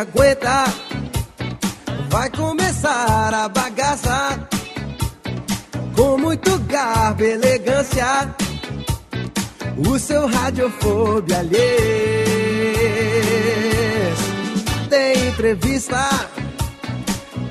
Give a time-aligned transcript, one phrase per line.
[0.00, 0.64] aguenta,
[2.08, 4.48] vai começar a bagaça
[5.94, 8.34] com muito garbo e elegância.
[9.76, 11.60] O seu Radiofobia alheio
[14.88, 16.08] tem entrevista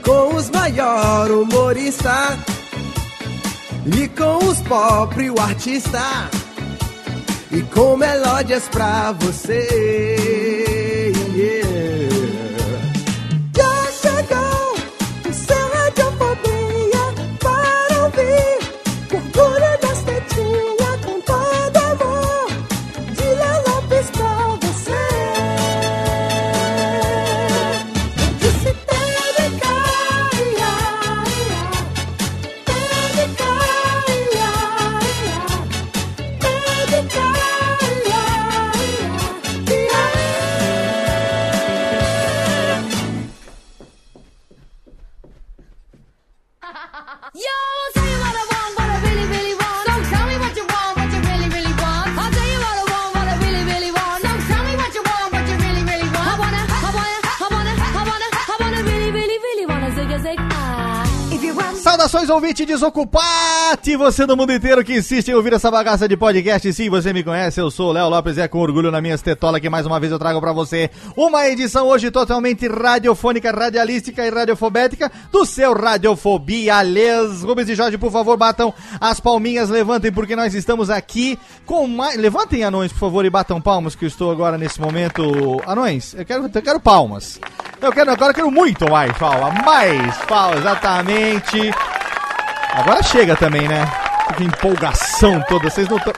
[0.03, 2.39] com os maiores humoristas
[3.85, 6.29] e com os pobres o artista
[7.51, 10.78] e com melódias pra você.
[62.29, 63.95] Want Saudações, ouvinte desocupate!
[63.97, 66.71] Você do mundo inteiro que insiste em ouvir essa bagaça de podcast.
[66.71, 69.15] Sim, você me conhece, eu sou o Léo Lopes e é com orgulho na minha
[69.15, 74.25] estetola que mais uma vez eu trago pra você uma edição hoje totalmente radiofônica, radialística
[74.25, 77.41] e radiofobética do seu Radiofobia Les.
[77.43, 82.15] Rubens e Jorge, por favor, batam as palminhas, levantem, porque nós estamos aqui com mais...
[82.15, 85.23] Levantem, anões, por favor, e batam palmas, que eu estou agora nesse momento...
[85.65, 87.39] Anões, eu quero, eu quero palmas.
[87.81, 91.71] Eu quero, agora eu quero muito mais palma, mais palmas, exatamente.
[92.73, 93.85] Agora chega também, né?
[94.37, 96.13] Que empolgação toda, vocês não estão...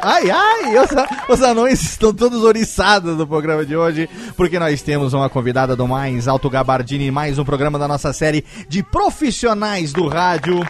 [0.00, 0.90] Ai, ai, os,
[1.28, 5.86] os anões estão todos oriçados no programa de hoje, porque nós temos uma convidada do
[5.86, 10.60] mais alto gabardine, mais um programa da nossa série de profissionais do rádio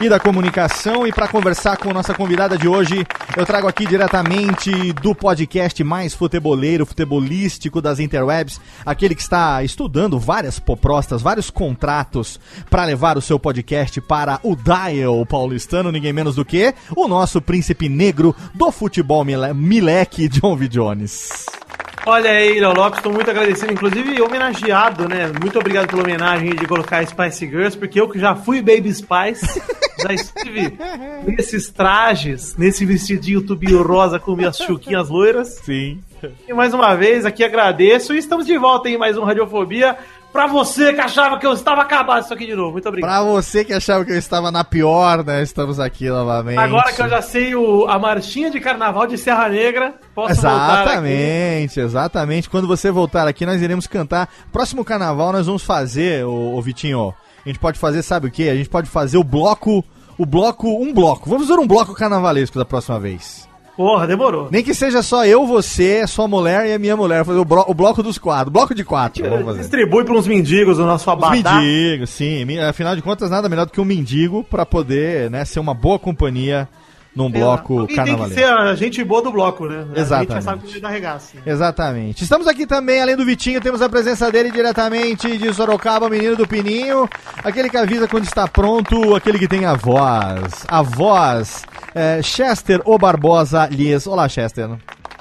[0.00, 1.06] e da comunicação.
[1.06, 3.06] E para conversar com nossa convidada de hoje,
[3.36, 10.18] eu trago aqui diretamente do podcast mais futeboleiro, futebolístico das interwebs, aquele que está estudando
[10.18, 12.40] várias propostas, vários contratos
[12.70, 17.40] para levar o seu podcast para o Dial paulistano, ninguém menos do que o nosso
[17.40, 20.66] príncipe negro do futebol mile mileque, John V.
[20.66, 21.46] Jones.
[22.04, 25.30] Olha aí, Léo Lopes, estou muito agradecido, inclusive homenageado, né?
[25.40, 29.62] Muito obrigado pela homenagem de colocar Spice Girls, porque eu que já fui Baby Spice,
[30.02, 30.76] já estive
[31.24, 35.60] nesses trajes, nesse vestidinho tubinho rosa com minhas chuquinhas loiras.
[35.62, 36.00] Sim.
[36.48, 39.96] E mais uma vez, aqui agradeço e estamos de volta em mais um Radiofobia.
[40.38, 42.70] Pra você que achava que eu estava acabado isso aqui de novo.
[42.70, 43.10] Muito obrigado.
[43.10, 45.42] Pra você que achava que eu estava na pior, né?
[45.42, 46.60] Estamos aqui novamente.
[46.60, 50.34] Agora que eu já sei o, a marchinha de carnaval de Serra Negra, posso.
[50.34, 52.48] Exatamente, exatamente.
[52.48, 54.28] Quando você voltar aqui, nós iremos cantar.
[54.52, 57.12] Próximo carnaval, nós vamos fazer, ô, ô Vitinho.
[57.44, 58.48] A gente pode fazer, sabe o que?
[58.48, 59.84] A gente pode fazer o bloco.
[60.16, 60.68] O bloco.
[60.68, 61.28] Um bloco.
[61.28, 63.48] Vamos fazer um bloco carnavalesco da próxima vez.
[63.78, 64.48] Porra, demorou.
[64.50, 67.24] Nem que seja só eu, você, sua mulher e a minha mulher.
[67.24, 68.50] Fazer o, blo- o bloco dos quatro.
[68.50, 69.22] Bloco de quatro.
[69.30, 69.60] Vamos fazer.
[69.60, 71.54] Distribui para uns mendigos o nosso Os abadá.
[71.60, 72.58] mendigos, sim.
[72.58, 75.96] Afinal de contas, nada melhor do que um mendigo pra poder né, ser uma boa
[75.96, 76.68] companhia
[77.14, 79.78] num bloco E tem que ser a gente boa do bloco, né?
[79.78, 80.32] A gente Exatamente.
[80.34, 81.36] já sabe que dá regaço.
[81.46, 82.22] Exatamente.
[82.24, 86.36] Estamos aqui também, além do Vitinho, temos a presença dele diretamente de Sorocaba, o menino
[86.36, 87.08] do Pininho.
[87.44, 90.64] Aquele que avisa quando está pronto, aquele que tem a voz.
[90.68, 91.62] A voz.
[91.94, 94.06] É, Chester O Barbosa Lies.
[94.06, 94.68] Olá, Chester.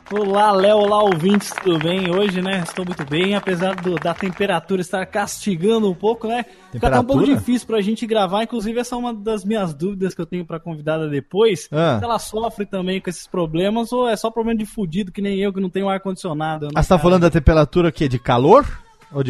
[0.09, 2.09] Olá, Léo, olá, ouvintes, tudo bem?
[2.09, 6.45] Hoje, né, estou muito bem, apesar do- da temperatura estar castigando um pouco, né?
[6.71, 10.13] Fica até um pouco difícil pra gente gravar, inclusive essa é uma das minhas dúvidas
[10.15, 11.67] que eu tenho pra convidada depois.
[11.73, 11.97] Ah.
[11.99, 15.37] Se ela sofre também com esses problemas ou é só problema de fudido, que nem
[15.39, 16.67] eu, que não tenho ar-condicionado.
[16.67, 18.65] né, Ah, você tá falando da temperatura que De calor?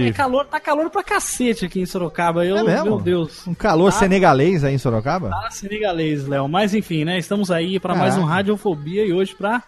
[0.04, 2.86] É calor, tá calor pra cacete aqui em Sorocaba, eu, É mesmo?
[2.86, 3.46] meu Deus.
[3.48, 4.00] um calor Tá.
[4.00, 5.30] senegalês aí em Sorocaba?
[5.30, 6.48] Tá senegalês, Léo.
[6.48, 7.18] Mas enfim, né?
[7.20, 8.24] Estamos aí pra mais um.
[8.24, 9.62] Radiofobia e hoje pra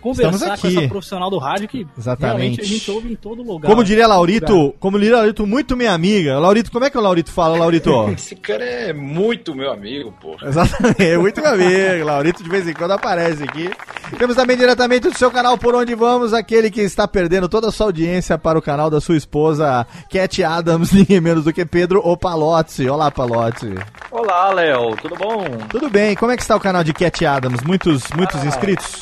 [0.00, 2.36] conversar com essa profissional do rádio que Exatamente.
[2.38, 3.68] realmente a gente ouve em todo lugar.
[3.68, 6.38] Como diria Laurito, como diria Laurito, muito minha amiga.
[6.38, 7.90] Laurito, como é que o Laurito fala, Laurito?
[8.16, 10.36] Esse cara é muito meu amigo, pô.
[10.42, 12.04] Exatamente, é muito meu amigo.
[12.04, 13.70] Laurito de vez em quando aparece aqui.
[14.18, 17.72] Temos também diretamente do seu canal Por Onde Vamos, aquele que está perdendo toda a
[17.72, 22.00] sua audiência para o canal da sua esposa, Cat Adams, ninguém menos do que Pedro
[22.06, 22.88] Opalotti.
[22.88, 23.74] Olá, Palotti.
[24.10, 25.44] Olá, Léo, tudo bom?
[25.68, 27.62] Tudo bem, como é que está o canal de Cat Adams?
[27.62, 28.46] Muitos, muitos Ah.
[28.46, 28.96] inscritos?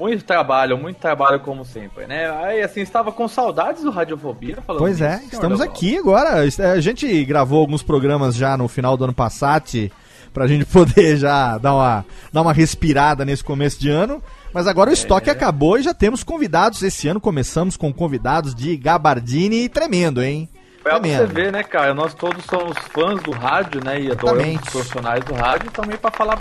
[0.00, 2.30] Muito trabalho, muito trabalho como sempre, né?
[2.42, 6.42] Aí, assim, estava com saudades do Radiofobia, falando Pois é, estamos aqui agora.
[6.72, 9.90] A gente gravou alguns programas já no final do ano passado
[10.32, 14.22] pra gente poder já dar uma, dar uma respirada nesse começo de ano.
[14.54, 16.82] Mas agora o estoque acabou e já temos convidados.
[16.82, 20.48] Esse ano começamos com convidados de Gabardini tremendo, hein?
[20.82, 21.34] Pra você Tremendo.
[21.34, 21.92] ver, né, cara?
[21.92, 24.00] Nós todos somos fãs do rádio, né?
[24.00, 26.38] E adoramos os profissionais do rádio também pra falar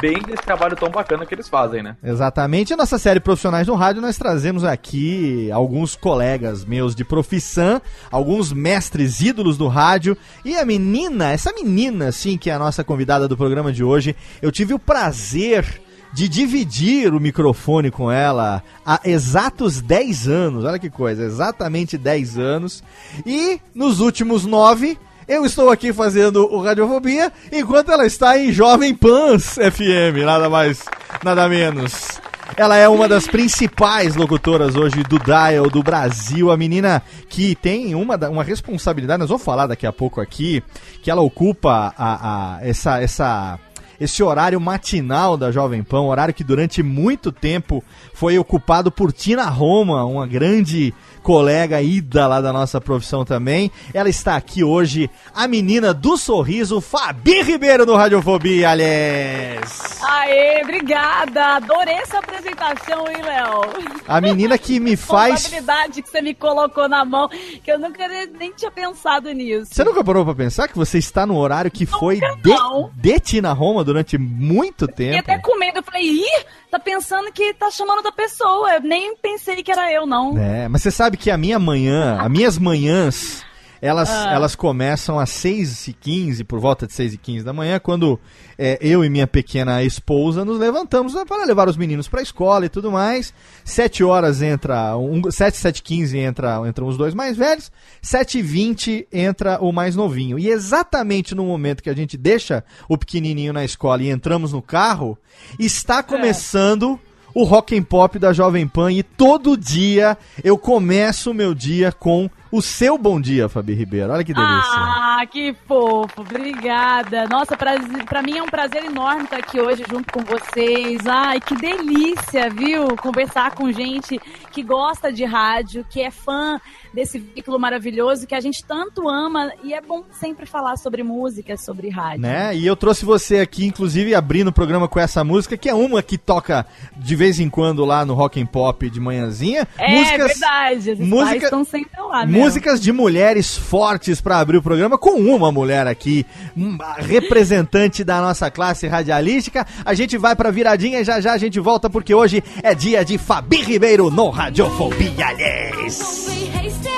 [0.00, 1.96] bem desse trabalho tão bacana que eles fazem, né?
[2.02, 2.72] Exatamente.
[2.72, 7.80] A nossa série Profissionais no Rádio, nós trazemos aqui alguns colegas meus de profissão,
[8.10, 10.16] alguns mestres ídolos do rádio.
[10.44, 14.16] E a menina, essa menina, assim, que é a nossa convidada do programa de hoje,
[14.40, 15.81] eu tive o prazer
[16.12, 20.64] de dividir o microfone com ela há exatos 10 anos.
[20.64, 22.82] Olha que coisa, exatamente 10 anos.
[23.26, 24.98] E nos últimos 9.
[25.28, 30.82] Eu estou aqui fazendo o Radiofobia, enquanto ela está em Jovem Pans FM, nada mais,
[31.22, 32.08] nada menos.
[32.56, 37.94] Ela é uma das principais locutoras hoje do Dial do Brasil, a menina que tem
[37.94, 40.60] uma, uma responsabilidade, nós vamos falar daqui a pouco aqui,
[41.00, 43.58] que ela ocupa a, a- essa, essa,
[44.00, 47.82] esse horário matinal da Jovem Pan, um horário que durante muito tempo
[48.14, 50.92] foi ocupado por Tina Roma, uma grande
[51.22, 53.70] colega ida lá da nossa profissão também.
[53.94, 60.00] Ela está aqui hoje, a menina do sorriso, Fabi Ribeiro do Radiofobia, aliás.
[60.02, 61.56] Aê, obrigada!
[61.56, 63.60] Adorei essa apresentação, hein, Léo?
[64.06, 65.32] A menina que me faz.
[65.44, 69.72] Responsabilidade que você me colocou na mão, que eu nunca nem- tinha pensado nisso.
[69.72, 72.90] Você nunca parou pra pensar que você está no horário que foi Nunca de, não.
[72.94, 75.18] de Tina Roma durante muito tempo?
[75.18, 78.74] até com medo, eu falei, ih, tá pensando que tá chamando outra pessoa.
[78.74, 80.36] Eu nem pensei que era eu, não.
[80.38, 83.44] É, mas você sabe que a minha manhã, as minhas manhãs,
[83.82, 84.32] elas, Ah.
[84.32, 88.18] elas começam às 6h15, por volta de 6h15 da manhã, quando
[88.56, 92.22] é, eu e minha pequena esposa nos levantamos né, para levar os meninos para a
[92.22, 93.34] escola e tudo mais.
[93.64, 98.42] 7 horas entra, um, 7, 7 15 entra, entram os dois mais velhos, 7 e
[98.42, 100.38] 20 entra o mais novinho.
[100.38, 104.62] E exatamente no momento que a gente deixa o pequenininho na escola e entramos no
[104.62, 105.18] carro,
[105.58, 107.00] está começando
[107.34, 111.90] o Rock and Pop da Jovem Pan e todo dia eu começo o meu dia
[111.90, 114.12] com o seu bom dia, Fabi Ribeiro.
[114.12, 114.52] Olha que delícia.
[114.76, 117.26] Ah, que fofo, obrigada.
[117.26, 121.00] Nossa, prazer, pra mim é um prazer enorme estar aqui hoje junto com vocês.
[121.06, 122.94] Ai, que delícia, viu?
[122.96, 124.20] Conversar com gente
[124.52, 126.60] que gosta de rádio, que é fã
[126.92, 131.56] desse veículo maravilhoso que a gente tanto ama e é bom sempre falar sobre música,
[131.56, 132.20] sobre rádio.
[132.20, 132.54] Né?
[132.54, 136.02] E eu trouxe você aqui, inclusive, abrindo o programa com essa música, que é uma
[136.02, 139.66] que toca de vez em quando lá no Rock and Pop de manhãzinha.
[139.78, 142.41] É verdade, os música- estão sempre lá, né?
[142.42, 148.20] Músicas de mulheres fortes pra abrir o programa com uma mulher aqui, uma representante da
[148.20, 149.64] nossa classe radialística.
[149.84, 153.04] A gente vai pra viradinha e já já a gente volta porque hoje é dia
[153.04, 155.98] de Fabi Ribeiro no Radiofobia, aliás.
[155.98, 156.88] Don't be hasty.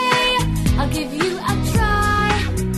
[0.79, 2.31] I'll give you a try.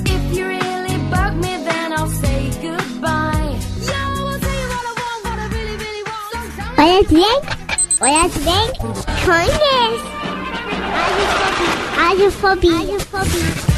[0.05, 3.57] If you really bug me, then I'll say goodbye.
[3.87, 6.33] Yeah, I will tell you what I want, what I really, really want.
[6.33, 6.83] So tell me.
[6.83, 7.41] Olha bem,
[8.01, 8.67] olha bem,
[9.25, 10.16] conhece.
[11.97, 12.79] Radiofobia.
[12.79, 13.67] Radiofobia.
[13.67, 13.76] So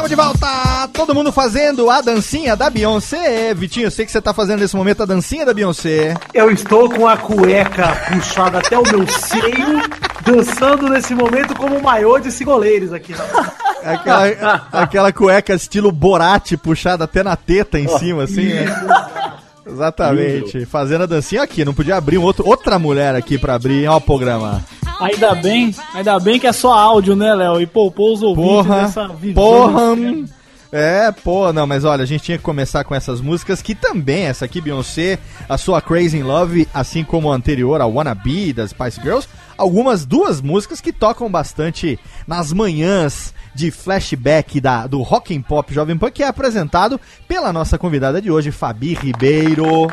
[0.00, 0.88] Tamo de volta!
[0.94, 3.52] Todo mundo fazendo a dancinha da Beyoncé.
[3.52, 6.14] Vitinho, eu sei que você tá fazendo nesse momento a dancinha da Beyoncé.
[6.32, 9.82] Eu estou com a cueca puxada até o meu seio,
[10.24, 13.14] dançando nesse momento como um maiô de cigoleiros aqui.
[13.84, 18.64] Aquela, aquela cueca estilo Borat puxada até na teta em cima, assim, né?
[19.66, 20.64] Exatamente.
[20.64, 21.62] Fazendo a dancinha aqui.
[21.62, 23.86] Não podia abrir um outro, outra mulher aqui pra abrir.
[23.86, 24.64] Ó o programa.
[25.00, 27.60] Ainda bem, ainda bem que é só áudio, né, Léo?
[27.60, 29.34] E poupou os ouvintes Porra, dessa visão.
[29.34, 29.96] porra.
[30.72, 34.26] É, pô, não, mas olha, a gente tinha que começar com essas músicas que também,
[34.26, 38.52] essa aqui, Beyoncé, a sua Crazy in Love, assim como a anterior, a Wanna Be,
[38.52, 39.26] das Spice Girls,
[39.58, 45.74] algumas duas músicas que tocam bastante nas manhãs de flashback da, do Rock and Pop
[45.74, 49.88] Jovem Pan, que é apresentado pela nossa convidada de hoje, Fabi Ribeiro.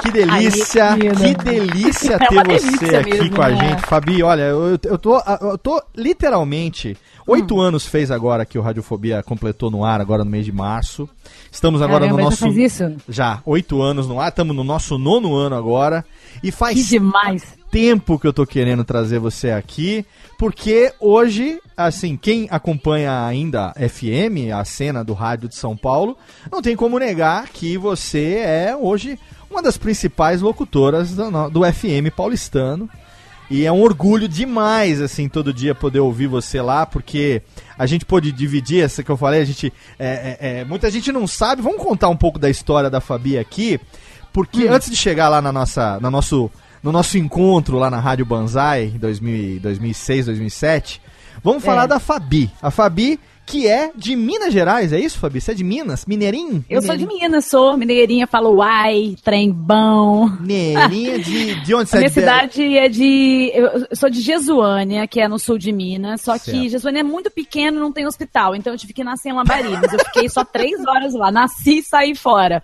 [0.00, 3.56] Que delícia, Ai, que delícia É ter uma você delícia aqui mesmo, com a né?
[3.56, 3.80] gente.
[3.86, 6.96] Fabi, olha, eu, eu, tô, eu tô literalmente.
[7.26, 7.60] Oito Hum.
[7.60, 11.08] anos fez agora que o Radiofobia completou no ar, agora no mês de março.
[11.50, 12.44] Estamos agora Caramba, no já nosso.
[12.44, 12.96] faz isso?
[13.08, 16.04] Já, oito anos no ar, estamos no nosso nono ano agora.
[16.42, 17.42] E faz Que demais.
[17.70, 20.06] tempo que eu tô querendo trazer você aqui,
[20.38, 26.16] porque hoje, assim, quem acompanha ainda a FM, a cena do rádio de São Paulo,
[26.50, 29.18] não tem como negar que você é hoje
[29.50, 32.88] uma das principais locutoras do, do FM paulistano.
[33.50, 37.40] E é um orgulho demais, assim, todo dia poder ouvir você lá, porque
[37.78, 39.72] a gente pôde dividir essa que eu falei, a gente.
[39.98, 41.62] é, é, é, muita gente não sabe.
[41.62, 43.80] Vamos contar um pouco da história da Fabi aqui,
[44.34, 46.50] porque antes de chegar lá na nossa, na nosso,
[46.82, 51.00] no nosso encontro lá na Rádio Banzai, em 2000, 2006, 2007,
[51.42, 52.50] vamos falar da Fabi.
[52.60, 55.40] A Fabi, que é de Minas Gerais, é isso, Fabi?
[55.40, 56.04] Você é de Minas?
[56.06, 56.64] Mineirinho?
[56.68, 60.28] Eu sou de Minas, sou mineirinha, falo uai, trem bom.
[60.40, 61.98] Mineirinha de, de onde você é?
[62.00, 63.50] minha de- cidade é de.
[63.54, 66.20] Eu sou de Jesuânia, que é no sul de Minas.
[66.20, 66.50] Só Certo.
[66.60, 68.54] que Jesuânia é muito pequeno, não tem hospital.
[68.54, 69.92] Então eu tive que nascer em Lambarinas.
[69.92, 71.30] Eu fiquei só três horas lá.
[71.30, 72.62] Nasci e saí fora.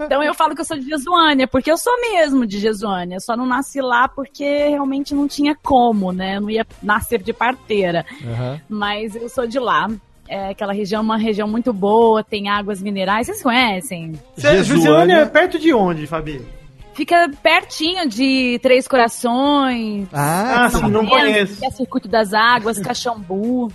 [0.00, 3.18] Então eu falo que eu sou de Jesuânia, porque eu sou mesmo de Jesuânia.
[3.20, 6.36] Só não nasci lá porque realmente não tinha como, né?
[6.36, 8.04] Eu não ia nascer de parteira.
[8.24, 8.60] Aham.
[8.68, 9.88] Mas eu sou de lá.
[10.32, 13.26] É, aquela região é uma região muito boa, tem águas minerais.
[13.26, 14.12] Vocês conhecem?
[14.34, 16.40] Jesuânia é perto de onde, Fabi?
[16.94, 20.08] Fica pertinho de Três Corações.
[20.10, 21.62] Ah, Ah, sim, não conheço.
[21.62, 23.70] É Circuito das Águas, Caxambu.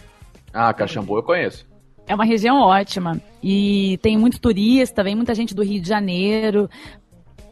[0.51, 1.63] Ah, Caxambu eu conheço.
[2.07, 3.21] É uma região ótima.
[3.43, 6.67] E tem muito turista, vem muita gente do Rio de Janeiro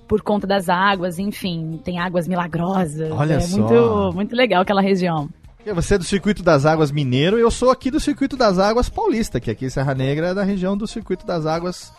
[0.08, 3.12] por conta das águas, enfim, tem águas milagrosas.
[3.12, 3.58] Olha é só.
[3.58, 5.30] muito muito legal aquela região.
[5.74, 8.88] Você é do Circuito das Águas Mineiro e eu sou aqui do Circuito das Águas
[8.88, 11.92] Paulista, que aqui em Serra Negra é da região do Circuito das Águas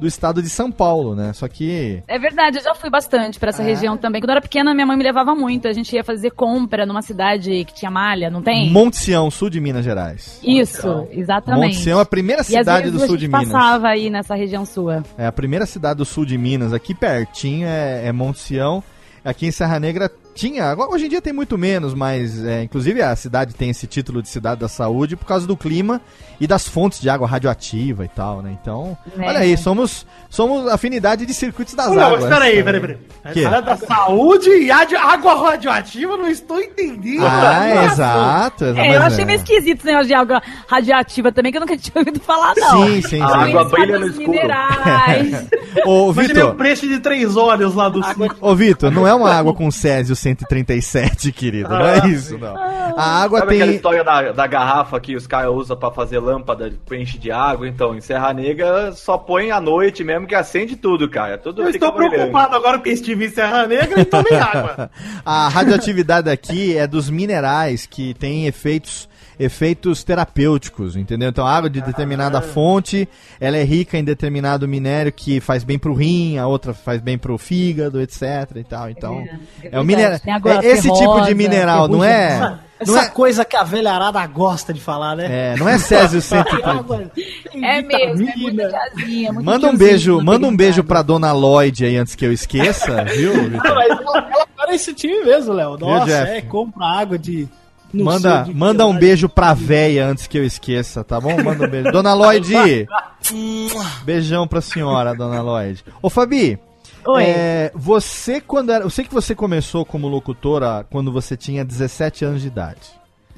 [0.00, 1.32] do estado de São Paulo, né?
[1.32, 2.02] Só que.
[2.08, 4.20] É verdade, eu já fui bastante pra essa região também.
[4.20, 5.68] Quando eu era pequena, minha mãe me levava muito.
[5.68, 8.68] A gente ia fazer compra numa cidade que tinha malha, não tem?
[8.70, 10.40] Monte Sião, sul de Minas Gerais.
[10.42, 11.74] Isso, exatamente.
[11.74, 13.44] Monte Sião é a primeira cidade do sul de Minas.
[13.44, 15.04] passava aí nessa região sua.
[15.16, 18.82] É a primeira cidade do sul de Minas, aqui pertinho é, é Monte Sião.
[19.24, 23.02] Aqui em Serra Negra tinha, agora hoje em dia tem muito menos, mas é, inclusive
[23.02, 26.00] a cidade tem esse título de cidade da saúde por causa do clima
[26.40, 28.56] e das fontes de água radioativa e tal, né?
[28.60, 29.26] Então, É.
[29.28, 32.20] olha aí, somos somos afinidade de circuitos das Não, águas.
[32.24, 32.98] mas peraí, peraí, peraí.
[33.32, 33.42] Que?
[33.48, 37.24] Da saúde e água água radioativa, não estou entendendo.
[37.26, 38.80] Ah, é, exato, exato.
[38.80, 39.24] É, eu achei é.
[39.26, 42.86] meio esquisito esse negócio de água radioativa também, que eu nunca tinha ouvido falar, não.
[42.86, 43.20] Sim, sim, sim.
[43.20, 44.30] A água brilha no escuro.
[44.30, 45.46] minerais.
[45.86, 48.30] Ô, Imaginei o Vitor, preço de três olhos lá do sul.
[48.40, 52.56] ô, Vitor, não é uma água com Césio 137, querido, não é isso, não.
[52.56, 53.76] A água Sabe aquela tem...
[53.76, 57.66] história da, da garrafa que os caras usam pra fazer lâmpada, enche de água?
[57.66, 61.38] Então, em Serra Negra só põe à noite mesmo que acende tudo, cara.
[61.38, 62.14] Tudo Eu estou brilhando.
[62.16, 64.90] preocupado agora porque estive em Serra Negra e tomei água.
[65.24, 69.08] A radioatividade aqui é dos minerais que tem efeitos
[69.42, 71.28] efeitos terapêuticos, entendeu?
[71.28, 73.08] Então, a água de determinada fonte,
[73.40, 77.18] ela é rica em determinado minério que faz bem pro rim, a outra faz bem
[77.18, 78.22] pro fígado, etc
[78.56, 78.90] e tal.
[78.90, 79.24] Então,
[79.62, 82.38] é, o verdade, mineral, tem água é esse tipo ferrosa, de mineral, não é?
[82.86, 85.52] Não Essa é, coisa que a velharada gosta de falar, né?
[85.52, 86.70] é, não é Césio 130.
[86.70, 91.02] Água, tem É mesmo, é muito tiazinha, muito Manda um beijo, manda um beijo pra
[91.02, 93.32] dona Lloyd aí antes que eu esqueça, viu?
[93.64, 95.76] Ah, mas ela, ela tá nesse time mesmo, Léo.
[95.78, 97.48] Nossa, é, compra água de.
[97.92, 99.06] Não Manda, manda um verdade.
[99.06, 101.42] beijo pra véia antes que eu esqueça, tá bom?
[101.42, 101.92] Manda um beijo.
[101.92, 102.86] Dona Lloyd!
[104.04, 105.84] Beijão pra senhora, dona Lloyd.
[106.00, 106.58] Ô, Fabi,
[107.06, 107.22] Oi.
[107.24, 108.84] é, você quando era.
[108.84, 112.80] Eu sei que você começou como locutora quando você tinha 17 anos de idade.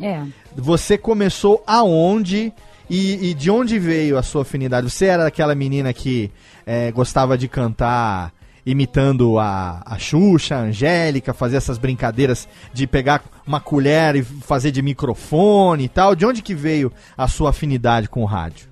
[0.01, 0.23] É.
[0.57, 2.53] Você começou aonde
[2.91, 4.91] e, e de onde veio a sua afinidade?
[4.91, 6.31] Você era aquela menina que
[6.67, 8.33] é, gostava de cantar
[8.67, 14.71] imitando a, a Xuxa, a Angélica, fazer essas brincadeiras de pegar uma colher e fazer
[14.71, 16.15] de microfone e tal.
[16.15, 18.69] De onde que veio a sua afinidade com o rádio?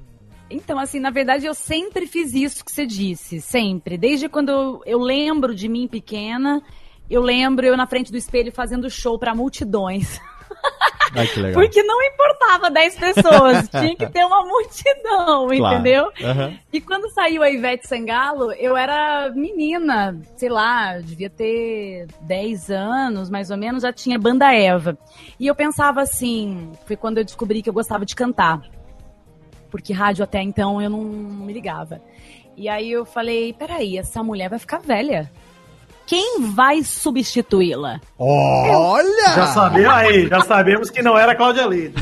[0.50, 3.97] Então, assim, na verdade, eu sempre fiz isso que você disse, sempre.
[3.97, 6.62] Desde quando eu, eu lembro de mim pequena,
[7.09, 10.21] eu lembro eu na frente do espelho fazendo show pra multidões.
[11.14, 11.52] Ai.
[11.52, 15.75] Porque não importava 10 pessoas, tinha que ter uma multidão, Claro.
[15.75, 16.11] entendeu?
[16.23, 16.59] Aham.
[16.73, 23.28] E quando saiu a Ivete Sangalo, eu era menina, sei lá, devia ter 10 anos,
[23.28, 24.97] mais ou menos, já tinha banda Eva.
[25.38, 28.62] E eu pensava assim, foi quando eu descobri que eu gostava de cantar.
[29.71, 32.00] Porque rádio até então eu não me ligava.
[32.57, 35.31] E aí eu falei, peraí, essa mulher vai ficar velha.
[36.07, 38.01] Quem vai substituí-la?
[38.19, 39.33] Olha!
[39.35, 41.95] Já sabemos aí, já sabemos que não era Cláudia Leite.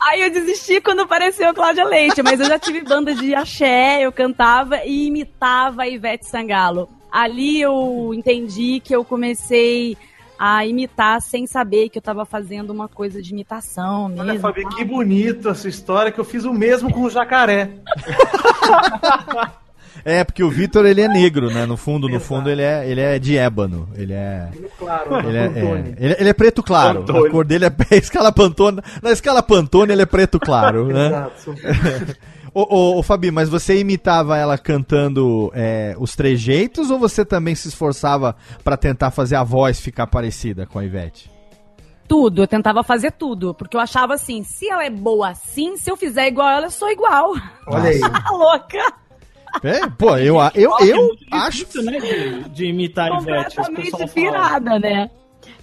[0.00, 4.10] Aí eu desisti quando apareceu Cláudia Leite, mas eu já tive banda de axé, eu
[4.10, 6.88] cantava e imitava a Ivete Sangalo.
[7.12, 9.96] Ali eu entendi que eu comecei
[10.38, 14.22] a imitar sem saber que eu tava fazendo uma coisa de imitação mesmo.
[14.22, 17.70] Olha, Fabi, que bonito essa história que eu fiz o mesmo com o jacaré.
[20.04, 21.66] É, porque o Vitor ele é negro, né?
[21.66, 23.88] No fundo, no fundo ele é, ele é de ébano.
[23.94, 24.48] Ele é.
[24.78, 25.94] Claro, Ele é, Pantone.
[25.98, 27.00] é, ele, ele é preto claro.
[27.04, 27.28] Pantone.
[27.28, 28.80] A cor dele é a escala Pantone.
[29.02, 31.06] Na escala Pantone ele é preto claro, né?
[31.08, 31.54] Exato.
[32.54, 37.54] ô, ô, ô, Fabi, mas você imitava ela cantando é, os trejeitos ou você também
[37.54, 41.30] se esforçava pra tentar fazer a voz ficar parecida com a Ivete?
[42.08, 45.88] Tudo, eu tentava fazer tudo, porque eu achava assim, se ela é boa assim, se
[45.88, 47.34] eu fizer igual ela, eu sou igual.
[47.68, 48.00] Olha aí.
[48.32, 48.92] Louca?
[49.62, 51.58] É, pô, eu, eu, É eu muito acho.
[51.58, 53.56] difícil, né, de, de imitar a Ivete.
[53.56, 55.10] Completamente pirada, né?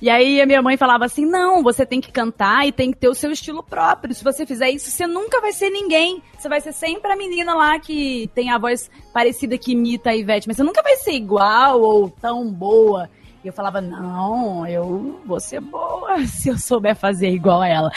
[0.01, 2.98] E aí a minha mãe falava assim: não, você tem que cantar e tem que
[2.98, 4.13] ter o seu estilo próprio.
[4.13, 6.22] Se você fizer isso, você nunca vai ser ninguém.
[6.38, 10.15] Você vai ser sempre a menina lá que tem a voz parecida que imita a
[10.15, 13.10] Ivete, mas você nunca vai ser igual ou tão boa.
[13.47, 17.91] E eu falava, não, eu vou ser boa se eu souber fazer igual a ela.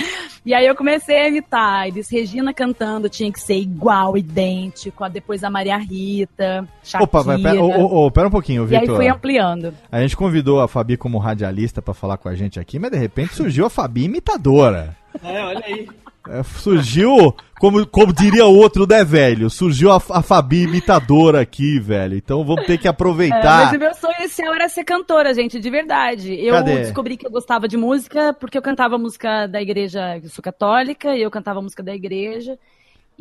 [0.47, 1.89] E aí eu comecei a imitar.
[1.89, 5.09] E disse, Regina cantando tinha que ser igual, idêntico.
[5.09, 7.03] Depois a Maria Rita, Shakira.
[7.03, 8.95] Opa, vai, pera, ô, ô, pera um pouquinho, E aí Vitor.
[8.95, 9.75] fui ampliando.
[9.91, 12.99] A gente convidou a Fabi como radialista pra falar com a gente aqui, mas de
[12.99, 14.97] repente surgiu a Fabi imitadora.
[15.25, 15.89] É, olha aí.
[16.29, 19.51] É, surgiu, como, como diria o outro, né, velho?
[19.51, 22.17] Surgiu a, a Fabi imitadora aqui, velho.
[22.17, 23.67] Então vamos ter que É, aproveitar.
[23.67, 26.35] mas o meu sonho inicial era ser cantora, gente, de verdade.
[26.35, 26.77] Eu Cadê?
[26.79, 31.15] descobri que eu gostava de música porque eu cantava música da igreja, eu sou católica,
[31.15, 32.59] e eu cantava música da igreja.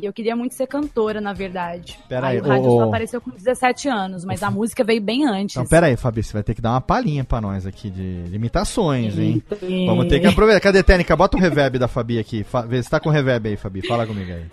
[0.02, 2.00] E eu queria muito ser cantora, na verdade.
[2.08, 2.88] Pera aí, aí, o rádio ô, só ô.
[2.88, 5.58] apareceu com 17 anos, mas a música veio bem antes.
[5.58, 8.24] Então, pera aí, Fabi, você vai ter que dar uma palhinha pra nós aqui de,
[8.24, 9.44] de imitações, hein?
[9.60, 9.86] Sim.
[9.88, 10.62] Vamos ter que aproveitar.
[10.62, 11.16] Cadê, Técnica?
[11.18, 12.44] Bota o reverb da Fabi aqui.
[12.46, 13.86] Fa vê se tá com reverb aí, Fabi.
[13.86, 14.46] Fala comigo aí.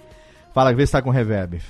[0.53, 1.61] Fala, vê se tá com reverb.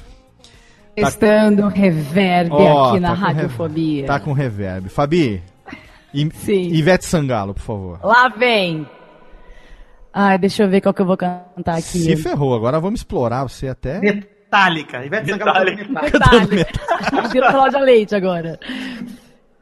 [0.94, 3.36] Testando reverb Ó, aqui na tá reverb.
[3.36, 4.06] radiofobia.
[4.06, 4.88] Tá com reverb.
[4.88, 5.42] Fabi,
[6.14, 6.68] I- Sim.
[6.72, 8.00] Ivete Sangalo, por favor.
[8.02, 8.86] Lá vem.
[10.18, 11.98] Ai, deixa eu ver qual que eu vou cantar aqui.
[11.98, 14.00] Se ferrou, agora vamos explorar você até.
[14.00, 15.04] Metálica.
[15.04, 15.30] Ivete.
[15.30, 15.84] Metálica.
[15.84, 16.66] Detalhe.
[17.30, 18.58] Vira Cláudia Leite agora.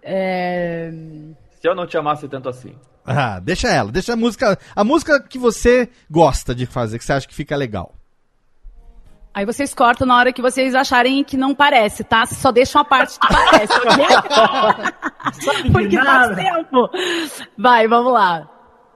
[0.00, 0.92] É...
[1.60, 2.72] Se eu não te amasse tanto assim.
[3.04, 4.56] Ah, deixa ela, deixa a música.
[4.76, 7.92] A música que você gosta de fazer, que você acha que fica legal.
[9.34, 12.26] Aí vocês cortam na hora que vocês acharem que não parece, tá?
[12.26, 14.06] Só deixam a parte que parece, ok?
[15.72, 16.88] Porque faz tempo.
[17.58, 18.53] Vai, vamos lá.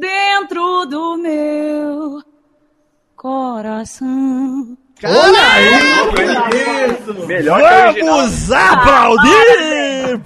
[0.00, 2.22] dentro do meu
[3.14, 4.76] coração.
[7.26, 8.16] Melhor que a original.
[8.16, 10.18] Vamos aplaudir!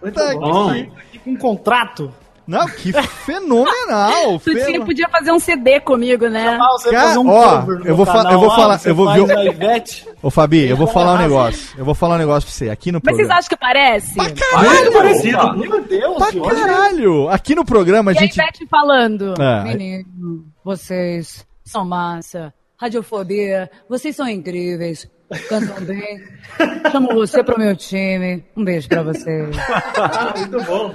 [0.00, 0.92] Puta que.
[1.24, 2.14] Com um contrato.
[2.46, 4.38] Não, que fenomenal!
[4.42, 6.58] Tutinho podia fazer um CD comigo, né?
[6.78, 9.44] Você Cara, um ó, eu vou canal eu vou falar- eu vou ver o- a
[9.44, 10.08] Ivete.
[10.22, 11.74] Ô, Fabi, eu vou falar um negócio.
[11.78, 12.68] Eu vou falar um negócio pra você.
[12.70, 13.38] Aqui no Mas vocês programa.
[13.38, 14.16] acham que parece?
[14.16, 15.56] Muito parecido.
[15.56, 17.28] Meu Deus, Pra caralho!
[17.28, 18.34] Aqui no programa a E a gente.
[18.34, 19.62] Ivete falando, É.
[19.64, 25.08] menino, vocês são massa, radiofobia, vocês são incríveis,
[25.48, 26.20] cantam bem,
[26.92, 29.56] chamo você pro meu time, um beijo pra vocês.
[30.36, 30.94] Muito bom.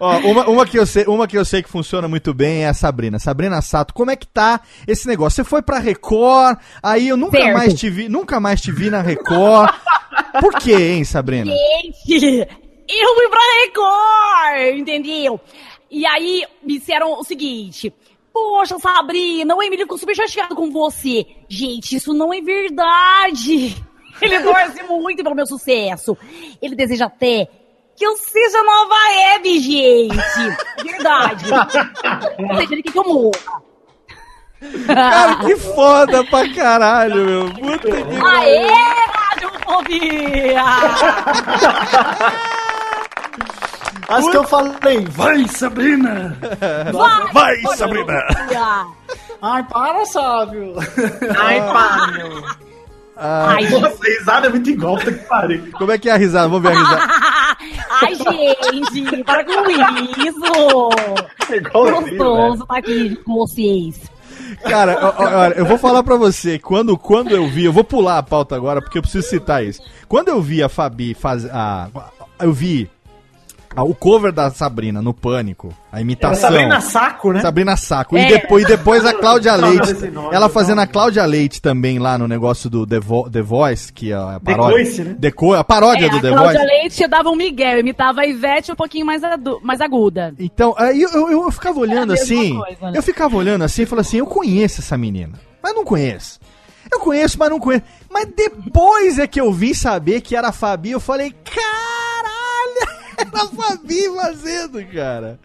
[0.00, 2.68] Ó, uma, uma, que eu sei, uma que eu sei que funciona muito bem é
[2.68, 3.18] a Sabrina.
[3.18, 5.36] Sabrina Sato, como é que tá esse negócio?
[5.36, 7.54] Você foi pra Record, aí eu nunca Certo.
[7.56, 9.72] mais te vi, nunca mais te vi na Record.
[10.40, 11.52] Por quê, hein, Sabrina?
[12.06, 12.48] Gente,
[12.88, 15.40] eu fui pra Record, entendeu?
[15.90, 17.92] E aí me disseram o seguinte.
[18.32, 21.24] Poxa, Sabrina, o Emílio ficou super chateado com você.
[21.48, 23.82] Gente, isso não é verdade.
[24.20, 26.16] Ele torce muito pelo meu sucesso.
[26.60, 27.48] Ele deseja até
[27.96, 30.16] que eu seja nova Hebe, gente.
[30.84, 31.44] Verdade.
[32.62, 33.66] Ele quer que eu morra.
[34.86, 37.54] Cara, que foda pra caralho, meu.
[37.54, 38.66] Puta que Aê,
[39.14, 40.64] radiofobia!
[44.08, 46.36] Acho que eu falei, vai, Sabrina!
[47.32, 48.12] Vai, Sabrina!
[48.12, 48.86] radiofobia.
[49.42, 50.74] Ai, para, Sábio!
[51.38, 52.42] Ai, pá, meu.
[53.18, 55.70] Ai, Nossa, a risada é muito igual, puta que pariu.
[55.72, 56.48] Como é que é a risada?
[56.48, 57.15] Vamos ver a risada.
[58.02, 58.14] Ai,
[58.92, 60.90] gente, para com isso!
[61.54, 64.16] Igualzinho, Gostoso tá aqui com vocês.
[64.62, 68.22] Cara, olha, eu vou falar pra você, quando, quando eu vi, eu vou pular a
[68.22, 69.80] pauta agora porque eu preciso citar isso.
[70.08, 71.88] Quando eu vi a Fabi faz a
[72.40, 72.90] eu vi
[73.76, 76.50] a- o cover da Sabrina no Pânico, a imitação.
[76.50, 77.40] Sabrina Saco, né?
[77.40, 78.16] Sabrina Saco.
[78.16, 78.24] É.
[78.24, 79.92] E depois, e depois a Cláudia Leite.
[80.10, 80.48] nome, ela não.
[80.48, 84.14] fazendo a Cláudia Leite também lá no negócio do The, Vo- The Voice, que é
[84.14, 85.04] a paródia.
[85.04, 85.16] Né?
[85.20, 86.66] The Co- a paródia É, do a The Cláudia Voice.
[86.74, 89.22] Leite dava um Miguel, imitava a Ivete um pouquinho mais,
[89.62, 90.34] mais aguda.
[90.38, 92.56] Então, aí eu, eu, eu ficava olhando É a assim.
[92.58, 92.98] coisa, né?
[92.98, 96.38] Eu ficava olhando assim e falava assim: eu conheço essa menina, mas não conheço.
[96.90, 97.82] Eu conheço, mas não conheço.
[98.08, 101.95] Mas depois é que eu vim saber que era a Fabi, eu falei: caralho,
[103.18, 105.38] era a Fabi fazendo, cara.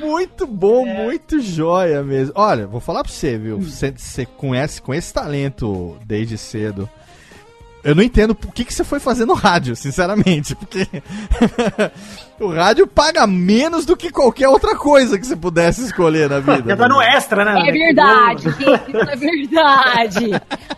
[0.00, 1.04] Muito bom, É.
[1.04, 2.32] muito joia mesmo.
[2.36, 3.58] Olha, vou falar pra você, viu?
[3.60, 6.88] Você você conhece com esse talento desde cedo.
[7.84, 10.86] Eu não entendo o que, que você foi fazer no rádio, sinceramente, porque
[12.40, 16.70] o rádio paga menos do que qualquer outra coisa que você pudesse escolher na vida.
[16.70, 17.68] Já tá no extra, né?
[17.68, 20.30] É verdade, gente, isso é verdade.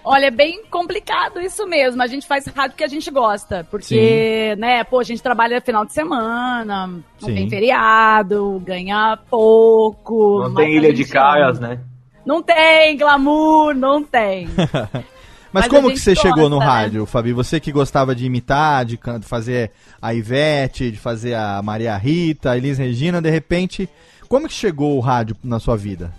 [0.05, 2.03] Olha, é bem complicado isso mesmo.
[2.03, 3.67] A gente faz rádio que a gente gosta.
[3.71, 7.35] Porque, né, pô, a gente trabalha final de semana, não Sim.
[7.35, 10.43] tem feriado, ganha pouco.
[10.45, 11.81] Não tem ilha de caias, né?
[12.25, 14.49] Não tem glamour, não tem.
[15.53, 16.81] Mas, Mas como que você chegou no gosta, né?
[16.81, 17.33] rádio, Fabi?
[17.33, 22.57] Você que gostava de imitar, de fazer a Ivete, de fazer a Maria Rita, a
[22.57, 23.89] Elis Regina, de repente,
[24.29, 26.13] como que chegou o rádio na sua vida?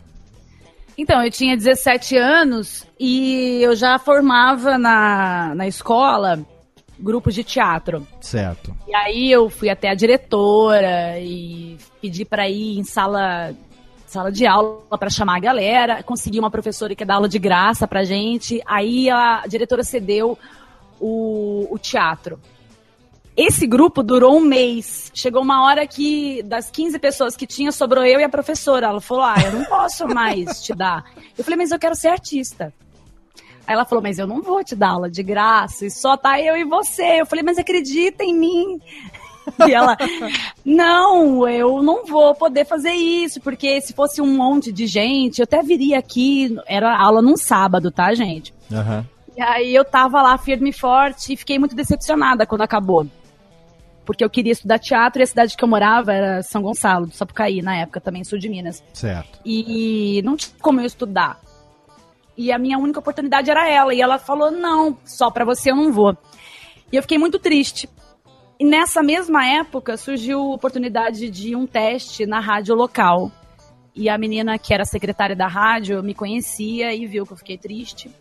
[0.98, 6.40] Então, eu tinha 17 anos e eu já formava na, na escola
[7.00, 8.06] grupos de teatro.
[8.20, 8.76] Certo.
[8.88, 13.54] E aí eu fui até a diretora e pedi pra ir em sala
[14.12, 17.88] sala de aula pra chamar a galera, consegui uma professora que dá aula de graça
[17.88, 18.62] pra gente.
[18.66, 20.38] Aí a diretora cedeu
[21.00, 22.38] o, o teatro.
[23.38, 25.10] Esse grupo durou um mês.
[25.14, 28.88] Chegou uma hora que, das 15 pessoas que tinha, sobrou eu e a professora.
[28.88, 31.06] Ela falou: Ah, eu não posso mais te dar.
[31.38, 32.74] Eu falei: Mas eu quero ser artista.
[33.66, 36.38] Aí ela falou: Mas eu não vou te dar aula de graça, e só tá
[36.42, 37.22] eu e você.
[37.22, 38.82] Eu falei: Mas acredita em mim.
[39.68, 39.98] E ela,
[40.64, 45.44] não, eu não vou poder fazer isso, porque se fosse um monte de gente, eu
[45.44, 46.56] até viria aqui.
[46.68, 48.54] Era aula num sábado, tá, gente?
[48.72, 49.06] Aham.
[49.36, 53.08] E aí eu tava lá firme e forte e fiquei muito decepcionada quando acabou.
[54.06, 57.14] Porque eu queria estudar teatro e a cidade que eu morava era São Gonçalo, do
[57.14, 58.84] Sapucaí, na época também, sul de Minas.
[58.94, 59.40] Certo.
[59.46, 61.40] E não tinha como eu estudar.
[62.36, 63.94] E a minha única oportunidade era ela.
[63.94, 66.18] E ela falou: não, só pra você eu não vou.
[66.92, 67.88] E eu fiquei muito triste.
[68.62, 73.32] E nessa mesma época surgiu a oportunidade de um teste na rádio local.
[73.96, 77.58] E a menina que era secretária da rádio me conhecia e viu que eu fiquei
[77.58, 78.12] triste.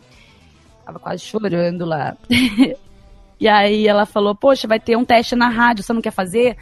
[0.83, 2.17] Tava quase chorando lá.
[3.39, 6.57] e aí ela falou: Poxa, vai ter um teste na rádio, você não quer fazer?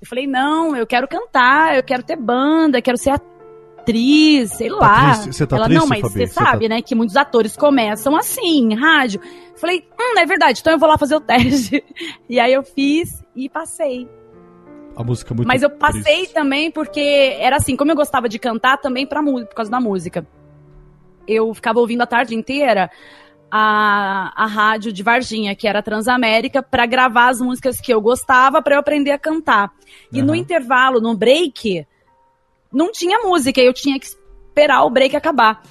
[0.00, 3.37] Eu falei: Não, eu quero cantar, eu quero ter banda, quero ser atriz,
[4.48, 5.12] sei lá.
[5.12, 5.32] triste?
[5.34, 6.12] Você tá ela, triste, não, mas Fabi?
[6.12, 9.20] você tá- sabe, né, que muitos atores começam assim, em rádio.
[9.56, 11.82] Falei: Hum, é verdade, então eu vou lá fazer o teste.
[12.28, 14.08] e aí eu fiz e passei.
[14.96, 16.34] A música é muito Mas eu passei triste.
[16.34, 20.26] também porque era assim, como eu gostava de cantar também pra, por causa da música.
[21.26, 22.90] Eu ficava ouvindo a tarde inteira
[23.50, 28.60] a, a rádio de Varginha, que era Transamérica, pra gravar as músicas que eu gostava
[28.60, 29.70] pra eu aprender a cantar.
[30.12, 30.36] E no Aham.
[30.40, 31.86] intervalo, no break,
[32.72, 35.62] não tinha música, eu tinha que esperar o break acabar.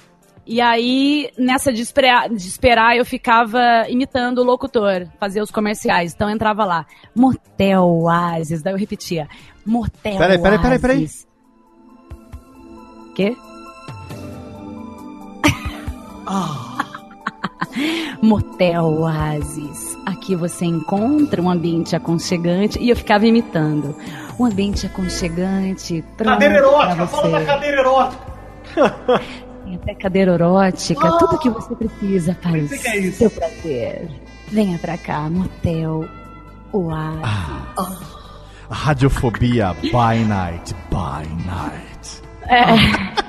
[0.46, 6.14] E aí, nessa de esperar, de esperar, eu ficava imitando o locutor, fazia os comerciais.
[6.14, 9.28] Então eu entrava lá, Motel Oasis, daí eu repetia,
[9.64, 11.00] Motel Peraí, peraí, peraí, peraí.
[11.00, 11.28] Oasis.
[13.14, 13.36] Quê?
[18.22, 19.98] Motel Oasis.
[20.06, 22.78] Aqui você encontra um ambiente aconchegante.
[22.78, 23.94] E eu ficava imitando.
[24.38, 26.04] Um ambiente aconchegante.
[26.16, 27.44] Cadeira erótica, fala da você.
[27.46, 28.22] cadeira erótica.
[29.64, 31.18] Tem até cadeira erótica, Ah!
[31.18, 32.60] tudo que você precisa para o é
[32.98, 33.18] isso.
[33.18, 34.08] seu prazer.
[34.48, 36.08] Venha pra cá, motel
[36.72, 37.20] Oasis.
[37.22, 37.74] Ah.
[38.70, 42.22] Radiofobia by night, by night.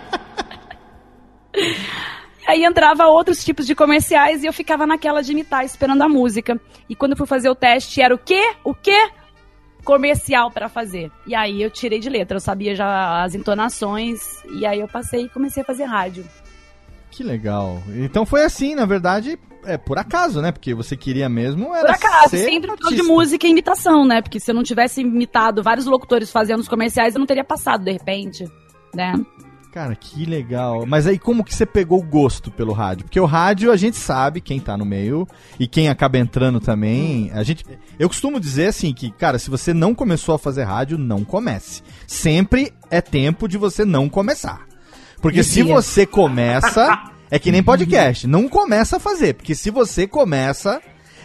[2.48, 6.60] Aí entrava outros tipos de comerciais e eu ficava naquela de imitar, esperando a música.
[6.89, 8.54] E quando eu fui fazer o teste, era o quê?
[8.63, 9.10] O quê?
[9.84, 11.12] Comercial pra fazer.
[11.26, 14.20] E aí eu tirei de letra, eu sabia já as entonações.
[14.54, 16.26] E aí eu passei e comecei a fazer rádio.
[17.12, 17.82] Que legal.
[17.96, 20.52] Então foi assim, na verdade, é por acaso, né?
[20.52, 23.13] Porque você queria mesmo Por era acaso, ser sempre por causa de artista.
[23.13, 24.22] música e imitação, né?
[24.22, 27.84] Porque se eu não tivesse imitado vários locutores fazendo os comerciais, eu não teria passado
[27.84, 28.46] de repente,
[28.94, 29.13] né?
[29.71, 30.84] Cara, que legal.
[30.88, 33.05] Mas aí como que você pegou o gosto pelo rádio?
[33.05, 35.27] Porque o rádio a gente sabe, quem tá no meio
[35.60, 37.63] e quem acaba entrando também, a gente
[37.99, 41.84] eu costumo dizer assim que, cara, se você não começou a fazer rádio, não comece.
[42.08, 44.65] Sempre é tempo de você não começar.
[45.21, 48.25] Porque se você começa, é que nem podcast.
[48.25, 50.82] Não começa a fazer, porque se você começa,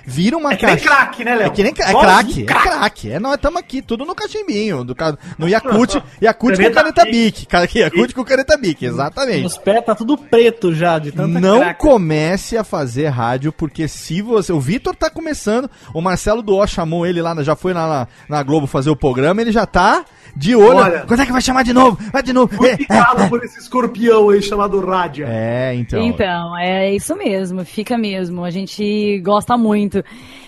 [0.07, 1.47] vira uma É que nem craque, né, Léo?
[1.47, 3.11] É que nem é craque, é craque.
[3.13, 4.95] É, nós estamos aqui, tudo no cachimbinho, do,
[5.39, 7.47] no Yakut, Yakut com Caneta caneta Bic.
[7.47, 9.47] Cara, Yakut com caneta Bic, exatamente.
[9.47, 11.75] Os pés tá tudo preto já, de tanta Não craca.
[11.75, 14.53] comece a fazer rádio, porque se você.
[14.53, 18.37] O Vitor tá começando, o Marcelo do O chamou ele lá, já foi lá na,
[18.37, 20.05] na Globo fazer o programa, ele já tá
[20.37, 20.77] de olho.
[20.79, 21.05] Olha.
[21.07, 21.99] Quando é que vai chamar de novo?
[22.13, 22.55] Vai de novo.
[22.57, 25.27] Fui É, picado por esse escorpião aí chamado Rádia.
[25.29, 26.01] É, então.
[26.03, 28.45] Então, é isso mesmo, fica mesmo.
[28.45, 30.03] A gente gosta muito.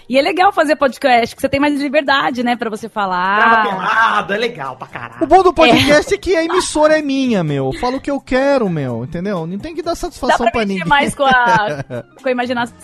[0.09, 3.62] E é legal fazer podcast, que você tem mais liberdade, né, pra você Grava falar.
[3.64, 5.27] pelado, é legal pra O caralho.
[5.27, 6.16] bom do podcast é.
[6.18, 7.72] que a emissora é minha, meu.
[7.72, 9.03] Eu falo o que eu quero, meu.
[9.05, 9.46] Entendeu?
[9.49, 10.88] Não tem que dar Dá satisfação pra pra, mexer ninguém.
[10.88, 11.85] mais com a,
[12.22, 12.77] com a imaginação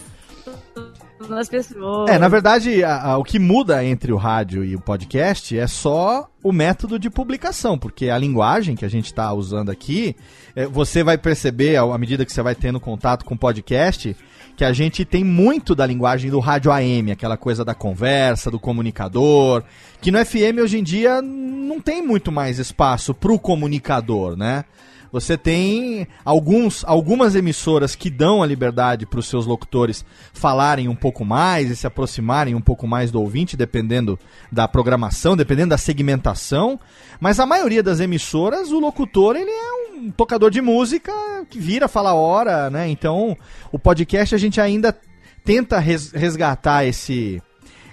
[1.36, 2.10] das pessoas.
[2.10, 5.66] É, na verdade, a- a- o que muda entre o rádio e o podcast é
[5.66, 10.14] só o método de publicação, porque a linguagem que a gente está usando aqui,
[10.56, 14.16] é, você vai perceber, à medida que você vai tendo contato com o podcast,
[14.56, 18.60] que a gente tem muito da linguagem do rádio AM, aquela coisa da conversa, do
[18.60, 19.62] comunicador,
[20.00, 24.64] que no FM hoje em dia não tem muito mais espaço para o comunicador, né?
[25.12, 30.94] Você tem alguns, algumas emissoras que dão a liberdade para os seus locutores falarem um
[30.94, 34.18] pouco mais e se aproximarem um pouco mais do ouvinte, dependendo
[34.50, 36.80] da programação, dependendo da segmentação.
[37.20, 41.12] Mas a maioria das emissoras, o locutor ele é um tocador de música
[41.50, 42.88] que vira, fala hora, né?
[42.88, 43.36] Então,
[43.70, 44.96] o podcast a gente ainda
[45.44, 47.40] tenta res- resgatar esse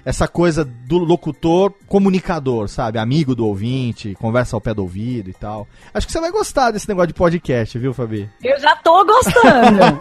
[0.05, 2.99] essa coisa do locutor comunicador, sabe?
[2.99, 5.67] Amigo do ouvinte, conversa ao pé do ouvido e tal.
[5.93, 8.29] Acho que você vai gostar desse negócio de podcast, viu, Fabi?
[8.43, 9.99] Eu já tô gostando.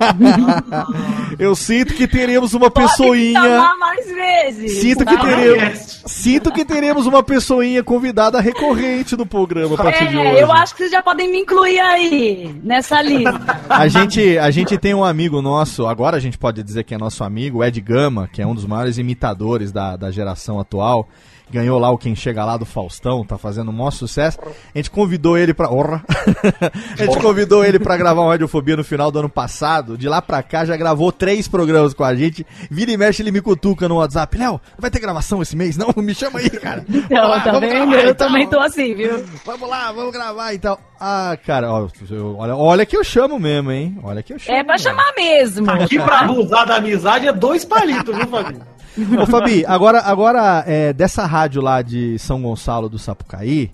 [1.39, 3.75] Eu sinto que teremos uma Pode pessoinha.
[3.79, 4.81] mais vezes.
[4.81, 6.03] Sinto que teremos.
[6.07, 10.27] Sinto que teremos uma pessoinha convidada recorrente no programa a partir de hoje.
[10.27, 13.61] É, eu acho que vocês já podem me incluir aí, nessa lista.
[13.69, 16.99] A gente, a gente tem um amigo nosso, agora a gente pode dizer que é
[16.99, 21.09] nosso amigo, o Ed Gama, que é um dos maiores imitadores da, da geração atual.
[21.51, 24.39] Ganhou lá o Quem Chega Lá do Faustão, tá fazendo um maior sucesso.
[24.75, 25.71] A gente convidou ele pra.
[25.71, 26.05] Orra!
[26.99, 29.97] a gente convidou ele pra gravar um Radiofobia no final do ano passado.
[29.97, 32.47] De lá pra cá já gravou três programas com a gente.
[32.71, 34.37] Vira e mexe, ele me cutuca no WhatsApp.
[34.37, 35.77] Léo, vai ter gravação esse mês?
[35.77, 36.85] Não, me chama aí, cara.
[37.09, 37.95] Então, lá, tá vendo?
[37.95, 38.29] Eu então.
[38.29, 39.25] também tô assim, viu?
[39.47, 40.79] Vamos lá, vamos gravar e tal.
[41.01, 41.89] Ah, cara, ó,
[42.37, 43.99] olha, olha que eu chamo mesmo, hein?
[44.03, 44.59] Olha que eu chamo.
[44.59, 44.89] É pra mesmo.
[44.89, 45.71] chamar mesmo.
[45.71, 48.78] Aqui pra abusar da amizade é dois palitos, viu, Fabinho?
[49.21, 53.71] Ô, Fabi, agora, agora é, dessa rádio lá de São Gonçalo do Sapucaí,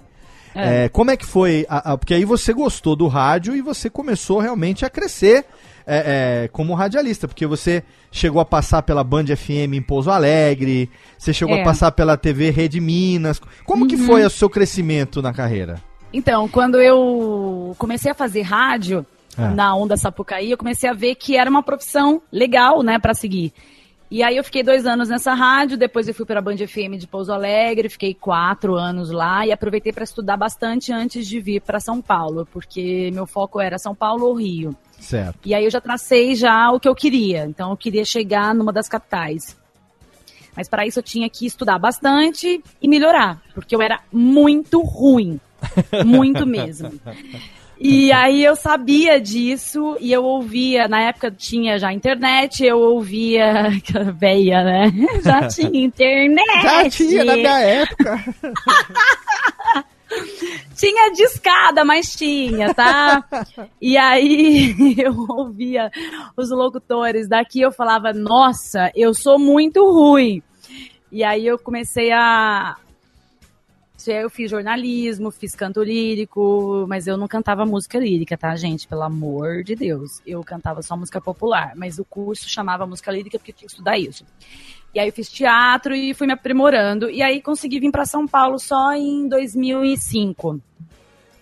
[0.54, 1.66] é, como é que foi?
[1.68, 5.44] a- a- porque aí você gostou do rádio e você começou realmente a crescer
[5.86, 10.88] é, é, como radialista, porque você chegou a passar pela Band FM em Pouso Alegre,
[11.18, 11.60] você chegou É.
[11.60, 13.38] a passar pela TV Rede Minas.
[13.66, 15.76] Como que foi o seu crescimento na carreira?
[16.10, 19.04] Então, quando eu comecei a fazer rádio
[19.36, 19.48] É.
[19.48, 23.52] na Onda Sapucaí, eu comecei a ver que era uma profissão legal, né, pra seguir.
[24.10, 26.96] E aí eu fiquei dois anos nessa rádio, depois eu fui para a Band FM
[26.98, 31.60] de Pouso Alegre, fiquei quatro anos lá e aproveitei para estudar bastante antes de vir
[31.60, 34.76] para São Paulo, porque meu foco era São Paulo ou Rio.
[35.00, 35.38] Certo.
[35.44, 37.44] E aí eu já tracei já o que eu queria.
[37.44, 39.56] Então eu queria chegar numa das capitais.
[40.56, 45.40] Mas para isso eu tinha que estudar bastante e melhorar, porque eu era muito ruim.
[46.04, 46.92] Muito mesmo.
[47.86, 53.68] E aí eu sabia disso e eu ouvia, na época tinha já internet, eu ouvia
[53.76, 54.92] aquela veia, né?
[55.22, 56.62] Já tinha internet.
[56.62, 58.24] Já tinha na minha época.
[60.76, 63.24] Tinha discada, mas tinha, tá?
[63.80, 65.90] E aí eu ouvia
[66.36, 70.40] os locutores daqui, eu falava, nossa, eu sou muito ruim.
[71.10, 72.76] E aí eu comecei a.
[74.06, 78.86] Eu fiz jornalismo, fiz canto lírico, mas eu não cantava música lírica, tá, gente?
[78.86, 80.20] Pelo amor de Deus.
[80.26, 83.98] Eu cantava só música popular, mas o curso chamava música lírica porque tinha que estudar
[83.98, 84.24] isso.
[84.94, 87.10] E aí eu fiz teatro e fui me aprimorando.
[87.10, 90.60] E aí consegui vir para São Paulo só em 2005.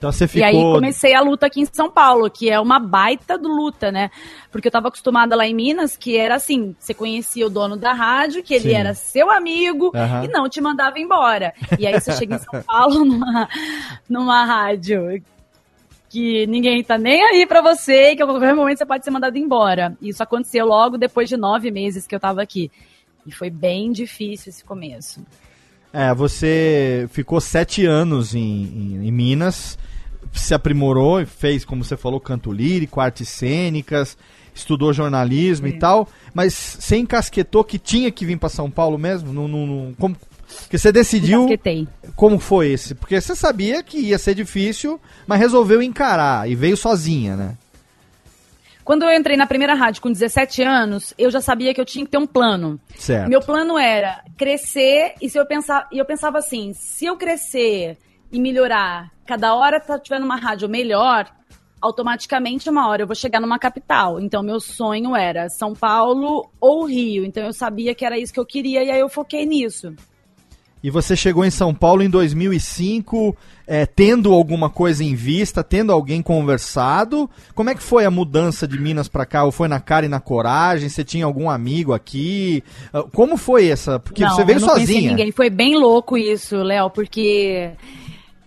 [0.02, 0.74] Então você E aí ficou.
[0.74, 4.10] comecei a luta aqui em São Paulo, que é uma baita do luta, né?
[4.50, 7.92] Porque eu tava acostumada lá em Minas, que era assim, você conhecia o dono da
[7.92, 8.74] rádio, que ele Sim.
[8.74, 10.24] era seu amigo Aham.
[10.24, 11.54] e não te mandava embora.
[11.78, 13.48] E aí você chega em São Paulo numa,
[14.10, 15.22] numa rádio
[16.10, 19.12] que ninguém tá nem aí pra você e que a qualquer momento você pode ser
[19.12, 19.96] mandado embora.
[20.02, 22.72] Isso aconteceu logo depois de nove meses que eu tava aqui.
[23.24, 25.24] E foi bem difícil esse começo.
[25.92, 29.78] É, você ficou sete anos em, em- em Minas,
[30.32, 34.16] se aprimorou e fez, como você falou, canto lírico, artes cênicas,
[34.54, 39.32] estudou jornalismo e tal, mas você encasquetou que tinha que vir para São Paulo mesmo?
[39.32, 40.16] Não, não, não- como,
[40.68, 41.44] Que você decidiu.
[41.44, 41.88] Encasquetei.
[42.14, 42.94] Como foi esse?
[42.94, 47.56] Porque você sabia que ia ser difícil, mas resolveu encarar e veio sozinha, né?
[48.84, 52.04] Quando eu entrei na primeira rádio com 17 anos, eu já sabia que eu tinha
[52.04, 52.80] que ter um plano.
[52.98, 53.28] Certo.
[53.28, 57.96] Meu plano era crescer e se eu pensar, e eu pensava assim, se eu crescer
[58.32, 61.26] e melhorar, cada hora tá tiver numa rádio melhor,
[61.80, 64.20] automaticamente uma hora eu vou chegar numa capital.
[64.20, 67.24] Então meu sonho era São Paulo ou Rio.
[67.24, 69.92] Então eu sabia que era isso que eu queria e aí eu foquei nisso.
[70.82, 73.36] E você chegou em São Paulo em 2005,
[73.68, 77.30] é, tendo alguma coisa em vista, tendo alguém conversado.
[77.54, 79.44] Como é que foi a mudança de Minas pra cá?
[79.44, 80.88] Ou foi na cara e na coragem?
[80.88, 82.64] Você tinha algum amigo aqui?
[82.92, 84.00] Ah, Como foi essa?
[84.00, 85.10] Porque você veio eu não sozinha.
[85.10, 85.30] ninguém.
[85.30, 87.70] Foi bem louco isso, Léo, porque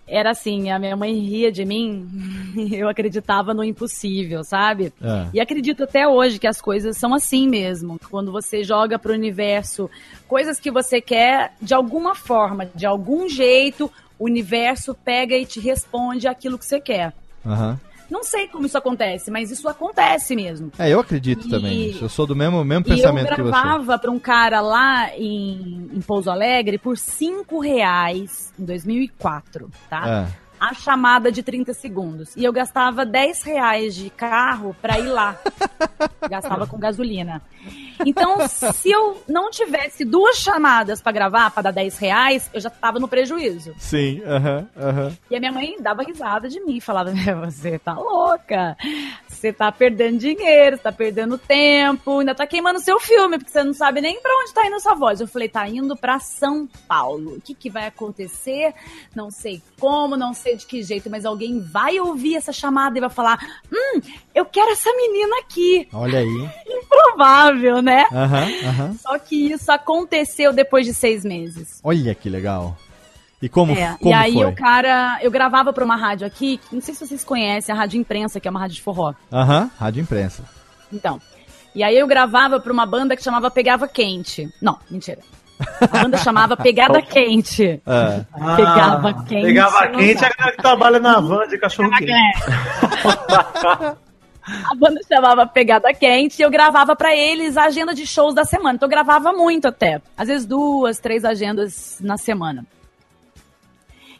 [0.07, 2.07] era assim, a minha mãe ria de mim,
[2.71, 4.93] eu acreditava no impossível, sabe?
[5.01, 5.27] É.
[5.33, 7.99] E acredito até hoje que as coisas são assim mesmo.
[8.09, 9.89] Quando você joga pro universo
[10.27, 15.59] coisas que você quer, de alguma forma, de algum jeito, o universo pega e te
[15.59, 17.13] responde aquilo que você quer.
[17.45, 17.79] Aham.
[18.09, 20.71] Não sei como isso acontece, mas isso acontece mesmo.
[20.77, 21.97] É, eu acredito E- também.
[21.99, 23.51] Eu sou do mesmo, mesmo eu pensamento que você.
[23.51, 30.27] gravava para um cara lá em, em Pouso Alegre por 5 reais em 2004, tá?
[30.31, 30.45] É.
[30.57, 32.35] A chamada de 30 segundos.
[32.35, 35.37] E eu gastava 10 reais de carro pra ir lá.
[36.29, 37.41] gastava com gasolina.
[38.05, 42.69] Então, se eu não tivesse duas chamadas pra gravar, pra dar 10 reais, eu já
[42.69, 43.73] tava no prejuízo.
[43.77, 45.17] Sim, aham, aham.
[45.29, 48.75] E a minha mãe dava risada de mim, falava: "Meu, Você tá louca,
[49.27, 53.63] você tá perdendo dinheiro, você tá perdendo tempo, ainda tá queimando seu filme, porque você
[53.63, 55.19] não sabe nem pra onde tá indo sua voz.
[55.21, 57.35] Eu falei: Tá indo pra São Paulo.
[57.35, 58.73] O que, que vai acontecer?
[59.15, 63.01] Não sei como, não sei de que jeito, mas alguém vai ouvir essa chamada e
[63.01, 63.39] vai falar:
[63.71, 64.01] Hum,
[64.35, 65.87] eu quero essa menina aqui.
[65.93, 66.49] Olha aí.
[66.67, 68.05] Improvável, né?
[68.11, 68.93] Aham, aham.
[69.01, 71.79] Só que isso aconteceu depois de seis meses.
[71.83, 72.77] Olha que legal.
[73.41, 74.45] E como, É, como e aí foi?
[74.45, 77.99] o cara, eu gravava pra uma rádio aqui, não sei se vocês conhecem, a Rádio
[77.99, 79.13] Imprensa, que é uma rádio de forró.
[79.31, 80.43] Aham, rádio imprensa.
[80.91, 81.19] Então.
[81.75, 84.49] E aí eu gravava pra uma banda que chamava Pegava Quente.
[84.61, 85.19] Não, mentira.
[85.81, 87.81] A banda chamava Pegada Quente.
[87.85, 88.25] É.
[88.55, 92.11] Pegava quente, Ah, Pegava quente é a galera que trabalha na van de cachorro quente.
[94.47, 98.43] A banda chamava Pegada Quente e eu gravava pra eles a agenda de shows da
[98.43, 98.75] semana.
[98.75, 100.01] Então eu gravava muito até.
[100.15, 102.65] Às vezes duas, três agendas na semana.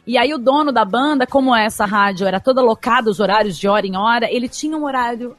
[0.04, 3.68] E aí o dono da banda, como essa rádio era toda locada, os horários de
[3.68, 5.36] hora em hora, ele tinha um horário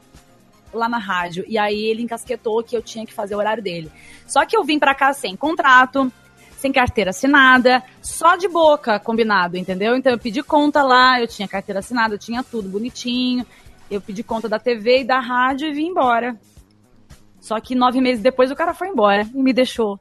[0.74, 1.44] lá na rádio.
[1.48, 3.92] E aí ele encasquetou que eu tinha que fazer o horário dele.
[4.26, 6.12] Só que eu vim pra cá sem contrato,
[6.58, 9.96] sem carteira assinada, só de boca combinado, entendeu?
[9.96, 13.46] Então eu pedi conta lá, eu tinha carteira assinada, eu tinha tudo bonitinho.
[13.90, 16.36] Eu pedi conta da TV e da rádio e vim embora.
[17.40, 20.00] Só que nove meses depois o cara foi embora e me deixou.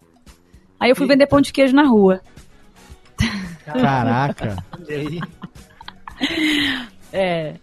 [0.81, 2.21] Aí eu fui vender pão de queijo na rua.
[3.65, 4.57] Caraca.
[7.13, 7.55] É.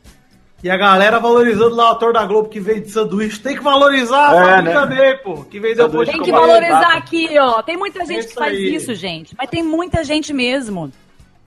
[0.63, 3.39] E a galera valorizando lá o ator da Globo que veio de sanduíche.
[3.39, 4.73] Tem que valorizar a É, família né?
[4.73, 5.43] também, pô.
[5.43, 7.61] Que veio depois Tem que valorizar aqui, ó.
[7.61, 8.73] Tem muita gente que Isso faz aí.
[8.75, 9.35] isso, gente.
[9.37, 10.91] Mas tem muita gente mesmo.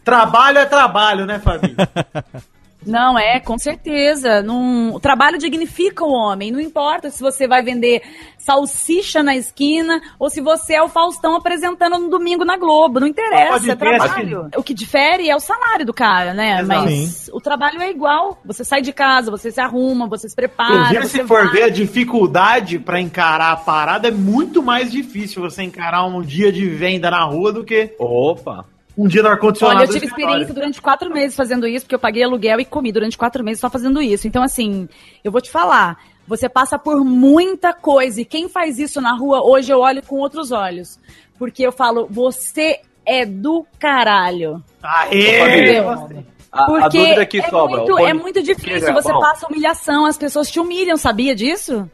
[0.04, 1.74] Trabalho é trabalho, né, Fabi?
[2.86, 4.42] Não, é, com certeza.
[4.42, 4.94] Não...
[4.94, 6.50] O trabalho dignifica o homem.
[6.50, 8.02] Não importa se você vai vender
[8.38, 13.00] salsicha na esquina ou se você é o Faustão apresentando no domingo na Globo.
[13.00, 14.48] Não interessa, é trabalho.
[14.56, 16.60] O que difere é o salário do cara, né?
[16.60, 16.84] Exato.
[16.84, 18.38] Mas o trabalho é igual.
[18.44, 20.74] Você sai de casa, você se arruma, você se prepara.
[20.74, 21.52] Inclusive, você se for vai.
[21.52, 26.52] ver a dificuldade pra encarar a parada, é muito mais difícil você encarar um dia
[26.52, 28.64] de venda na rua do que Opa.
[28.96, 29.78] Um dia no ar-condicionado.
[29.80, 32.90] Olha, eu tive experiência durante quatro meses fazendo isso, porque eu paguei aluguel e comi
[32.92, 34.26] durante quatro meses só fazendo isso.
[34.26, 34.88] Então, assim,
[35.22, 38.20] eu vou te falar, você passa por muita coisa.
[38.20, 40.98] E quem faz isso na rua, hoje eu olho com outros olhos.
[41.38, 44.62] Porque eu falo, você é do caralho.
[44.82, 45.40] Aê!
[45.40, 45.90] Entendeu?
[45.90, 47.76] A, a Porque dúvida que é, sobra.
[47.82, 49.20] muito, é muito difícil, você bom?
[49.20, 51.88] passa humilhação, as pessoas te humilham, sabia disso?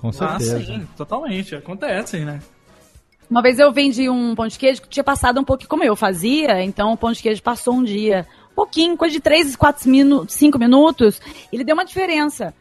[0.00, 0.60] Com Ah, certeza.
[0.64, 1.54] sim, totalmente.
[1.54, 2.40] Acontece, né?
[3.30, 5.94] Uma vez eu vendi um pão de queijo que tinha passado um pouquinho como eu
[5.94, 8.26] fazia, então o pão de queijo passou um dia.
[8.52, 11.20] Um pouquinho, coisa de 3, 4 minutos, 5 minutos,
[11.52, 12.54] ele deu uma diferença.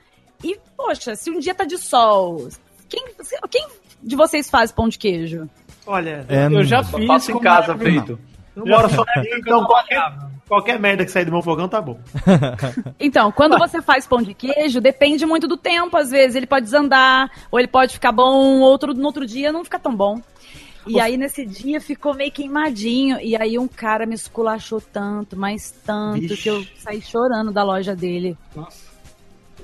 [0.43, 2.49] E, poxa, se um dia tá de sol,
[2.89, 3.03] quem,
[3.49, 3.67] quem
[4.03, 5.49] de vocês faz pão de queijo?
[5.85, 7.07] Olha, É, Eu já fiz.
[7.07, 8.19] faço em casa feito.
[8.55, 10.13] eu não moro só aqui, então qualquer,
[10.47, 11.97] qualquer merda que sair do meu fogão tá bom.
[12.99, 16.35] Então, quando você faz pão de queijo, depende muito do tempo, às vezes.
[16.35, 19.95] Ele pode desandar, ou ele pode ficar bom, outro, no outro dia não fica tão
[19.95, 20.19] bom.
[20.87, 23.19] E aí, nesse dia, ficou meio queimadinho.
[23.19, 26.37] E aí, um cara me esculachou tanto, mas tanto, Vixe.
[26.43, 28.37] que eu saí chorando da loja dele.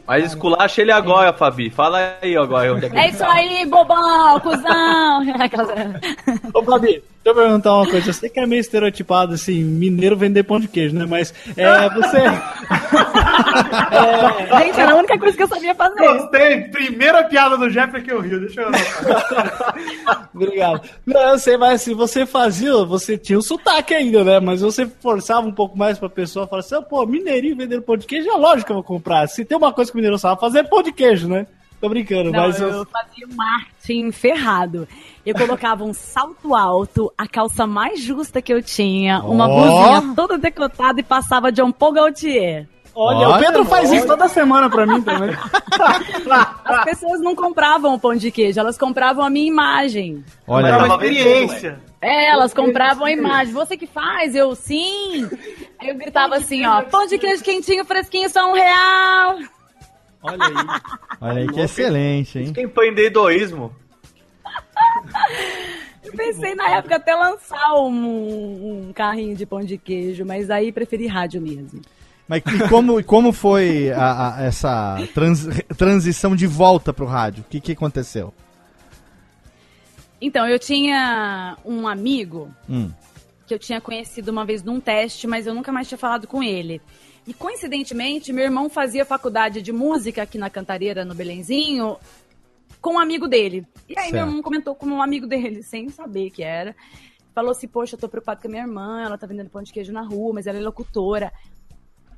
[0.05, 1.69] Mas esculacha ele agora, Fabi.
[1.69, 3.32] Fala aí agora onde é que É isso tá.
[3.32, 5.21] aí, bobão, cuzão.
[6.53, 8.09] Ô, Fabi, eu perguntar uma coisa.
[8.09, 11.05] Eu sei que é meio estereotipado, assim, mineiro vender pão de queijo, né?
[11.07, 12.19] Mas é, você.
[14.63, 15.99] Gente, era a única coisa que eu sabia fazer.
[15.99, 16.61] Gostei.
[16.69, 18.39] Primeira piada do Jeffrey que eu rio.
[18.39, 18.71] Deixa eu.
[20.34, 20.82] Obrigado.
[21.05, 24.39] Não, eu sei, mas se você fazia, você tinha o sotaque ainda, né?
[24.39, 27.97] Mas você forçava um pouco mais pra pessoa falar assim, "Ah, pô, mineirinho vendendo pão
[27.97, 29.28] de queijo, é lógico que eu vou comprar.
[29.28, 31.45] Se tem uma coisa que o mineiro sabe fazer, é pão de queijo, né?
[31.84, 32.86] Tô brincando, Não, mas eu, eu...
[32.86, 34.88] fazia um marketing ferrado.
[35.25, 39.53] Eu colocava um salto alto, a calça mais justa que eu tinha, uma Ó.
[39.53, 42.69] blusinha toda decotada e passava de um Paul Gaultier.
[42.95, 45.36] Olha, o Pedro faz isso toda semana pra mim também.
[46.63, 50.23] As pessoas não compravam o pão de queijo, elas compravam a minha imagem.
[50.47, 50.77] Olha É aí.
[50.86, 51.81] uma experiência.
[51.99, 53.53] É, elas compravam a imagem.
[53.53, 54.36] Você que faz?
[54.36, 55.29] Eu, sim.
[55.77, 59.38] Aí eu gritava assim, ó, pão de queijo quentinho, fresquinho, só um real.
[60.24, 60.82] Olha aí.
[61.21, 62.53] Olha aí que excelente, hein?
[62.53, 63.76] Que empreendedorismo.
[66.03, 70.71] Eu pensei na época até lançar um, um carrinho de pão de queijo, mas aí
[70.71, 71.82] preferi rádio mesmo.
[72.28, 75.47] Mas e como, e como foi a- a- essa trans-
[75.78, 77.41] transição de volta pro rádio?
[77.43, 78.34] O que, que aconteceu?
[80.21, 82.89] Então, eu tinha um amigo Hum.
[83.45, 86.41] que eu tinha conhecido uma vez num teste, mas eu nunca mais tinha falado com
[86.41, 86.82] ele.
[87.26, 91.97] E coincidentemente, meu irmão fazia faculdade de música aqui na Cantareira, no Belenzinho,
[92.82, 93.65] com um amigo dele.
[93.88, 94.28] E aí meu Certo.
[94.28, 96.76] irmão comentou com um amigo dele, sem saber que era.
[97.34, 99.71] Falou assim, poxa, eu tô preocupado com a minha irmã, ela tá vendendo pão de
[99.71, 101.32] queijo na rua, mas ela é locutora.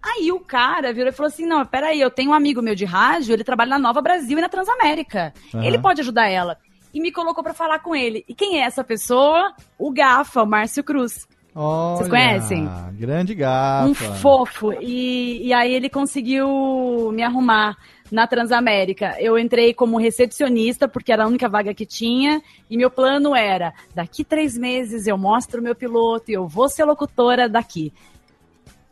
[0.01, 2.85] Aí o cara virou e falou assim: não, peraí, eu tenho um amigo meu de
[2.85, 5.33] rádio, ele trabalha na Nova Brasil e na Transamérica.
[5.53, 5.63] Aham.
[5.63, 6.57] Ele pode ajudar ela.
[6.93, 8.23] E me colocou pra falar com ele.
[8.27, 9.53] E quem é essa pessoa?
[9.79, 11.27] O Gafa, o Márcio Cruz.
[11.55, 12.69] Olha, conhecem?
[12.93, 13.87] Grande gafa.
[13.87, 14.73] Um fofo.
[14.81, 17.77] E, e aí ele conseguiu me arrumar
[18.11, 19.15] na Transamérica.
[19.19, 22.41] Eu entrei como recepcionista, porque era a única vaga que tinha.
[22.69, 26.67] E meu plano era: daqui três meses eu mostro o meu piloto e eu vou
[26.67, 27.93] ser locutora daqui.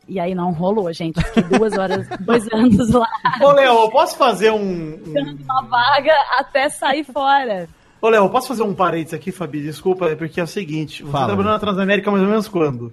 [0.07, 1.21] E aí não rolou, gente.
[1.21, 3.07] Fiquei duas horas, dois anos lá,
[3.41, 4.95] Ô, eu posso fazer um.
[5.05, 7.67] um- uma vaga até sair fora.
[8.03, 9.61] Ô, Léo, eu posso fazer um parênteses aqui, Fabi?
[9.61, 11.27] Desculpa, é porque é o seguinte: você Fala.
[11.27, 12.91] trabalhou na Transamérica mais ou menos quando?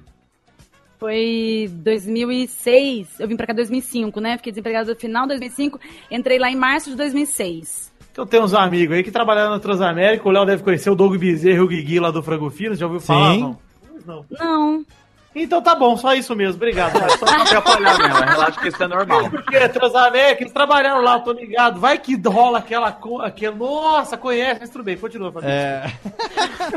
[1.00, 4.36] Foi 2006, eu vim pra cá em 2005, né?
[4.36, 5.80] Fiquei desempregada no final de 2005,
[6.12, 7.90] entrei lá em março de 2006.
[8.12, 11.16] Então tem uns amigos aí que trabalharam na Transamérica, o Léo deve conhecer o Doug
[11.16, 13.34] Bezerra e o Guigui lá do Frango Fino, já ouviu falar?
[13.34, 13.40] Sim.
[13.40, 13.58] Não.
[14.06, 14.26] Não.
[14.30, 14.86] Não.
[15.34, 16.92] Então tá bom, só isso mesmo, obrigado.
[17.18, 19.30] Só pra atrapalhar mesmo, relaxa que isso é normal.
[19.30, 21.78] Porque Transamérica, eles trabalharam lá, eu tô ligado.
[21.78, 22.90] Vai que rola aquela.
[22.90, 25.46] co- aquela nossa, conhece, mas tudo bem, continua, Fabi.
[25.48, 25.84] É.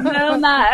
[0.01, 0.69] Não, na,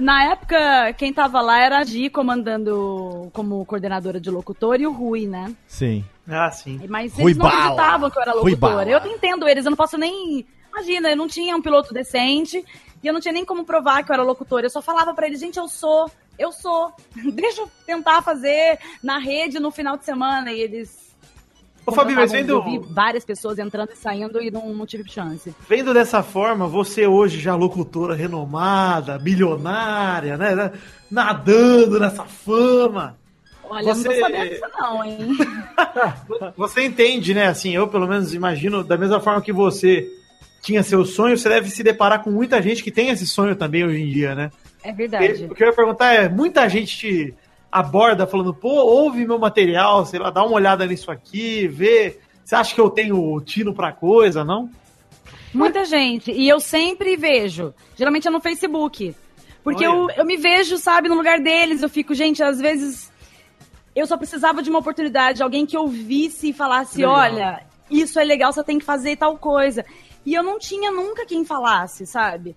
[0.00, 4.92] na época, quem tava lá era a Gi comandando como coordenadora de locutor e o
[4.92, 5.52] Rui, né?
[5.66, 6.04] Sim.
[6.28, 6.80] Ah, sim.
[6.88, 7.58] Mas Rui eles não Bala.
[7.62, 8.88] acreditavam que eu era Rui locutora.
[8.90, 10.46] Eu entendo eles, eu não posso nem.
[10.70, 12.64] Imagina, eu não tinha um piloto decente
[13.02, 14.66] e eu não tinha nem como provar que eu era locutora.
[14.66, 16.92] Eu só falava pra eles, gente, eu sou, eu sou.
[17.34, 20.52] Deixa eu tentar fazer na rede no final de semana.
[20.52, 21.04] E eles.
[21.86, 25.08] Ô, Fabi, mas vendo- Eu vi várias pessoas entrando e saindo e não, não tive
[25.10, 25.54] chance.
[25.68, 30.54] Vendo dessa forma, você hoje já locutora renomada, milionária, né?
[30.54, 30.72] né,
[31.10, 33.18] Nadando nessa fama.
[33.64, 35.18] Olha, Você- não tô sabendo disso, não, hein?
[36.56, 37.46] Você entende, né?
[37.48, 40.06] Assim, eu pelo menos imagino, da mesma forma que você
[40.62, 43.84] tinha seu sonho, você deve se deparar com muita gente que tem esse sonho também
[43.84, 44.50] hoje em dia, né?
[44.84, 45.46] É verdade.
[45.46, 47.34] O que eu ia perguntar é, muita gente te
[47.72, 52.20] aborda falando, pô, ouve meu material, sei lá, dá uma olhada nisso aqui, vê.
[52.44, 54.70] Você acha que eu tenho tino pra coisa, não?
[55.52, 56.30] Muita gente.
[56.30, 57.72] E eu sempre vejo.
[57.96, 59.16] Geralmente é no Facebook.
[59.62, 61.82] Porque eu, eu me vejo, sabe, no lugar deles.
[61.82, 63.10] Eu fico, gente, às vezes
[63.94, 67.14] eu só precisava de uma oportunidade, alguém que ouvisse e falasse, Legal.
[67.14, 69.84] olha, isso é legal, você tem que fazer tal coisa.
[70.26, 72.56] E eu não tinha nunca quem falasse, sabe?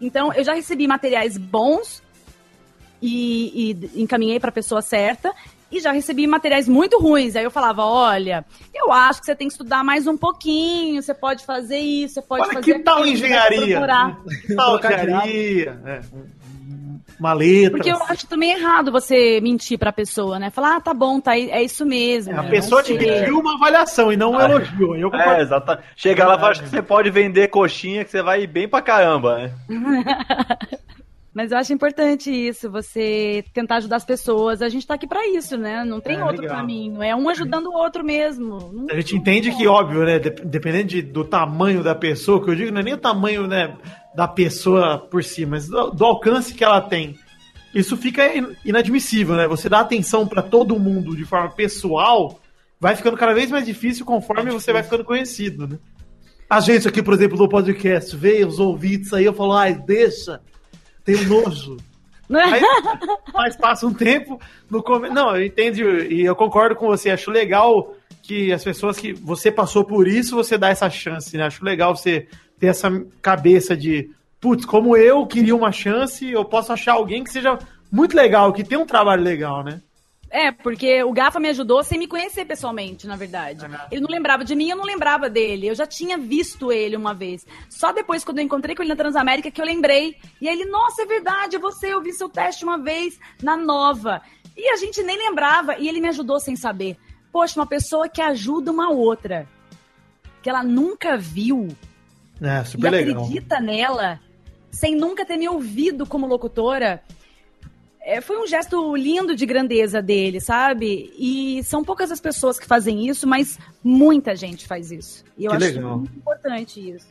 [0.00, 2.02] Então, eu já recebi materiais bons
[3.02, 5.32] e, e encaminhei para a pessoa certa.
[5.72, 7.36] E já recebi materiais muito ruins.
[7.36, 8.44] Aí eu falava: olha,
[8.74, 11.00] eu acho que você tem que estudar mais um pouquinho.
[11.00, 13.60] Você pode fazer isso, você pode Olha, fazer que tal aquilo, engenharia?
[13.76, 14.20] procurar.
[14.46, 15.80] Que tal engenharia?
[15.86, 16.39] É, um-
[17.18, 17.70] uma letra.
[17.72, 20.50] Porque eu acho também errado você mentir pra pessoa, né?
[20.50, 22.38] Falar, ah, tá bom, tá, é isso mesmo.
[22.38, 24.96] A eu pessoa te pediu uma avaliação e não um elogio.
[24.96, 25.32] Eu concordo.
[25.32, 25.78] É, exato.
[25.96, 28.82] Chega lá e fala que você pode vender coxinha que você vai ir bem pra
[28.82, 29.52] caramba, né?
[31.32, 34.60] Mas eu acho importante isso, você tentar ajudar as pessoas.
[34.60, 35.84] A gente tá aqui pra isso, né?
[35.84, 36.56] Não tem É, outro legal.
[36.56, 37.00] caminho.
[37.02, 38.58] É um ajudando o outro mesmo.
[38.72, 40.18] Não- A gente entende que, óbvio, né?
[40.18, 43.46] dep- Dependendo de- do tamanho da pessoa, que eu digo, não é nem o tamanho
[43.46, 43.76] né,
[44.14, 47.16] da pessoa por si, mas do, do alcance que ela tem.
[47.72, 49.46] Isso fica in- inadmissível, né?
[49.46, 52.40] Você dá atenção pra todo mundo de forma pessoal,
[52.80, 55.78] vai ficando cada vez mais difícil conforme você vai ficando conhecido, né?
[56.48, 60.40] A gente aqui, por exemplo, do podcast, vê os ouvintes aí, eu falo, ai, deixa,
[61.16, 61.76] tenho nojo.
[62.32, 62.62] Aí,
[63.34, 64.40] mas passa um tempo
[64.70, 65.08] no come...
[65.08, 67.10] Não, eu entendo e eu concordo com você.
[67.10, 71.44] Acho legal que as pessoas que você passou por isso, você dá essa chance, né?
[71.44, 72.88] Acho legal você ter essa
[73.20, 77.58] cabeça de, putz, como eu queria uma chance, eu posso achar alguém que seja
[77.90, 79.80] muito legal, que tenha um trabalho legal, né?
[80.30, 83.66] É, porque o Gafa me ajudou sem me conhecer pessoalmente, na verdade.
[83.90, 85.66] Ele não lembrava de mim, eu não lembrava dele.
[85.66, 87.44] Eu já tinha visto ele uma vez.
[87.68, 90.16] Só depois, quando eu encontrei com ele na Transamérica, que eu lembrei.
[90.40, 93.56] E aí ele, nossa, é verdade, é você, eu vi seu teste uma vez na
[93.56, 94.22] Nova.
[94.56, 96.96] E a gente nem lembrava, e ele me ajudou sem saber.
[97.32, 99.48] Poxa, uma pessoa que ajuda uma outra,
[100.42, 101.68] que ela nunca viu,
[102.40, 103.24] É, e legal.
[103.24, 104.20] acredita nela,
[104.70, 107.02] sem nunca ter me ouvido como locutora.
[108.10, 111.14] É, foi um gesto lindo de grandeza dele, sabe?
[111.16, 115.24] E são poucas as pessoas que fazem isso, mas muita gente faz isso.
[115.38, 115.98] E eu Que acho legal.
[115.98, 117.06] muito importante isso.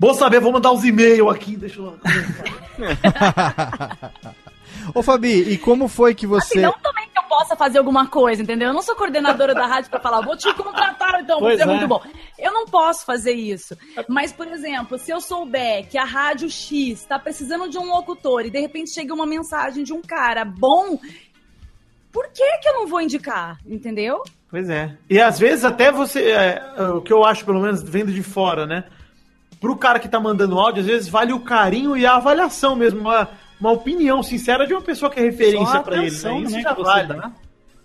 [0.00, 1.98] Bom saber, vou mandar uns e-mails aqui, deixa eu...
[4.94, 6.54] Ô, Fabi, e como foi que você.
[6.54, 6.72] Assim, não
[7.18, 8.68] que eu possa fazer alguma coisa, entendeu?
[8.68, 11.66] Eu não sou coordenadora da rádio pra falar, vou te contratar então, Pois você é.
[11.66, 11.70] é.
[11.70, 12.00] muito bom.
[12.38, 13.76] Eu não posso fazer isso.
[14.08, 18.46] Mas, por exemplo, se eu souber que a rádio X tá precisando de um locutor
[18.46, 20.98] e de repente chega uma mensagem de um cara bom,
[22.12, 24.22] por que que eu não vou indicar, entendeu?
[24.50, 24.96] Pois é.
[25.10, 26.62] E às vezes até você, é,
[26.94, 28.84] o que eu acho, pelo menos vendo de fora, né?
[29.60, 33.00] Pro cara que tá mandando áudio, às vezes vale o carinho e a avaliação mesmo,
[33.00, 33.28] uma,
[33.60, 36.06] uma opinião sincera de uma pessoa que é referência Só a pra ele.
[36.08, 36.44] atenção, Né?
[36.46, 37.08] Isso né, já que você vale.
[37.08, 37.32] dá.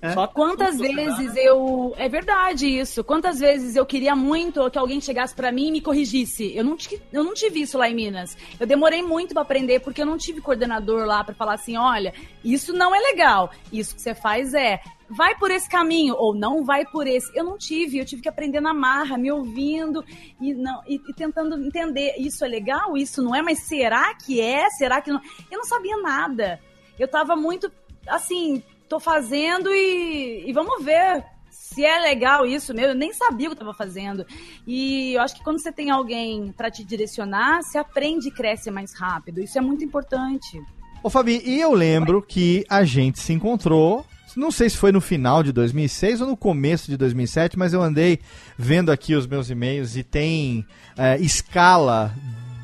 [0.01, 0.09] É.
[0.11, 1.93] Só Quantas vezes eu.
[1.97, 3.05] É verdade isso.
[3.05, 6.53] Quantas vezes eu queria muito que alguém chegasse pra mim e me corrigisse.
[6.53, 8.35] Eu não, ti- eu não tive isso lá em Minas.
[8.59, 12.13] Eu demorei muito pra aprender porque eu não tive coordenador lá pra falar assim: olha,
[12.43, 13.49] isso não é legal.
[13.71, 14.81] Isso que você faz é.
[15.15, 17.29] Vai por esse caminho ou não vai por esse.
[17.35, 20.03] Eu não tive, eu tive que aprender na marra, me ouvindo
[20.41, 22.15] e, não, e, e tentando entender.
[22.17, 22.97] Isso é legal?
[22.97, 23.41] Isso não é?
[23.41, 24.69] Mas será que é?
[24.71, 25.21] Será que não?
[25.51, 26.59] Eu não sabia nada.
[26.97, 27.71] Eu tava muito
[28.07, 32.91] assim, tô fazendo e, e vamos ver se é legal isso mesmo.
[32.91, 34.25] Eu nem sabia o que eu tava fazendo.
[34.65, 38.69] E eu acho que quando você tem alguém pra te direcionar, você aprende e cresce
[38.69, 39.39] mais rápido.
[39.39, 40.61] Isso é muito importante.
[41.03, 44.05] Ô, Fabi, e eu lembro que a gente se encontrou.
[44.35, 47.81] Não sei se foi no final de 2006 ou no começo de 2007, mas eu
[47.81, 48.19] andei
[48.57, 50.65] vendo aqui os meus e-mails e tem
[50.97, 52.13] é, escala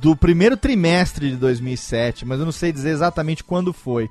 [0.01, 4.09] do primeiro trimestre de 2007, mas eu não sei dizer exatamente quando foi.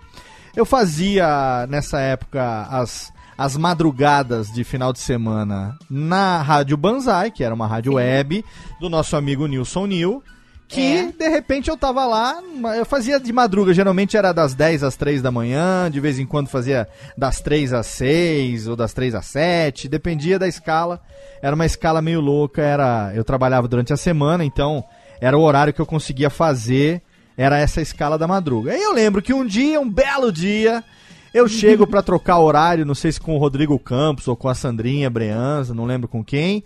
[0.55, 7.45] Eu fazia nessa época as, as madrugadas de final de semana na Rádio Banzai, que
[7.45, 8.45] era uma rádio web
[8.81, 10.23] do nosso amigo Nilson Nil.
[10.69, 11.13] Que É.
[11.13, 12.43] de repente eu tava lá,
[12.77, 16.27] eu fazia de madruga, geralmente era das 10 às 3 da manhã, de vez em
[16.27, 21.01] quando fazia das 3 às 6 ou das 3 às 7, dependia da escala.
[21.41, 24.85] Era uma escala meio louca, era eu trabalhava durante a semana, então
[25.23, 27.01] era o horário que eu conseguia fazer,
[27.37, 28.73] era essa escala da madruga.
[28.73, 30.85] Aí eu lembro que um dia, um belo dia,
[31.33, 34.55] eu chego pra trocar horário, não sei se com o Rodrigo Campos ou com a
[34.55, 36.63] Sandrinha Breanza, não lembro com quem.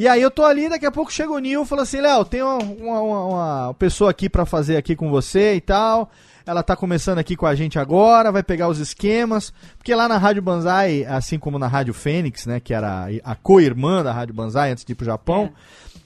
[0.00, 2.24] E aí eu tô ali, daqui a pouco chega o Nil e fala assim, Léo,
[2.24, 6.10] tem uma, uma- uma- pessoa aqui pra fazer aqui com você e tal.
[6.46, 9.52] Ela tá começando aqui com a gente agora, vai pegar os esquemas.
[9.76, 14.02] Porque lá na Rádio Banzai, assim como na Rádio Fênix, né, que era a co-irmã
[14.02, 15.52] da Rádio Banzai antes de ir pro Japão,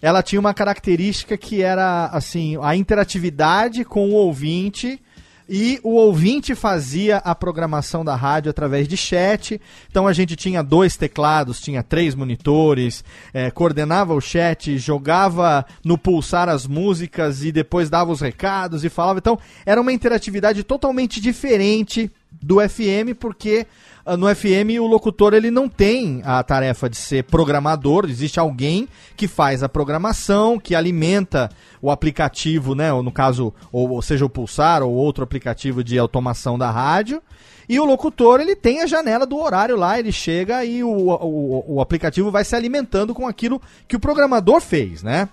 [0.03, 5.01] ela tinha uma característica que era, assim, a interatividade com o ouvinte
[5.49, 9.61] e o ouvinte fazia a programação da rádio através de chat.
[9.91, 15.99] Então a gente tinha dois teclados, tinha três monitores, eh, coordenava o chat, jogava no
[15.99, 19.19] pulsar as músicas e depois dava os recados e falava.
[19.19, 22.11] Então era uma interatividade totalmente diferente
[22.45, 23.67] do FM, porque
[24.05, 28.87] ah, no FM o locutor ele não tem a tarefa de ser programador, existe alguém
[29.17, 34.27] que faz a programação, que alimenta o aplicativo, né, ou no caso, ou, ou seja
[34.27, 37.23] o Pulsar ou outro aplicativo de automação da rádio.
[37.67, 41.77] E o locutor, ele tem a janela do horário lá, ele chega e o, o,
[41.77, 45.31] o aplicativo vai se alimentando com aquilo que o programador fez, né?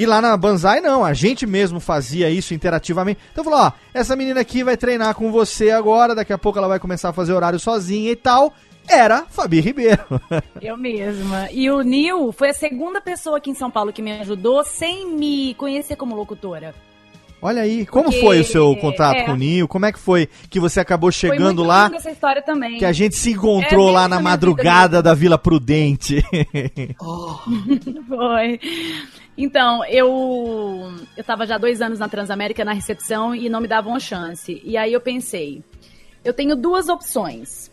[0.00, 3.20] E lá na Banzai, não, a gente mesmo fazia isso interativamente.
[3.32, 6.68] Então falou, ó, essa menina aqui vai treinar com você agora, daqui a pouco ela
[6.68, 8.54] vai começar a fazer horário sozinha e tal.
[8.88, 10.02] Era Fabi Ribeiro.
[10.62, 11.50] Eu mesma.
[11.52, 15.06] E o Nil foi a segunda pessoa aqui em São Paulo que me ajudou sem
[15.06, 16.74] me conhecer como locutora.
[17.42, 19.24] Olha aí, como Porque, foi o seu contato é.
[19.24, 19.66] com o Nil?
[19.66, 21.90] Como é que foi que você acabou chegando lá?
[21.94, 22.78] essa história também.
[22.78, 26.22] Que a gente se encontrou É, lá na madrugada da Vila Prudente.
[28.08, 28.60] Foi.
[29.38, 33.98] Então, eu eu tava já dois anos na Transamérica na recepção e não me davam
[33.98, 34.60] chance.
[34.62, 35.62] E aí eu pensei,
[36.22, 37.70] eu tenho duas opções.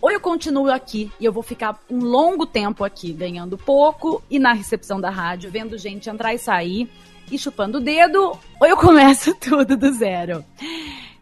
[0.00, 4.38] Ou eu continuo aqui e eu vou ficar um longo tempo aqui ganhando pouco e
[4.38, 6.90] na recepção da rádio vendo gente entrar e sair
[7.30, 10.44] e chupando o dedo, ou eu começo tudo do zero.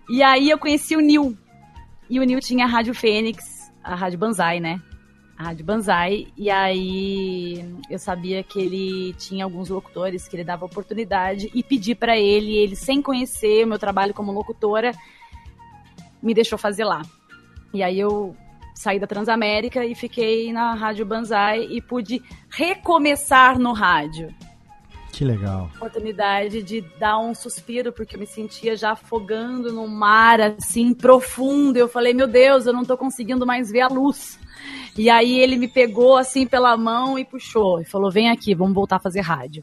[0.09, 1.37] E aí eu conheci o Nil.
[2.09, 4.81] E o Nil tinha a Rádio Fênix, a Rádio Banzai, né?
[5.39, 6.27] A Rádio Banzai.
[6.37, 11.95] E aí eu sabia que ele tinha alguns locutores que ele dava oportunidade e pedi
[11.95, 14.93] pra ele, ele sem conhecer o meu trabalho como locutora,
[16.23, 17.03] me deixou fazer lá.
[17.73, 18.37] E aí eu
[18.75, 24.35] saí da Transamérica e fiquei na Rádio Banzai e pude recomeçar no rádio
[25.13, 25.71] Que legal.
[25.77, 31.77] oportunidade de dar um suspiro, porque eu me sentia já afogando no mar, assim, profundo.
[31.77, 34.39] Eu falei, meu Deus, eu não tô conseguindo mais ver a luz.
[34.97, 37.79] E aí ele me pegou, assim, pela mão e puxou.
[37.79, 39.63] E falou, vem aqui, vamos voltar a fazer rádio.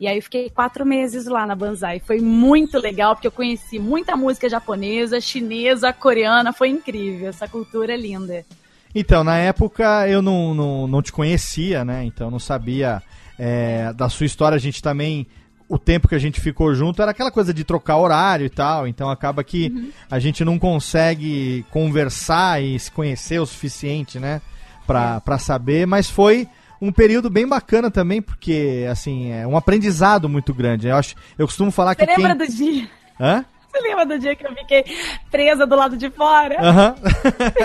[0.00, 2.00] E aí eu fiquei quatro meses lá na Banzai.
[2.00, 6.52] Foi muito legal, porque eu conheci muita música japonesa, chinesa, coreana.
[6.52, 8.44] Foi incrível, essa cultura é linda.
[8.92, 12.04] Então, na época eu não, não, não te conhecia, né?
[12.04, 13.00] Então eu não sabia
[13.38, 14.56] é, da sua história.
[14.56, 15.26] A gente também.
[15.70, 18.86] O tempo que a gente ficou junto era aquela coisa de trocar horário e tal.
[18.86, 24.40] Então acaba que a gente não consegue conversar e se conhecer o suficiente, né?
[24.86, 25.86] Pra, pra saber.
[25.86, 26.48] Mas foi
[26.80, 30.88] um período bem bacana também, porque, assim, é um aprendizado muito grande.
[30.88, 32.46] Eu, acho, eu costumo falar que Você lembra quem...
[32.46, 32.88] do dia?
[33.20, 33.44] Hã?
[33.70, 34.84] Você lembra do dia que eu fiquei
[35.30, 36.56] presa do lado de fora?
[36.60, 36.94] Aham.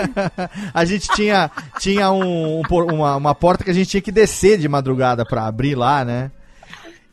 [0.72, 2.62] a gente tinha, tinha um, um
[2.94, 6.30] uma, uma porta que a gente tinha que descer de madrugada pra abrir lá, né?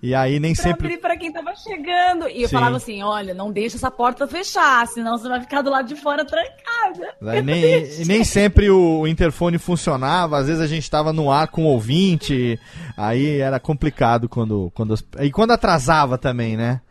[0.04, 0.88] E aí nem Pra sempre.
[0.88, 2.28] abrir pra quem tava chegando.
[2.28, 2.56] E eu Sim.
[2.56, 5.96] falava assim: olha, não deixa essa porta fechar, senão você vai ficar do lado de
[5.96, 7.14] fora trancada.
[7.28, 7.64] Aí nem,
[8.02, 11.68] e nem sempre o, interfone funcionava, às vezes a gente tava no ar com o
[11.68, 12.60] ouvinte,
[12.98, 14.72] aí era complicado quando.
[14.74, 16.82] quando e quando atrasava também, né?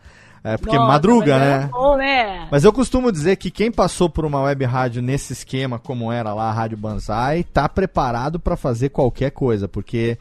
[0.43, 1.69] É, porque Nossa, madruga, mas era né?
[1.71, 2.49] bom, né?
[2.51, 6.33] Mas eu costumo dizer que quem passou por uma web rádio nesse esquema, como era
[6.33, 10.17] lá a Rádio Banzai, tá preparado pra fazer qualquer coisa, porque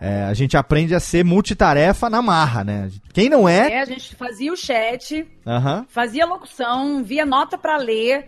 [0.00, 2.90] é, a gente aprende a ser multitarefa na marra, né?
[3.12, 7.76] Quem não é, É, a gente fazia o chat, aham, fazia locução, via nota pra
[7.76, 8.26] ler,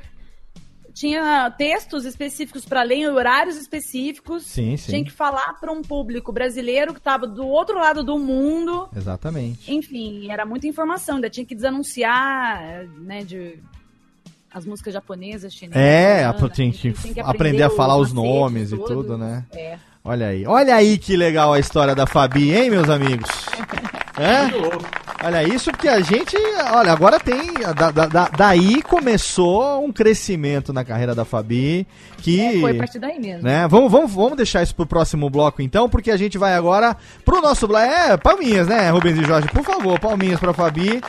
[0.95, 4.45] tinha textos específicos pra ler, horários específicos.
[4.45, 8.19] sim, sim, Tinha que falar pra um público brasileiro que tava do outro lado do
[8.19, 8.89] mundo.
[8.97, 9.73] exatamente.
[9.73, 13.59] Enfim, era muita informação, ainda tinha que desanunciar, né, de
[14.53, 15.81] as músicas japonesas, chinesas.
[15.81, 19.47] É, a- tinha enfim, que tem aprender a falar os nomes e tudo, né?
[19.53, 19.79] É.
[20.05, 23.31] Olha aí, olha aí que legal a história da Fabi, hein, meus amigos?
[24.19, 25.25] É?
[25.25, 26.37] Olha isso, porque a gente,
[26.73, 31.87] olha, agora tem, da- da- da- daí começou um crescimento na carreira da Fabi,
[32.19, 32.41] que...
[32.41, 33.43] É, foi a partir daí mesmo.
[33.43, 33.67] né?
[33.69, 37.41] Vamos, vamos, vamos deixar isso pro próximo bloco então, porque a gente vai agora pro
[37.41, 37.75] nosso.
[37.77, 39.49] É, palminhas, né, Rubens e Jorge?
[39.49, 41.01] Por favor, palminhas pra Fabi.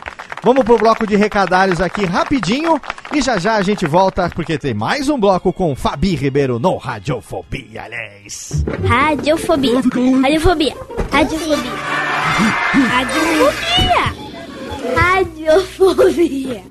[0.44, 2.78] Vamos pro bloco de recadários aqui rapidinho
[3.10, 6.76] e já já a gente volta, porque tem mais um bloco com Fabi Ribeiro no
[6.76, 8.62] Radiofobia, aliás.
[8.86, 9.80] Radiofobia.
[10.20, 10.76] Radiofobia.
[11.10, 11.72] Radiofobia.
[12.90, 14.14] Radiofobia.
[14.94, 16.62] Radiofobia.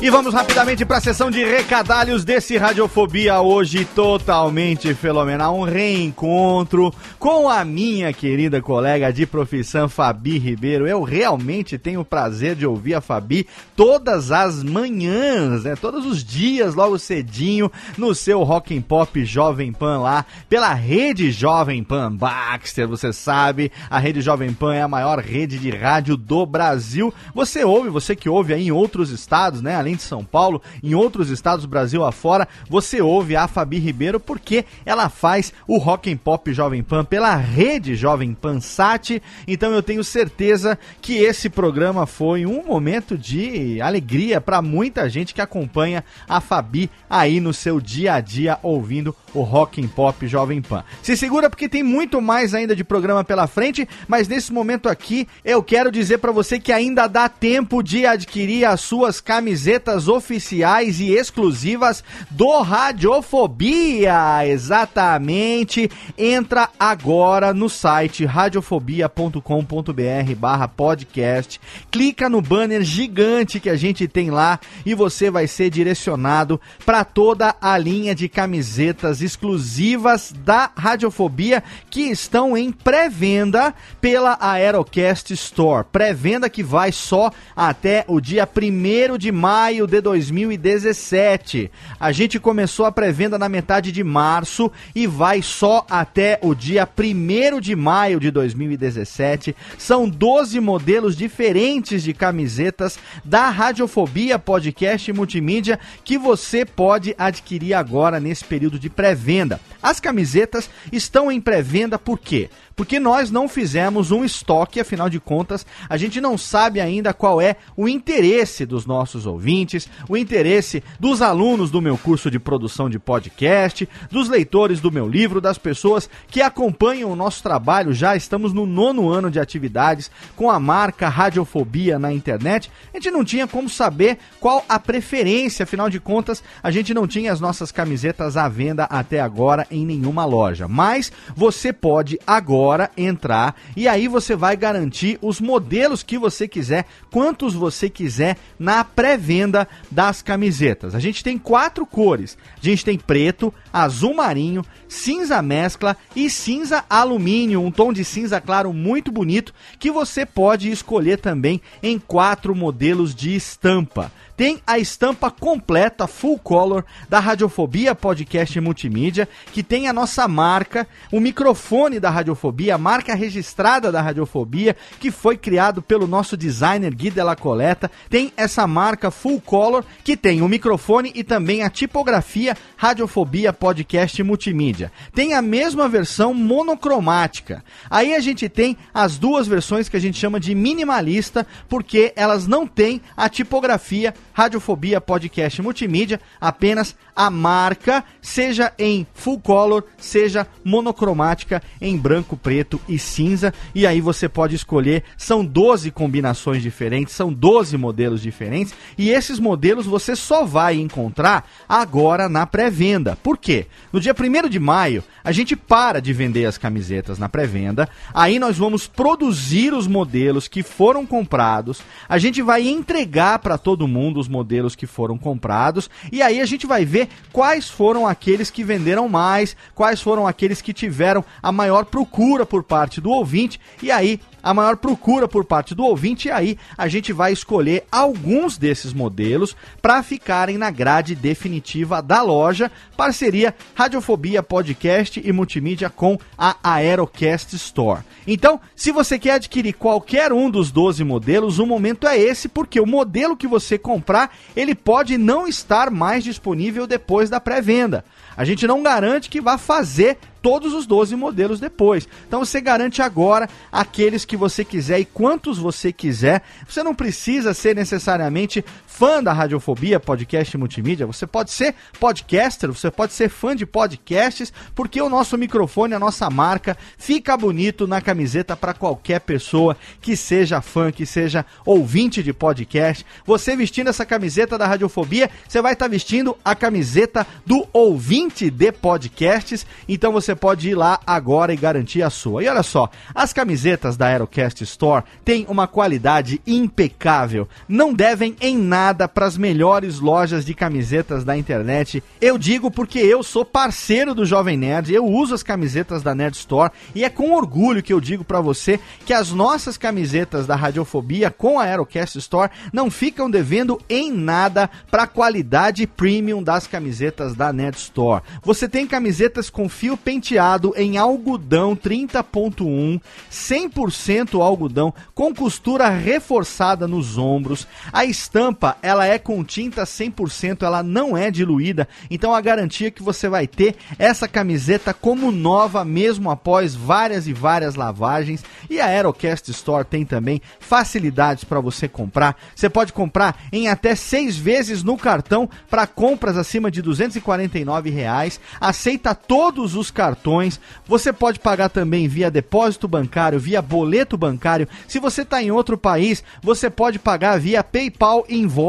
[0.00, 5.58] E vamos rapidamente para a sessão de recadalhos desse Radiofobia hoje totalmente fenomenal.
[5.58, 10.86] Um reencontro com a minha querida colega de profissão, Fabi Ribeiro.
[10.86, 13.44] Eu realmente tenho o prazer de ouvir a Fabi
[13.74, 15.74] todas as manhãs, né?
[15.74, 21.32] Todos os dias, logo cedinho, no seu Rock and Pop Jovem Pan lá, pela rede
[21.32, 22.86] Jovem Pan Baxter.
[22.86, 27.12] Você sabe, a rede Jovem Pan é a maior rede de rádio do Brasil.
[27.34, 29.87] Você ouve, você que ouve aí em outros estados, né?
[29.88, 34.20] Além de São Paulo, em outros estados do Brasil afora, você ouve a Fabi Ribeiro
[34.20, 39.22] porque ela faz o Rock and Pop Jovem Pan pela rede Jovem Pan Sat.
[39.46, 45.32] Então eu tenho certeza que esse programa foi um momento de alegria para muita gente
[45.32, 50.26] que acompanha a Fabi aí no seu dia a dia ouvindo o Rock and Pop
[50.26, 50.84] Jovem Pan.
[51.02, 55.26] Se segura porque tem muito mais ainda de programa pela frente, mas nesse momento aqui
[55.44, 61.00] eu quero dizer para você que ainda dá tempo de adquirir as suas camisetas oficiais
[61.00, 64.46] e exclusivas do Radiofobia.
[64.46, 65.90] Exatamente.
[66.16, 71.60] Entra agora no site radiofobia.com.br barra podcast.
[71.90, 77.04] Clica no banner gigante que a gente tem lá e você vai ser direcionado para
[77.04, 85.86] toda a linha de camisetas exclusivas da Radiofobia que estão em pré-venda pela Aerocast Store.
[85.90, 91.70] Pré-venda que vai só até o dia 1 de maio de 2017.
[91.98, 96.88] A gente começou a pré-venda na metade de março e vai só até o dia
[96.88, 99.54] 1 de maio de 2017.
[99.76, 108.20] São 12 modelos diferentes de camisetas da Radiofobia Podcast Multimídia que você pode adquirir agora
[108.20, 109.60] nesse período de pré pré-venda.
[109.82, 112.50] As camisetas estão em pré-venda por quê?
[112.78, 117.40] Porque nós não fizemos um estoque, afinal de contas, a gente não sabe ainda qual
[117.40, 122.88] é o interesse dos nossos ouvintes, o interesse dos alunos do meu curso de produção
[122.88, 127.92] de podcast, dos leitores do meu livro, das pessoas que acompanham o nosso trabalho.
[127.92, 132.70] Já estamos no nono ano de atividades com a marca Radiofobia na internet.
[132.94, 137.08] A gente não tinha como saber qual a preferência, afinal de contas, a gente não
[137.08, 140.68] tinha as nossas camisetas à venda até agora em nenhuma loja.
[140.68, 146.86] Mas você pode agora entrar e aí você vai garantir os modelos que você quiser,
[147.10, 150.94] quantos você quiser na pré-venda das camisetas.
[150.94, 152.36] A gente tem quatro cores.
[152.56, 158.40] A gente tem preto, azul marinho, cinza mescla e cinza alumínio, um tom de cinza
[158.40, 164.78] claro muito bonito que você pode escolher também em quatro modelos de estampa tem a
[164.78, 171.98] estampa completa, full color, da Radiofobia Podcast Multimídia, que tem a nossa marca, o microfone
[171.98, 177.34] da Radiofobia, a marca registrada da Radiofobia, que foi criado pelo nosso designer Gui Della
[177.34, 177.90] Coleta.
[178.08, 184.22] Tem essa marca full color, que tem o microfone e também a tipografia Radiofobia Podcast
[184.22, 184.92] Multimídia.
[185.12, 187.64] Tem a mesma versão monocromática.
[187.90, 192.46] Aí a gente tem as duas versões que a gente chama de minimalista, porque elas
[192.46, 200.46] não têm a tipografia Radiofobia Podcast Multimídia, apenas a marca, seja em full color, seja
[200.64, 203.52] monocromática em branco, preto e cinza.
[203.74, 209.40] E aí você pode escolher, são 12 combinações diferentes, são 12 modelos diferentes, e esses
[209.40, 213.18] modelos você só vai encontrar agora na pré-venda.
[213.20, 213.66] Por quê?
[213.92, 218.38] No dia 1 de maio, a gente para de vender as camisetas na pré-venda, aí
[218.38, 224.20] nós vamos produzir os modelos que foram comprados, a gente vai entregar para todo mundo
[224.20, 228.62] os modelos que foram comprados, e aí a gente vai ver quais foram aqueles que
[228.62, 233.90] venderam mais, quais foram aqueles que tiveram a maior procura por parte do ouvinte, e
[233.90, 238.56] aí a maior procura por parte do ouvinte, e aí a gente vai escolher alguns
[238.56, 242.70] desses modelos para ficarem na grade definitiva da loja.
[242.96, 248.02] Parceria Radiofobia Podcast e Multimídia com a Aerocast Store.
[248.26, 252.80] Então, se você quer adquirir qualquer um dos 12 modelos, o momento é esse, porque
[252.80, 258.04] o modelo que você comprar, ele pode não estar mais disponível depois da pré-venda.
[258.36, 262.08] A gente não garante que vá fazer todos os 12 modelos depois.
[262.26, 266.42] Então você garante agora aqueles que você quiser e quantos você quiser.
[266.68, 268.64] Você não precisa ser necessariamente
[268.98, 271.06] fã da Radiofobia Podcast Multimídia.
[271.06, 276.00] Você pode ser podcaster, você pode ser fã de podcasts, porque o nosso microfone, a
[276.00, 282.24] nossa marca, fica bonito na camiseta para qualquer pessoa que seja fã, que seja ouvinte
[282.24, 283.06] de podcast.
[283.24, 288.50] Você vestindo essa camiseta da Radiofobia, você vai estar tá vestindo a camiseta do ouvinte
[288.50, 289.64] de podcasts.
[289.88, 292.42] Então você pode ir lá agora e garantir a sua.
[292.42, 297.48] E olha só, as camisetas da Aerocast Store têm uma qualidade impecável.
[297.68, 302.02] Não devem em nada para as melhores lojas de camisetas da internet.
[302.20, 306.36] Eu digo porque eu sou parceiro do Jovem Nerd, eu uso as camisetas da Nerd
[306.36, 310.56] Store e é com orgulho que eu digo para você que as nossas camisetas da
[310.56, 316.66] Radiofobia com a Aerocast Store não ficam devendo em nada para a qualidade premium das
[316.66, 318.22] camisetas da Nerd Store.
[318.42, 327.18] Você tem camisetas com fio penteado em algodão 30.1, 100% algodão, com costura reforçada nos
[327.18, 327.66] ombros.
[327.92, 333.02] A estampa, ela é com tinta 100%, ela não é diluída, então a garantia que
[333.02, 338.44] você vai ter essa camiseta como nova mesmo após várias e várias lavagens.
[338.68, 342.36] E a Aerocast Store tem também facilidades para você comprar.
[342.54, 348.40] Você pode comprar em até seis vezes no cartão para compras acima de 249 reais.
[348.60, 350.60] Aceita todos os cartões.
[350.86, 354.68] Você pode pagar também via depósito bancário, via boleto bancário.
[354.86, 358.67] Se você está em outro país, você pode pagar via PayPal Invoice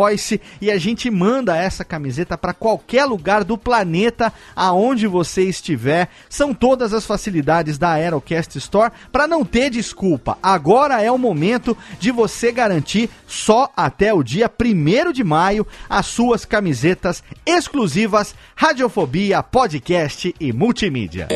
[0.62, 6.10] e a gente manda essa camiseta para qualquer lugar do planeta aonde você estiver.
[6.30, 10.38] São todas as facilidades da Aerocast Store para não ter desculpa.
[10.42, 16.06] Agora é o momento de você garantir só até o dia 1 de maio as
[16.06, 21.28] suas camisetas exclusivas Radiofobia, Podcast e Multimídia.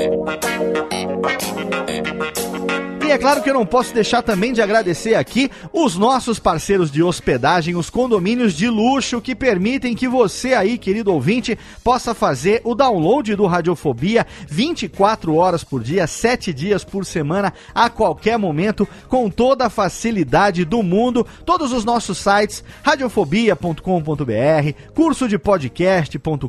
[3.05, 6.89] E é claro que eu não posso deixar também de agradecer aqui os nossos parceiros
[6.89, 12.61] de hospedagem, os condomínios de luxo que permitem que você aí, querido ouvinte, possa fazer
[12.63, 18.87] o download do Radiofobia 24 horas por dia, 7 dias por semana, a qualquer momento,
[19.09, 21.27] com toda a facilidade do mundo.
[21.45, 23.81] Todos os nossos sites, radiofobia.com.br,
[24.95, 26.47] curso de podcast.com.br,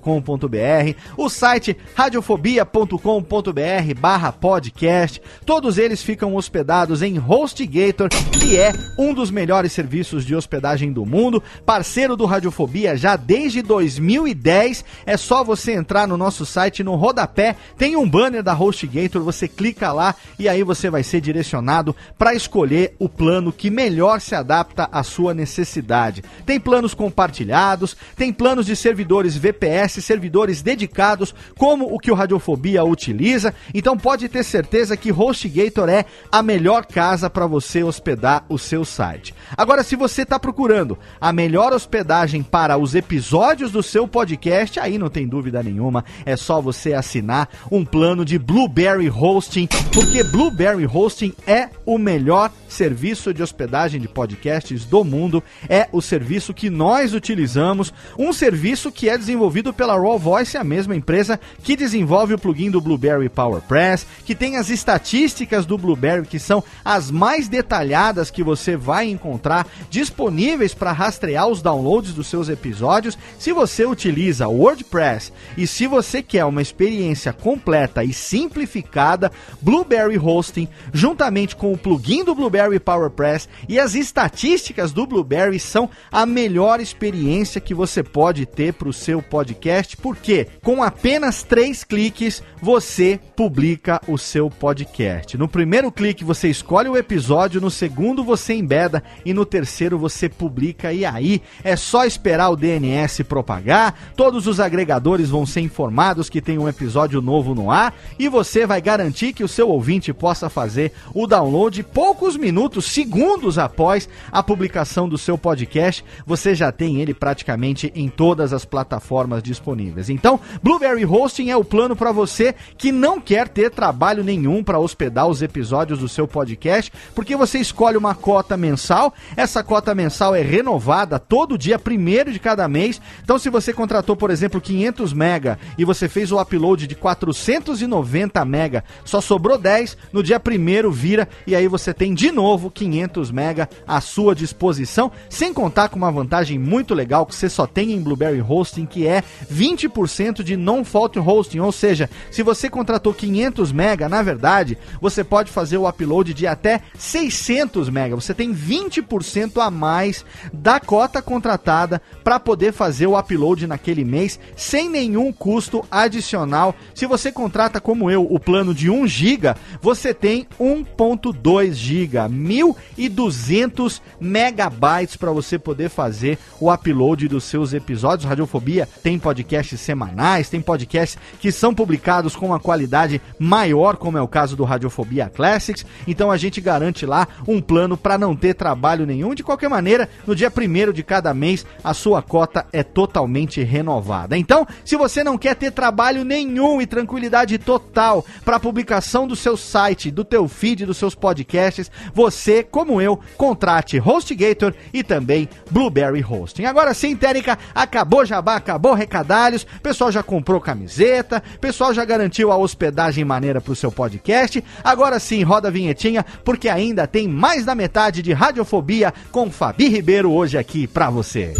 [1.16, 5.20] o site radiofobia.com.br barra podcast.
[5.44, 11.06] Todos eles ficam hospedados em HostGator, que é um dos melhores serviços de hospedagem do
[11.06, 14.84] mundo, parceiro do Radiofobia já desde 2010.
[15.06, 19.48] É só você entrar no nosso site, no rodapé, tem um banner da HostGator, você
[19.48, 24.34] clica lá e aí você vai ser direcionado para escolher o plano que melhor se
[24.34, 26.22] adapta à sua necessidade.
[26.44, 32.84] Tem planos compartilhados, tem planos de servidores VPS, servidores dedicados, como o que o Radiofobia
[32.84, 33.54] utiliza.
[33.72, 36.04] Então pode ter certeza que HostGator é
[36.34, 39.32] a melhor casa para você hospedar o seu site.
[39.56, 44.98] Agora, se você está procurando a melhor hospedagem para os episódios do seu podcast, aí
[44.98, 50.88] não tem dúvida nenhuma, é só você assinar um plano de Blueberry Hosting, porque Blueberry
[50.92, 56.68] Hosting é o melhor serviço de hospedagem de podcasts do mundo, é o serviço que
[56.68, 62.34] nós utilizamos, um serviço que é desenvolvido pela Raw Voice, a mesma empresa que desenvolve
[62.34, 67.48] o plugin do Blueberry PowerPress, que tem as estatísticas do Blueberry que são as mais
[67.48, 73.18] detalhadas que você vai encontrar disponíveis para rastrear os downloads dos seus episódios.
[73.38, 80.68] Se você utiliza WordPress e se você quer uma experiência completa e simplificada, Blueberry Hosting,
[80.92, 86.80] juntamente com o plugin do Blueberry PowerPress e as estatísticas do Blueberry são a melhor
[86.80, 93.18] experiência que você pode ter para o seu podcast, porque com apenas três cliques você
[93.36, 95.36] publica o seu podcast.
[95.36, 100.28] No primeiro clique você escolhe o episódio, no segundo você embeda e no terceiro você
[100.28, 106.28] publica e aí é só esperar o DNS propagar, todos os agregadores vão ser informados
[106.28, 110.12] que tem um episódio novo no ar e você vai garantir que o seu ouvinte
[110.12, 116.70] possa fazer o download poucos minutos, segundos após a publicação do seu podcast, você já
[116.70, 120.10] tem ele praticamente em todas as plataformas disponíveis.
[120.10, 124.78] Então, Blueberry Hosting é o plano para você que não quer ter trabalho nenhum para
[124.78, 130.34] hospedar os episódios do seu podcast, porque você escolhe uma cota mensal, essa cota mensal
[130.34, 133.00] é renovada todo dia primeiro de cada mês.
[133.22, 138.44] Então, se você contratou, por exemplo, 500 mega e você fez o upload de 490
[138.44, 143.30] mega, só sobrou 10, no dia primeiro vira e aí você tem de novo 500
[143.30, 147.92] mega à sua disposição, sem contar com uma vantagem muito legal que você só tem
[147.92, 153.72] em Blueberry Hosting, que é 20% de non-fault hosting, ou seja, se você contratou 500
[153.72, 158.16] mega, na verdade, você pode fazer o upload de até 600 mega.
[158.16, 164.38] Você tem 20% a mais da cota contratada para poder fazer o upload naquele mês
[164.56, 166.74] sem nenhum custo adicional.
[166.94, 174.02] Se você contrata como eu o plano de 1 GB, você tem 1.2 GB, 1200
[174.20, 178.28] megabytes para você poder fazer o upload dos seus episódios.
[178.28, 184.22] Radiofobia tem podcasts semanais, tem podcasts que são publicados com uma qualidade maior, como é
[184.22, 185.83] o caso do Radiofobia Classics.
[186.06, 189.34] Então a gente garante lá um plano para não ter trabalho nenhum.
[189.34, 194.36] De qualquer maneira, no dia primeiro de cada mês, a sua cota é totalmente renovada.
[194.36, 199.36] Então, se você não quer ter trabalho nenhum e tranquilidade total para a publicação do
[199.36, 205.48] seu site, do teu feed, dos seus podcasts, você, como eu, contrate HostGator e também
[205.70, 206.64] Blueberry Hosting.
[206.64, 212.56] Agora sim, Térica, acabou jabá, acabou recadalhos, pessoal já comprou camiseta, pessoal já garantiu a
[212.56, 214.62] hospedagem maneira pro seu podcast.
[214.82, 220.32] Agora sim, roda vinhetinha, porque ainda tem mais da metade de Radiofobia com Fabi Ribeiro
[220.32, 221.52] hoje aqui pra você.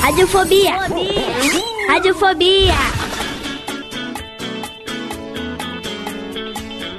[0.00, 0.76] Radiofobia.
[1.88, 2.74] Radiofobia.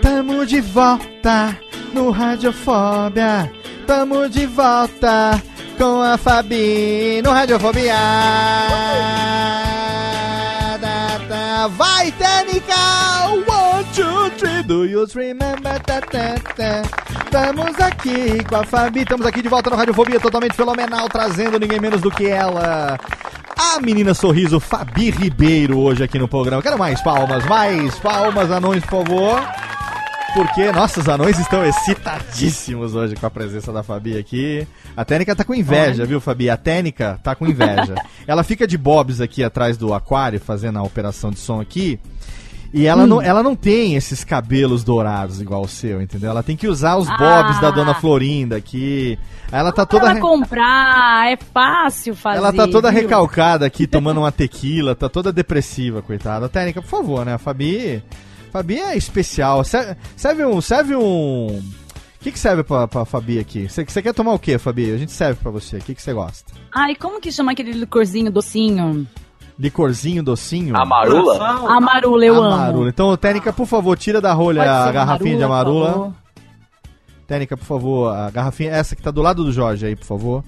[0.01, 1.57] Tamo de volta
[1.93, 3.51] no Radiofobia.
[3.87, 5.41] Tamo de volta
[5.77, 7.95] com a Fabi no Radiofobia.
[11.77, 12.75] Vai, Técnica!
[13.47, 13.62] One,
[13.93, 15.79] two, three, do you remember?
[15.85, 16.81] Da, da, da.
[17.25, 21.79] Estamos aqui com a Fabi, estamos aqui de volta no Radiofobia, totalmente fenomenal, trazendo ninguém
[21.79, 22.97] menos do que ela.
[23.55, 26.61] A menina sorriso Fabi Ribeiro hoje aqui no programa.
[26.61, 29.41] Quero mais palmas, mais palmas, anões, por favor.
[30.33, 34.67] Porque nossos anões estão excitadíssimos hoje com a presença da Fabi aqui.
[34.97, 36.49] A Técnica tá com inveja, viu, Fabi?
[36.49, 37.93] A Técnica tá com inveja.
[38.25, 41.99] Ela fica de bobs aqui atrás do aquário, fazendo a operação de som aqui.
[42.73, 46.31] E ela, não, ela não tem esses cabelos dourados igual o seu, entendeu?
[46.31, 47.61] Ela tem que usar os bobs Ah.
[47.61, 49.17] da dona Florinda aqui.
[49.51, 50.09] Ela tá toda.
[50.09, 52.39] ela comprar, é fácil fazer.
[52.39, 53.01] Ela tá toda viu?
[53.01, 56.49] recalcada aqui, tomando uma tequila, tá toda depressiva, coitada.
[56.49, 57.35] Técnica, por favor, né?
[57.35, 58.03] A Fabi.
[58.51, 59.63] Fabi é especial.
[59.63, 60.59] Serve, serve um.
[60.59, 61.47] Serve um.
[61.47, 63.69] O que, que serve pra, pra Fabi aqui?
[63.69, 64.91] Você você quer tomar o que, Fabi?
[64.91, 65.77] A gente serve pra você.
[65.77, 66.53] O que, que você gosta?
[66.73, 69.05] Ai, como que chama aquele licorzinho docinho?
[69.57, 70.75] Licorzinho, docinho?
[70.75, 71.37] Amarula?
[71.77, 72.69] Amarula, eu Amarula.
[72.69, 72.87] amo.
[72.87, 76.11] Então, Técnica, por favor, tira da rolha a garrafinha de amarula.
[77.27, 80.43] Técnica, por favor, a garrafinha, essa que tá do lado do Jorge aí, por favor.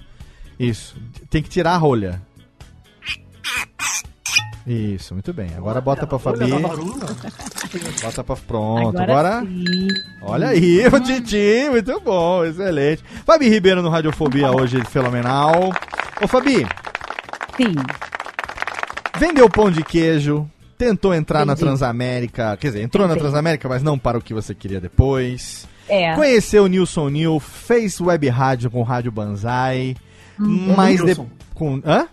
[0.59, 0.95] Isso.
[1.29, 2.21] Tem que tirar a rolha.
[4.65, 5.51] Isso, muito bem.
[5.55, 6.49] Agora bota pra Fabi.
[8.01, 8.35] Bota pra.
[8.35, 9.41] Pronto, agora.
[9.41, 9.87] sim.
[10.23, 13.03] Olha aí, o Titi, muito bom, excelente.
[13.25, 15.69] Fabi Ribeiro no Radiofobia hoje, fenomenal.
[16.21, 16.65] Ô, Fabi,
[17.57, 17.75] Sim.
[19.19, 21.65] Vendeu pão de queijo, tentou entrar na Vendi.
[21.65, 23.23] Transamérica, quer dizer, entrou na Tentei.
[23.29, 25.67] Transamérica, mas não para o que você queria depois.
[25.87, 26.13] É.
[26.15, 29.95] Conheceu o Nilson Nil, fez web rádio com Rádio Banzai,
[30.37, 31.15] mas de...
[31.53, 32.07] Com Hã?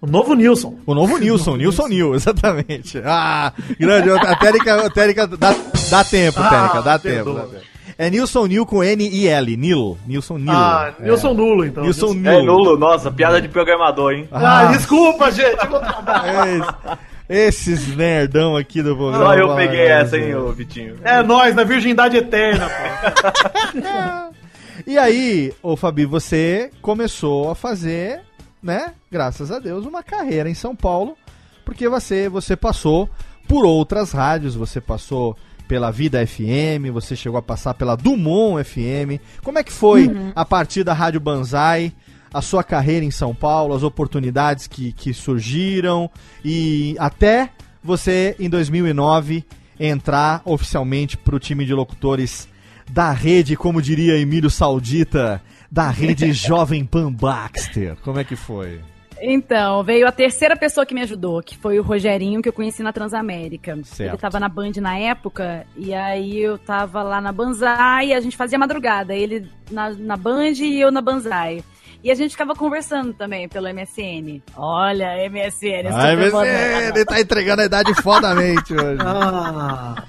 [0.00, 0.76] O novo Nilson.
[0.86, 3.00] O novo Nilson, Nilson Nil, exatamente.
[3.04, 5.54] Ah, grande, a Térica, a Térica dá,
[5.90, 7.64] dá tempo, Ah, Térica, dá tempo, dá tempo.
[7.98, 10.52] É Nilson Nil com N-I-L, Nil, Nilson Nil.
[10.52, 11.04] Ah, É.
[11.04, 11.82] Nilson nulo, então.
[11.82, 12.30] Nilson Nil.
[12.30, 14.28] É nulo, nossa, piada de programador, hein?
[14.30, 14.64] Ah, Ah.
[14.66, 15.58] desculpa, gente.
[16.24, 19.24] É esse- Esses nerdão aqui do programa.
[19.26, 20.94] Só eu fala, peguei "Ah, essa, hein, gente." ô Vitinho.
[21.04, 24.28] É nós, na virgindade eterna, pô.
[24.86, 28.20] E aí, ô Fabi, você começou a fazer,
[28.62, 31.16] né, graças a Deus, uma carreira em São Paulo,
[31.64, 33.10] porque você, você passou
[33.46, 35.36] por outras rádios, você passou
[35.68, 39.20] pela Vida FM, você chegou a passar pela Dumont FM.
[39.44, 41.92] Como é que foi a partir da Rádio Banzai,
[42.32, 46.10] a sua carreira em São Paulo, as oportunidades que, que surgiram
[46.42, 47.50] e até
[47.84, 49.44] você, em 2009,
[49.78, 52.48] entrar oficialmente para o time de locutores
[52.90, 57.96] da rede, como diria Emílio Saudita, da rede Jovem Pan Baxter.
[58.02, 58.80] Como é que foi?
[59.20, 62.82] Então, veio a terceira pessoa que me ajudou, que foi o Rogerinho, que eu conheci
[62.82, 63.78] na Transamérica.
[63.84, 64.10] Certo.
[64.10, 68.20] Ele tava na Band na época, e aí eu tava lá na Banzai, e a
[68.20, 69.14] gente fazia madrugada.
[69.14, 71.64] Ele na, na Band e eu na Banzai.
[72.02, 74.40] E a gente ficava conversando também pelo MSN.
[74.56, 75.90] Olha, MSN.
[76.16, 76.96] Você, moderno.
[76.96, 78.98] ele tá entregando a idade fodamente hoje.
[79.04, 80.04] Ah,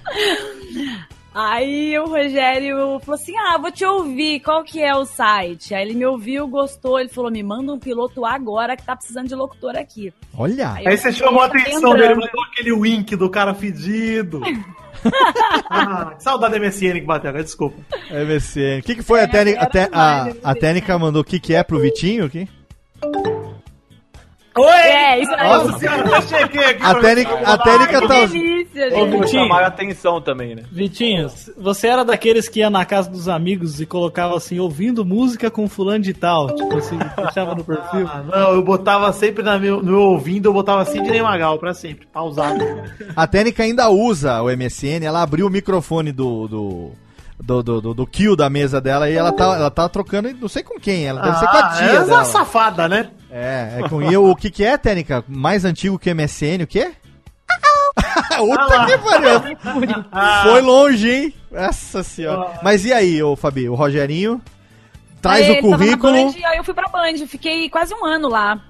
[1.34, 5.76] Aí o Rogério falou assim: Ah, vou te ouvir, qual que é o site?
[5.76, 9.28] Aí ele me ouviu, gostou, ele falou: Me manda um piloto agora que tá precisando
[9.28, 10.12] de locutor aqui.
[10.36, 14.42] Olha, Aí aí você chamou a Tá atenção dele, mandou aquele wink do cara fedido.
[15.70, 17.78] ah, que saudade da MSN que bateu desculpa.
[18.10, 18.80] MSN.
[18.80, 19.70] O que, que foi a técnica?
[19.94, 22.50] A, a, a técnica mandou o que, que é pro Vitinho aqui?
[24.58, 24.66] Oi!
[24.72, 25.48] É, isso aí.
[25.48, 26.84] Nossa senhora, eu cheguei aqui.
[26.84, 28.26] A técnica, a técnica Que tá.
[28.26, 29.10] delícia, Ô, gente.
[29.12, 29.28] Vitinho.
[29.28, 30.64] chamar a atenção também, né?
[30.72, 31.28] Vitinho,
[31.58, 35.70] você era daqueles que ia na casa dos amigos e colocava assim, ouvindo música com
[35.70, 36.48] fulano de tal.
[36.56, 38.08] Tipo assim, deixava no perfil.
[38.12, 41.74] Ah, não, eu botava sempre na meu, no meu ouvindo, eu botava Sidney Magal pra
[41.74, 42.64] sempre, pausado.
[43.16, 46.48] A técnica ainda usa o MSN, ela abriu o microfone do.
[46.48, 46.92] do...
[47.42, 50.50] Do, do, do, do kill da mesa dela e ela tá, ela tá trocando, não
[50.50, 52.26] sei com quem, ela deve ser com a Ah, tia é uma dela.
[52.26, 53.10] safada, né?
[53.32, 55.24] É, é com e o que que é, técnica?
[55.28, 56.92] Mais antigo que MSN, o quê?
[58.38, 59.58] Puta que pariu!
[60.12, 61.34] Ah, Foi longe, hein?
[61.52, 62.60] Nossa senhora.
[62.64, 64.42] Mas e aí, ô Fabi, o Rogerinho
[65.22, 66.14] traz Aí o ele tava na currículo.
[66.14, 68.62] Band, aí eu fui pra Band, fiquei quase um ano lá.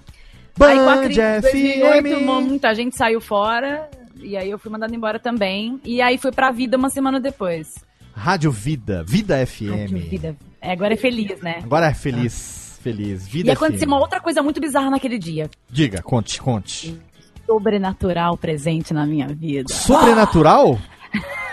[0.62, 2.48] aí com a Band crise de 2008, FM.
[2.48, 3.90] muita gente saiu fora.
[4.22, 5.80] E aí eu fui mandada embora também.
[5.86, 7.76] E aí fui pra vida uma semana depois.
[8.14, 9.88] Rádio Vida, Vida FM.
[9.88, 10.36] que vida.
[10.62, 11.62] É, agora é feliz, né?
[11.64, 13.28] Agora é feliz, feliz.
[13.28, 13.92] Vida E aconteceu FM.
[13.92, 15.50] uma outra coisa muito bizarra naquele dia.
[15.70, 16.98] Diga, conte, conte.
[17.46, 19.72] Sobrenatural presente na minha vida.
[19.74, 20.80] Sobrenatural?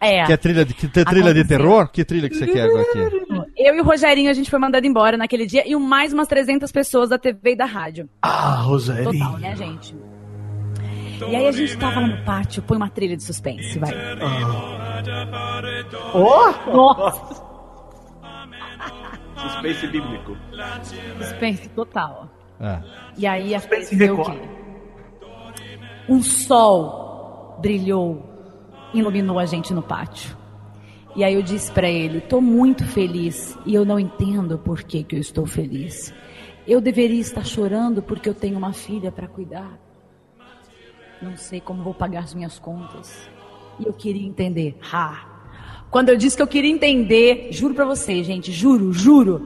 [0.00, 0.24] É.
[0.26, 1.88] Que é trilha de, que trilha de terror?
[1.88, 2.98] Que trilha que você quer agora aqui?
[3.56, 5.62] Eu e o Rogerinho, a gente foi mandado embora naquele dia.
[5.66, 8.06] E mais umas 300 pessoas da TV e da rádio.
[8.20, 9.18] Ah, Roseli.
[9.18, 9.96] Total, né, gente?
[11.26, 13.92] E aí a gente tava lá no pátio, põe uma trilha de suspense, vai.
[16.12, 17.42] Ó, Nossa,
[19.50, 20.36] Suspense bíblico.
[21.18, 22.30] suspense total.
[22.60, 22.82] Ah.
[23.16, 24.48] E aí Suspense aconteceu o quê?
[26.08, 28.22] Um sol brilhou,
[28.92, 30.36] iluminou a gente no pátio.
[31.16, 35.02] E aí eu disse pra ele: "Tô muito feliz e eu não entendo por que
[35.02, 36.12] que eu estou feliz.
[36.66, 39.78] Eu deveria estar chorando porque eu tenho uma filha para cuidar.
[41.20, 43.28] Não sei como vou pagar as minhas contas.
[43.78, 44.76] E eu queria entender.
[44.92, 45.33] Ha!
[45.94, 49.40] Quando eu disse que eu queria entender, juro pra vocês, gente, juro, juro.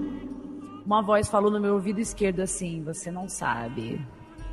[0.86, 4.00] Uma voz falou no meu ouvido esquerdo assim: Você não sabe.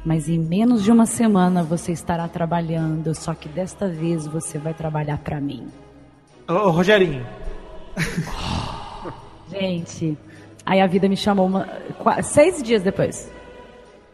[0.04, 4.74] Mas em menos de uma semana você estará trabalhando, só que desta vez você vai
[4.74, 5.70] trabalhar pra mim.
[6.50, 7.26] Ô, ô, Rogerinho.
[9.50, 10.18] Gente,
[10.66, 11.66] aí a vida me chamou uma,
[11.98, 13.32] qua- seis dias depois.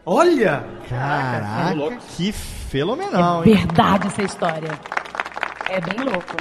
[0.06, 0.64] Olha!
[0.88, 3.52] Caraca, que É fenomenal, hein?
[3.56, 4.70] verdade essa história.
[5.68, 6.36] É bem louco.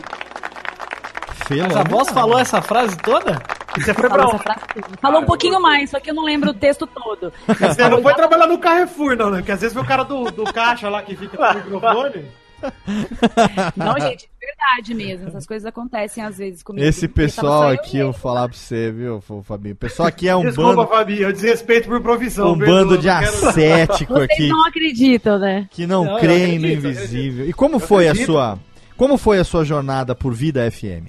[1.60, 3.41] Mas a voz falou essa frase toda?
[3.78, 4.43] Você foi pra Falou, essa onde?
[4.43, 4.97] frase toda.
[5.02, 7.32] Falou um pouquinho mais, só que eu não lembro o texto todo.
[7.47, 9.38] Você não foi trabalhar no Carrefour, não, né?
[9.38, 12.26] Porque às vezes foi o cara do, do caixa lá que fica com o microfone.
[13.76, 15.28] Não, gente, de verdade mesmo.
[15.28, 16.86] Essas coisas acontecem às vezes comigo.
[16.86, 19.74] Esse pessoal eu aqui, eu vou falar pra você, viu, Fabinho?
[19.74, 22.54] O pessoal aqui é um Desculpa, bando, Fabi, eu desrespeito por profissão.
[22.54, 25.68] um bando de ascético Vocês aqui, não acreditam, né?
[25.72, 27.49] que não, Não, eu creem no acredito, eu invisível.
[27.49, 28.32] E como foi a acredito.
[28.32, 28.60] sua...
[28.97, 31.08] Como foi a sua jornada por Vida FM?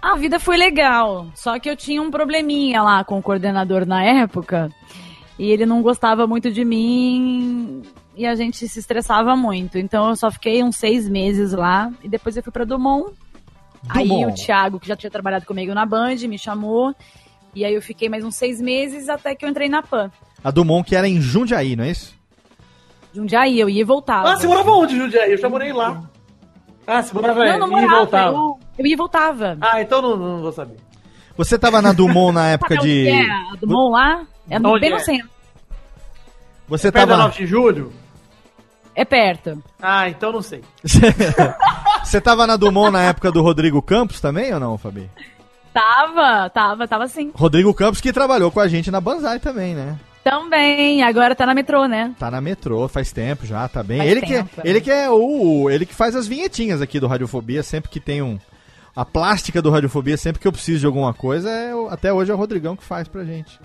[0.00, 4.04] A vida foi legal, só que eu tinha um probleminha lá com o coordenador na
[4.04, 4.70] época
[5.38, 7.82] e ele não gostava muito de mim
[8.16, 9.78] e a gente se estressava muito.
[9.78, 13.12] Então eu só fiquei uns seis meses lá e depois eu fui pra Dumont.
[13.88, 14.32] Aí Dumont.
[14.32, 16.94] o Thiago, que já tinha trabalhado comigo na Band, me chamou
[17.54, 20.10] e aí eu fiquei mais uns seis meses até que eu entrei na PAN.
[20.44, 22.14] A Dumont, que era em Jundiaí, não é isso?
[23.12, 24.30] De um dia aí eu ia e voltava.
[24.30, 25.32] Ah, você morava onde, Jundiaí?
[25.32, 26.02] Eu já morei lá.
[26.86, 28.36] Ah, você morava Não, não e morava, voltava.
[28.36, 29.56] eu, eu ia e voltava.
[29.60, 30.76] Ah, então não, não vou saber.
[31.36, 33.08] Você tava na Dumont na época Sabe onde de...
[33.08, 34.26] é a Dumont lá?
[34.48, 34.94] É no, Onde bem é?
[34.94, 35.28] no centro.
[36.68, 37.28] Você Perto da tava...
[37.28, 37.92] 9 de julho?
[38.94, 39.62] É perto.
[39.80, 40.62] Ah, então não sei.
[42.02, 45.10] Você tava na Dumont na época do Rodrigo Campos também ou não, Fabi?
[45.72, 47.30] Tava, tava, tava sim.
[47.34, 49.98] Rodrigo Campos que trabalhou com a gente na Banzai também, né?
[50.24, 52.14] Também, agora tá na metrô, né?
[52.18, 53.98] Tá na metrô, faz tempo já, tá bem.
[53.98, 54.70] Faz ele, tempo, que, é.
[54.70, 55.68] ele que é o.
[55.70, 58.38] Ele que faz as vinhetinhas aqui do Radiofobia, sempre que tem um.
[58.96, 62.34] A plástica do Radiofobia, sempre que eu preciso de alguma coisa, é, até hoje é
[62.34, 63.60] o Rodrigão que faz pra gente.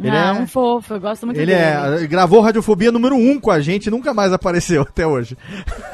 [0.00, 0.40] Ele ah, é.
[0.40, 1.60] um fofo, eu gosto muito Ele dele.
[1.60, 5.36] é, ele gravou Radiofobia número 1 um com a gente, nunca mais apareceu até hoje.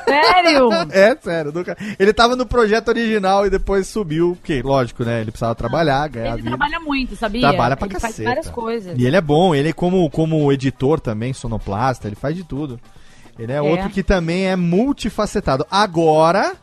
[0.04, 0.68] Sério?
[0.90, 1.52] É, sério.
[1.52, 1.76] Nunca...
[1.98, 5.20] Ele tava no projeto original e depois subiu, porque, lógico, né?
[5.20, 7.42] Ele precisava trabalhar, ganhar Ele trabalha muito, sabia?
[7.42, 8.14] Trabalha pra ele caceta.
[8.14, 8.98] faz várias coisas.
[8.98, 12.80] E ele é bom, ele é como, como editor também, sonoplasta, ele faz de tudo.
[13.38, 15.66] Ele é, outro que também é multifacetado.
[15.70, 16.56] Agora,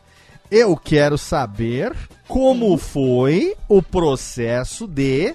[0.50, 1.92] eu quero saber
[2.28, 5.34] como foi o processo de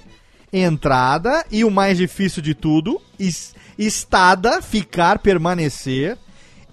[0.51, 6.17] entrada e o mais difícil de tudo, es- estada, ficar, permanecer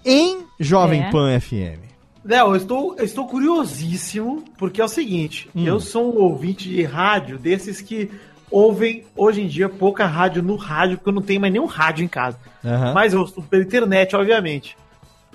[0.05, 1.11] em Jovem É.
[1.11, 1.79] Pan FM.
[2.25, 5.65] Léo, eu estou, eu estou curiosíssimo, porque é o seguinte, Hum.
[5.65, 8.11] eu sou um ouvinte de rádio desses que
[8.51, 12.03] ouvem hoje em dia pouca rádio no rádio, porque eu não tenho mais nenhum rádio
[12.03, 12.37] em casa.
[12.63, 12.93] Aham.
[12.93, 14.75] Mas eu ouço pela internet, obviamente.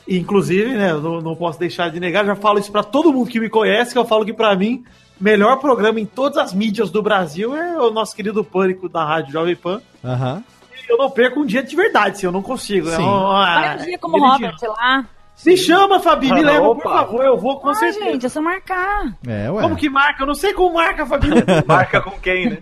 [0.09, 3.29] Inclusive, né, eu não, não posso deixar de negar, já falo isso pra todo mundo
[3.31, 4.85] que me conhece, que eu falo que pra mim,
[5.19, 9.33] melhor programa em todas as mídias do Brasil é o nosso querido Pânico da Rádio
[9.33, 9.81] Jovem Pan.
[10.05, 10.43] Aham.
[10.87, 12.89] E Eu não perco um dia de verdade, se eu não consigo.
[12.89, 12.97] Sim.
[12.97, 14.19] É uma- Olha um dia como.
[14.19, 15.07] Robert lá.
[15.45, 16.91] Me chama, Fabi, me Ah, leva, por opa.
[16.91, 18.05] favor, eu vou com Ah, certeza.
[18.05, 19.17] gente, é só marcar.
[19.27, 19.63] É, ué.
[19.63, 20.23] Como que marca?
[20.23, 21.29] Eu não sei como marca, Fabi.
[21.67, 22.59] Marca com quem, né?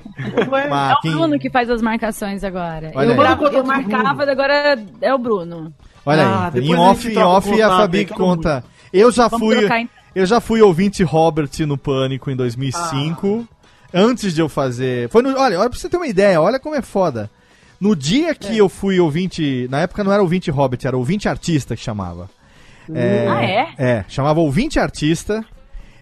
[0.50, 2.90] Ué, É o Bruno que faz as marcações agora.
[2.94, 3.54] Olha eu, aí.
[3.56, 5.72] eu, marcava, agora é o Bruno.
[6.04, 8.64] Olha Ah, aí, em a off, em off a contato Fabi conta.
[8.92, 13.46] Eu já Vamos fui, trocar, eu já fui ouvinte Robert no Pânico em 2005,
[13.94, 15.08] antes de eu fazer.
[15.08, 17.30] Foi no, olha, olha pra você ter uma ideia, olha como é foda.
[17.80, 21.74] No dia que eu fui ouvinte, na época não era ouvinte Robert, era ouvinte artista
[21.74, 22.30] que chamava.
[22.94, 23.68] É, Ah, é?
[23.78, 25.44] É, chamava ouvinte artista.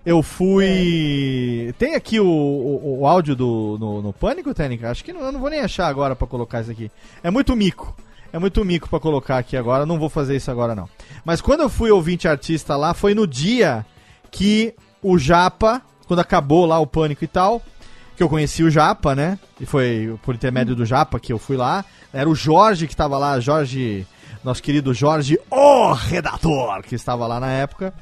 [0.04, 1.74] Eu fui.
[1.78, 4.90] Tem aqui o, o, o áudio do no, no Pânico, Técnica?
[4.90, 6.90] Acho que não, eu não vou nem achar agora pra colocar isso aqui.
[7.22, 7.94] É muito mico.
[8.32, 9.84] É muito mico pra colocar aqui agora.
[9.84, 10.88] Não vou fazer isso agora, não.
[11.24, 13.84] Mas quando eu fui ouvinte artista lá, foi no dia
[14.30, 17.60] que o Japa, quando acabou lá o Pânico e tal,
[18.16, 19.38] que eu conheci o Japa, né?
[19.60, 21.84] E foi por intermédio do Japa que eu fui lá.
[22.12, 24.06] Era o Jorge que estava lá, Jorge,
[24.44, 27.94] nosso querido Jorge, o redator, que estava lá na época.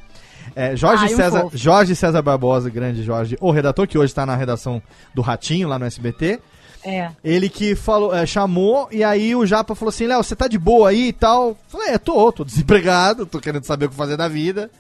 [0.55, 1.57] É, Jorge, Ai, um César, fofo.
[1.57, 4.83] Jorge César Barbosa, grande Jorge, o redator, que hoje está na redação
[5.15, 6.41] do Ratinho, lá no SBT.
[6.85, 7.11] É.
[7.25, 10.59] Ele que falou, é, chamou, e aí o Japa falou assim: Léo, você tá de
[10.59, 11.49] boa aí e tal?
[11.49, 14.71] Eu Falei, é, tô, tô desempregado, tô querendo saber o que fazer da vida.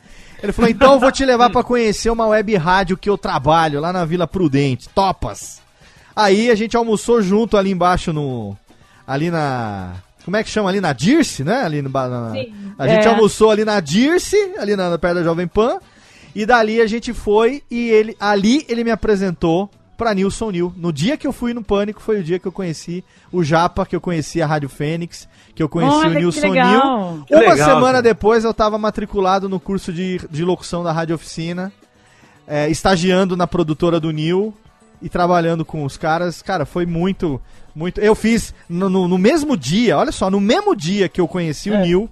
[0.42, 3.80] Ele falou, então eu vou te levar pra conhecer uma web rádio que eu trabalho
[3.80, 5.60] lá na Vila Prudente, Topas.
[6.14, 8.56] Aí a gente almoçou junto ali embaixo no.
[9.06, 9.94] Ali na.
[10.24, 10.68] Como é que chama?
[10.68, 11.62] Ali na Dirce, né?
[11.62, 12.52] Ali no, na, Sim.
[12.78, 13.08] a gente É.
[13.08, 15.78] almoçou ali na Dirce, ali na, perto da Jovem Pan.
[16.34, 19.68] E dali a gente foi e ele ali ele me apresentou
[19.98, 20.72] pra Nilson Nil.
[20.76, 23.84] No dia que eu fui no Pânico foi o dia que eu conheci o Japa,
[23.84, 26.46] que eu conheci a Rádio Fênix, que eu conheci Olha, o Nilson.
[26.52, 26.80] Nil.
[27.30, 28.02] Uma legal, semana cara.
[28.02, 31.70] depois eu tava matriculado no curso de, de locução da Rádio Oficina,
[32.46, 34.54] é, estagiando na produtora do Nil
[35.02, 36.40] e trabalhando com os caras.
[36.40, 37.38] Cara, foi muito,
[37.74, 38.00] Muito.
[38.00, 41.70] Eu fiz no, no- no mesmo dia, olha só, no mesmo dia que eu conheci
[41.70, 41.76] É.
[41.76, 42.10] o Neil,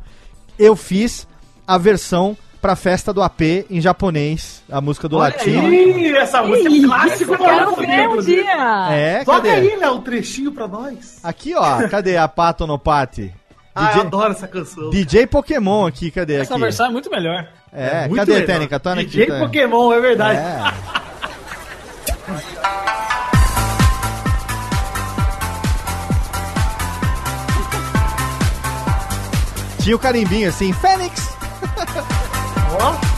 [0.59, 1.27] eu fiz
[1.67, 5.73] a versão pra festa do AP em japonês, a música do latino.
[5.73, 8.89] Ih, essa música é clássica Eu quero ver um dia.
[8.91, 9.51] É, Toca cadê?
[9.51, 11.19] aí, Léo, um trechinho pra nós.
[11.23, 13.33] Aqui, ó, cadê a Pato no Pati?
[13.79, 14.89] Ah, eu adoro essa canção.
[14.89, 16.63] DJ Pokémon aqui, cadê Essa aqui?
[16.63, 17.47] versão é muito melhor.
[17.71, 18.47] É, Muito cadê, legal.
[18.47, 18.81] Tênica?
[18.81, 19.05] Tô aqui.
[19.05, 20.39] DJ tá- Pokémon, é verdade.
[20.39, 20.63] É.
[29.81, 31.37] Tinha o carimbinho assim, Fênix.
[32.79, 33.17] Ó.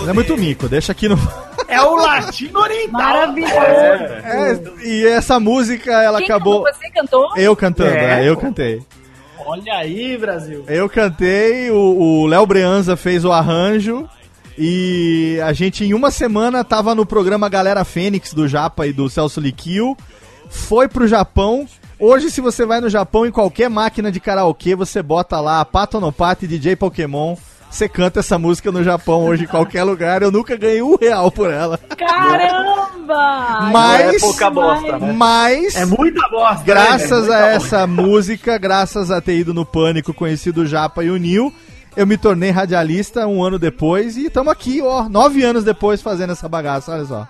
[0.00, 1.16] Mas É muito mico, deixa aqui no.
[1.68, 3.00] É o latino oriental.
[3.00, 3.54] Maravilhoso.
[3.54, 6.64] É, e essa música, ela Quem acabou.
[6.64, 6.74] cantou?
[6.80, 7.36] Você cantou?
[7.36, 8.82] Eu cantando, É, é, eu cantei.
[9.46, 10.64] Olha aí, Brasil.
[10.68, 14.08] Eu cantei, o Léo Breanza fez o arranjo.
[14.58, 19.08] E a gente, em uma semana, tava no programa Galera Fênix do Japa e do
[19.08, 19.96] Celso Liquil.
[20.50, 21.66] Foi pro Japão.
[21.98, 26.00] Hoje, se você vai no Japão, em qualquer máquina de karaokê, você bota lá Pato
[26.00, 27.36] no Pato e DJ Pokémon.
[27.72, 30.20] Você canta essa música no Japão hoje, em qualquer lugar.
[30.20, 31.78] Eu nunca ganhei um real por ela.
[31.96, 33.70] Caramba!
[33.72, 35.12] Mas- é pouca bosta, né?
[35.16, 35.74] Mas.
[35.74, 36.62] É muita bosta.
[36.64, 37.34] Graças né?
[37.34, 41.10] a É muita essa música, graças a ter ido no Pânico, conhecido o Japa e
[41.10, 41.50] o Nil,
[41.96, 46.32] eu me tornei radialista um ano depois e estamos aqui, ó, nove anos depois fazendo
[46.32, 47.28] essa bagaça, olha só.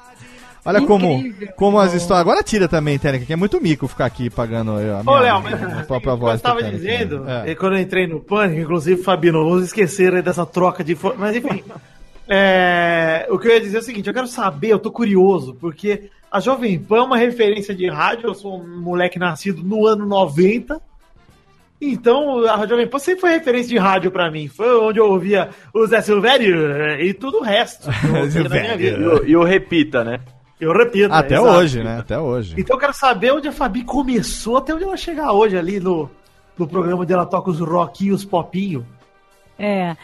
[0.65, 1.49] Olha como, Incrível.
[1.57, 2.21] como as histórias.
[2.21, 5.21] Agora tira também, Tênica, que é muito mico ficar aqui pagando eu, a Ô, minha,
[5.21, 6.33] Léo, mas a assim, própria eu voz.
[6.35, 7.43] do estava dizendo, né?
[7.47, 10.97] eh, quando eu entrei no Pânico, inclusive, Fabio, não vamos esquecer aí dessa troca de...
[11.19, 11.65] Mas enfim,
[12.29, 15.57] é, o que eu ia dizer é o seguinte, eu quero saber, eu tô curioso,
[15.61, 19.85] porque a Jovem Pan é uma referência de rádio, eu sou um moleque nascido no
[19.85, 20.81] ano 90,
[21.81, 25.49] então a Jovem Pan sempre foi referência de rádio pra mim, foi onde eu ouvia
[25.75, 27.89] o Zé Silvério eh, e tudo o resto
[28.81, 28.81] eu.
[28.81, 30.21] E o, e o repita, né?
[30.63, 31.13] Eu repito.
[31.13, 31.57] Até exato.
[31.57, 31.99] hoje, né?
[31.99, 32.55] Até hoje.
[32.57, 36.09] Então eu quero saber onde a Fabi começou, até onde ela chegar hoje ali no,
[36.57, 38.85] no programa onde ela toca os rockinhos, os popinhos.
[39.59, 39.97] É.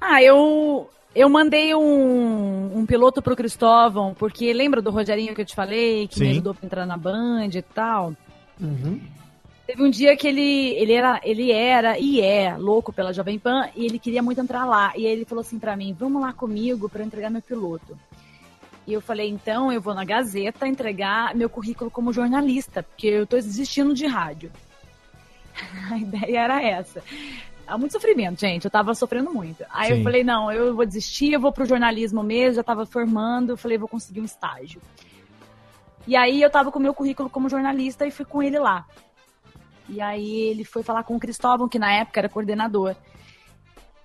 [0.00, 5.46] Ah, eu eu mandei um, um piloto pro Cristóvão, porque lembra do Rogerinho que eu
[5.46, 6.32] te falei, que me Sim.
[6.32, 8.14] ajudou pra entrar na Band e tal?
[9.66, 13.68] Teve um dia que ele, ele, era, ele era e é louco pela Jovem Pan
[13.74, 14.92] e ele queria muito entrar lá.
[14.96, 17.98] E aí ele falou assim pra mim: vamos lá comigo pra eu entregar meu piloto.
[18.86, 23.26] E eu falei: então eu vou na Gazeta entregar meu currículo como jornalista, porque eu
[23.26, 24.50] tô desistindo de rádio.
[25.90, 27.02] A ideia era essa.
[27.66, 28.64] Há muito sofrimento, gente.
[28.64, 29.64] Eu tava sofrendo muito.
[29.70, 29.98] Aí Sim.
[29.98, 32.56] eu falei: não, eu vou desistir, eu vou pro jornalismo mesmo.
[32.56, 33.50] Já tava formando.
[33.50, 34.80] Eu falei: vou conseguir um estágio.
[36.06, 38.84] E aí eu tava com o meu currículo como jornalista e fui com ele lá.
[39.88, 42.96] E aí ele foi falar com o Cristóvão, que na época era coordenador.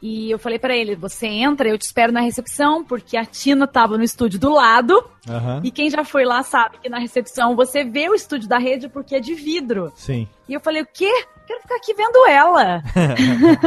[0.01, 3.65] E eu falei pra ele: você entra, eu te espero na recepção, porque a Tina
[3.65, 5.03] tava no estúdio do lado.
[5.27, 5.61] Aham.
[5.63, 8.87] E quem já foi lá sabe que na recepção você vê o estúdio da rede
[8.87, 9.91] porque é de vidro.
[9.95, 10.27] Sim.
[10.47, 11.11] E eu falei: o quê?
[11.47, 12.83] Quero ficar aqui vendo ela.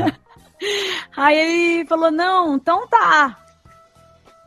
[1.16, 3.36] Aí ele falou: não, então tá.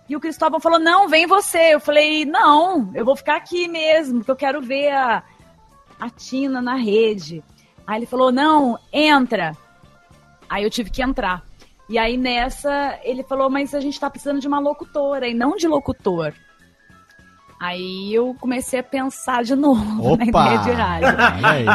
[0.07, 1.73] E o Cristóvão falou: não, vem você.
[1.73, 5.21] Eu falei: não, eu vou ficar aqui mesmo, porque eu quero ver a,
[5.99, 7.43] a Tina na rede.
[7.85, 9.51] Aí ele falou: não, entra.
[10.49, 11.43] Aí eu tive que entrar.
[11.93, 15.55] E aí nessa, ele falou: mas a gente tá precisando de uma locutora e não
[15.55, 16.33] de locutor.
[17.59, 20.25] Aí eu comecei a pensar de novo na Opa!
[20.25, 21.07] ideia de rádio.
[21.43, 21.65] Aí.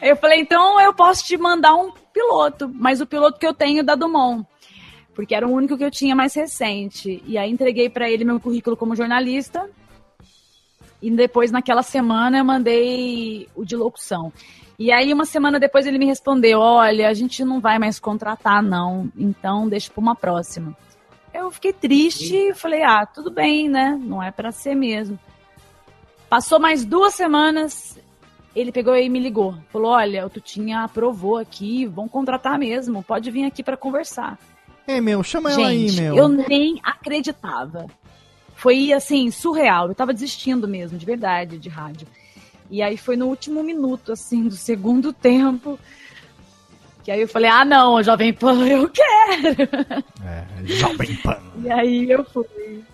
[0.00, 3.80] Eu falei, então eu posso te mandar um piloto, mas o piloto que eu tenho
[3.80, 4.46] é da Dumont.
[5.14, 7.22] Porque era o único que eu tinha mais recente.
[7.26, 9.68] E aí entreguei pra ele meu currículo como jornalista.
[11.02, 14.32] E depois, naquela semana, eu mandei o de locução.
[14.78, 18.62] E aí, uma semana depois, ele me respondeu: Olha, a gente não vai mais contratar,
[18.62, 19.10] não.
[19.16, 20.76] Então, deixa pra uma próxima.
[21.32, 23.98] Eu fiquei triste e falei: Ah, tudo bem, né?
[24.00, 25.18] Não é pra ser mesmo.
[26.28, 27.98] Passou mais duas semanas,
[28.54, 29.54] ele pegou e me ligou.
[29.70, 34.38] Falou: Olha, o Tutinha aprovou aqui, vão contratar mesmo, pode vir aqui pra conversar.
[34.86, 36.16] Ei, meu, chama ela aí, Gente, meu.
[36.16, 37.86] eu nem acreditava.
[38.54, 39.88] Foi assim, surreal.
[39.88, 42.06] Eu tava desistindo mesmo, de verdade, de rádio.
[42.70, 45.78] E aí foi no último minuto, assim, do segundo tempo.
[47.06, 50.02] Que aí eu falei, ah, não, Jovem Pan, eu quero.
[50.24, 51.38] É, Jovem Pan.
[51.64, 52.44] E aí eu fui.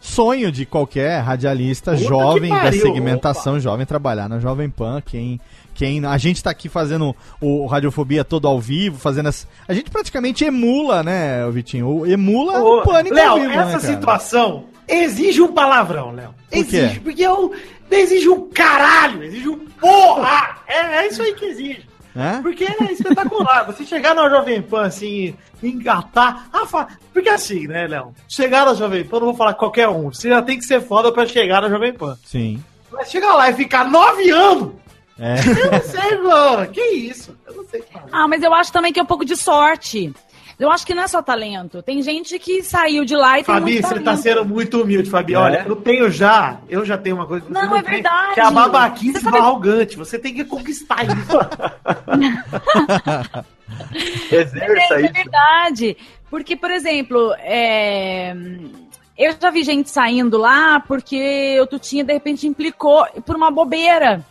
[0.01, 5.03] Sonho de qualquer radialista Puta jovem da segmentação jovem trabalhar na Jovem Pan.
[5.05, 5.41] Quem,
[5.75, 9.91] quem a gente tá aqui fazendo o Radiofobia todo ao vivo, fazendo as, a gente
[9.91, 12.07] praticamente emula, né, Vitinho?
[12.07, 16.35] Emula o pânico Léo, ao vivo, essa né, situação exige um palavrão, Léo.
[16.51, 16.59] Por?
[16.59, 17.53] Exige, porque eu,
[17.97, 20.59] exige um caralho, exige um porra!
[20.67, 21.87] É, é isso aí que exige.
[22.15, 22.43] É?
[22.43, 23.65] Porque é espetacular.
[23.73, 26.47] Você chegar na Jovem Pan, assim, engatar.
[26.53, 26.89] Ah, fa...
[27.13, 28.15] Porque assim, né, Léo?
[28.29, 30.13] Chegar na Jovem Pan, não vou falar qualquer um.
[30.13, 32.19] Você já tem que ser foda pra chegar na Jovem Pan.
[32.25, 32.63] Sim.
[32.91, 34.73] Mas chegar lá e ficar nove anos,
[35.19, 35.37] É.
[35.39, 36.67] eu não sei, mano.
[36.71, 37.35] Que isso?
[37.47, 38.09] Eu não sei o que fazer.
[38.13, 40.13] Ah, mas eu acho também que é um pouco de sorte.
[40.63, 41.83] Eu acho que não é só talento.
[41.83, 44.23] Tem gente que saiu de lá e tem Fabi, muito você tá talento.
[44.23, 45.35] sendo muito humilde, Fabi.
[45.35, 45.39] É?
[45.39, 48.35] Olha, eu tenho já, eu já tenho uma coisa que você Não, é tem, verdade.
[48.35, 49.97] Que é a babaquice Você sabe- arrogante.
[49.97, 51.39] Você tem que conquistar isso.
[54.31, 55.13] Exerça É, é isso.
[55.13, 55.97] verdade.
[56.31, 58.35] Porque, por exemplo, é,
[59.19, 64.25] eu já vi gente saindo lá porque o Tutinha, de repente, implicou por uma bobeira.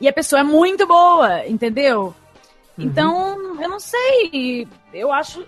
[0.00, 2.14] E a pessoa é muito boa, entendeu?
[2.78, 4.66] Então, eu não sei.
[4.92, 5.44] Eu acho.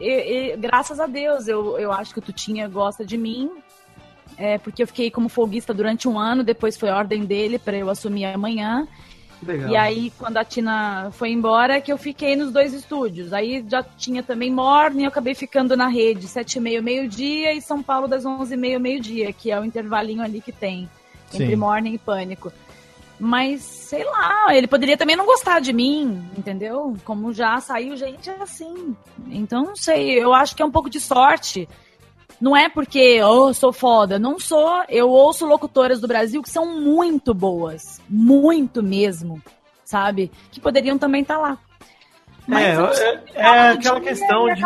[0.00, 3.50] e- e, graças a Deus, eu, eu acho que o Tutinha gosta de mim.
[4.38, 7.90] É, porque eu fiquei como folguista durante um ano, depois foi ordem dele para eu
[7.90, 8.88] assumir amanhã.
[9.42, 9.70] Legal.
[9.70, 13.32] E aí, quando a Tina foi embora, que eu fiquei nos dois estúdios.
[13.32, 17.60] Aí já tinha também Morning, eu acabei ficando na rede, sete e meio, meio-dia, e
[17.60, 20.88] São Paulo das onze e meio, meio-dia, que é o intervalinho ali que tem,
[21.34, 21.56] entre Sim.
[21.56, 22.52] Morning e Pânico.
[23.24, 26.96] Mas, sei lá, ele poderia também não gostar de mim, entendeu?
[27.04, 28.96] Como já saiu gente assim.
[29.28, 31.68] Então, não sei, eu acho que é um pouco de sorte.
[32.40, 34.18] Não é porque, oh, sou foda.
[34.18, 34.82] Não sou.
[34.88, 38.00] Eu ouço locutoras do Brasil que são muito boas.
[38.08, 39.40] Muito mesmo.
[39.84, 40.32] Sabe?
[40.50, 41.56] Que poderiam também estar lá.
[42.50, 44.62] É, eu é- é aquela dia questão de-.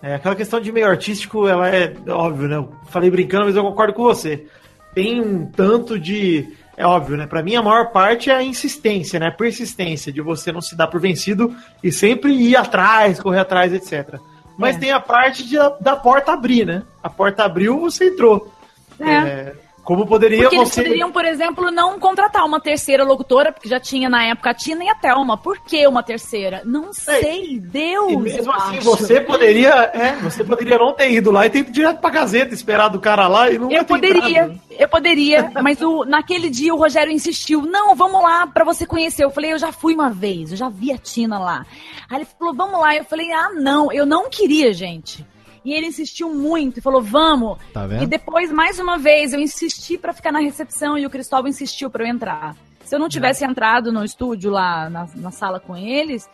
[0.00, 2.56] É, aquela questão de meio artístico, ela é óbvio, né?
[2.56, 4.46] Eu falei brincando, mas eu concordo com você.
[4.94, 6.56] Tem um tanto de.
[6.76, 7.26] É óbvio, né?
[7.26, 9.30] Pra mim, a maior parte é a insistência, né?
[9.30, 14.18] Persistência de você não se dar por vencido e sempre ir atrás, correr atrás, etc.
[14.58, 14.78] Mas É.
[14.80, 16.82] tem a parte de, da porta abrir, né?
[17.02, 18.52] A porta abriu, você entrou.
[18.98, 19.10] É.
[19.12, 19.52] É,
[19.84, 20.82] como poderia Porque eles você.
[20.82, 24.82] poderiam, por exemplo, não contratar uma terceira locutora, porque já tinha na época a Tina
[24.84, 25.36] e a Thelma.
[25.36, 26.62] Por que uma terceira?
[26.64, 28.12] Não sei, Deus.
[28.12, 28.84] E mesmo eu assim, acho.
[28.84, 32.54] você poderia, é, você poderia não ter ido lá e ter ido direto pra Gazeta,
[32.54, 34.60] esperado o cara lá e não Eu ter poderia, entrado.
[34.70, 39.22] eu poderia, mas o, naquele dia o Rogério insistiu, não, vamos lá pra você conhecer.
[39.24, 41.66] Eu falei, eu já fui uma vez, eu já vi a Tina lá.
[42.08, 42.96] Aí ele falou, vamos lá.
[42.96, 45.24] Eu falei, ah, não, eu não queria, gente.
[45.64, 47.58] E ele insistiu muito e falou, vamos.
[47.72, 47.86] Tá?
[48.02, 51.88] E depois, mais uma vez, eu insisti pra ficar na recepção e o Cristóvão insistiu
[51.88, 52.54] pra eu entrar.
[52.84, 56.28] Se eu não tivesse entrado no estúdio lá, na, na sala com eles,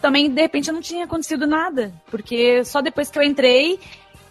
[0.00, 1.92] também, de repente, não tinha acontecido nada.
[2.10, 3.78] Porque só depois que eu entrei,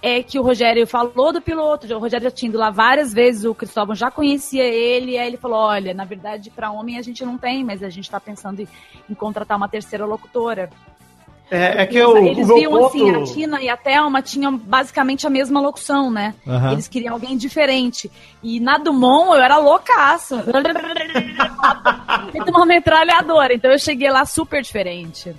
[0.03, 1.91] é que o Rogério falou do piloto.
[1.95, 5.37] O Rogério já tinha ido lá várias vezes, o Cristóvão já conhecia ele, aí ele
[5.37, 8.59] falou: olha, na verdade, para homem a gente não tem, mas a gente tá pensando
[8.59, 8.67] em,
[9.09, 10.69] em contratar uma terceira locutora.
[11.55, 12.85] É, é que eu, Eles viam ponto...
[12.87, 16.33] assim, a Tina e a Thelma tinham basicamente a mesma locução, né?
[16.47, 16.71] Aham.
[16.71, 18.09] Eles queriam alguém diferente.
[18.41, 20.35] E na Dumont eu era loucaço.
[22.31, 23.53] Feito uma metralhadora.
[23.53, 25.35] Então eu cheguei lá super diferente.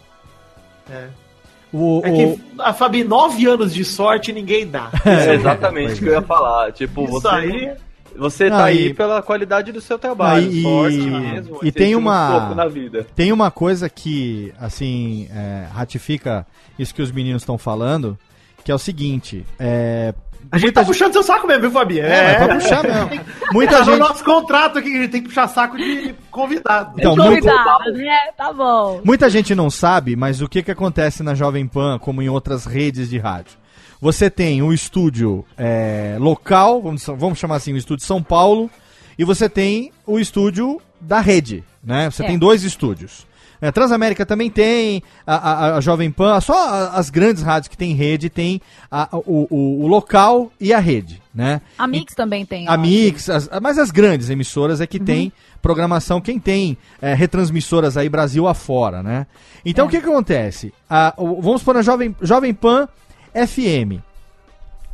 [1.72, 4.90] O, É o- que a Fabi, nove anos de sorte ninguém dá.
[5.04, 6.72] É exatamente o que eu ia falar.
[6.72, 7.72] Tipo, Isso você, aí.
[8.16, 10.50] Você tá e- aí pela qualidade do seu trabalho.
[10.50, 11.58] E- sorte e- mesmo.
[11.62, 13.06] e tem um uma- pouco na vida.
[13.16, 16.46] Tem uma coisa que, assim, é, ratifica
[16.78, 18.18] isso que os meninos estão falando,
[18.64, 20.14] que é o seguinte, é...
[20.52, 22.00] A gente tá puxando seu saco mesmo, viu, Fabi?
[22.00, 23.24] É, mas pra puxar mesmo.
[23.50, 23.98] Muita no gente...
[23.98, 26.92] nosso contrato aqui que a gente tem que puxar saco de convidado.
[26.98, 28.16] Então, muito- Convidada, né?
[28.36, 29.00] Tá bom.
[29.02, 32.66] Muita gente não sabe, mas o que, que acontece na Jovem Pan, como em outras
[32.66, 33.56] redes de rádio?
[34.04, 38.70] Você tem o estúdio é, local, vamos, vamos chamar assim, o estúdio São Paulo,
[39.18, 42.10] e você tem o estúdio da rede, né?
[42.10, 42.26] Você É.
[42.26, 43.26] tem dois estúdios.
[43.62, 47.94] É, Transamérica também tem, a, a- a Jovem Pan, só as grandes rádios que tem
[47.94, 48.60] rede tem
[48.90, 51.62] a- o, o- o local e a rede, né?
[51.78, 52.68] A Mix também tem.
[52.68, 52.76] A.
[52.76, 55.04] Mix, as- mas as grandes emissoras é que Uhum.
[55.06, 55.32] tem
[55.62, 59.26] programação, quem tem é, retransmissoras aí Brasil afora, né?
[59.64, 59.88] Então É.
[59.88, 60.74] o que, que acontece?
[60.90, 62.86] A- o- vamos pôr na Jovem, Jovem Pan
[63.34, 64.00] FM.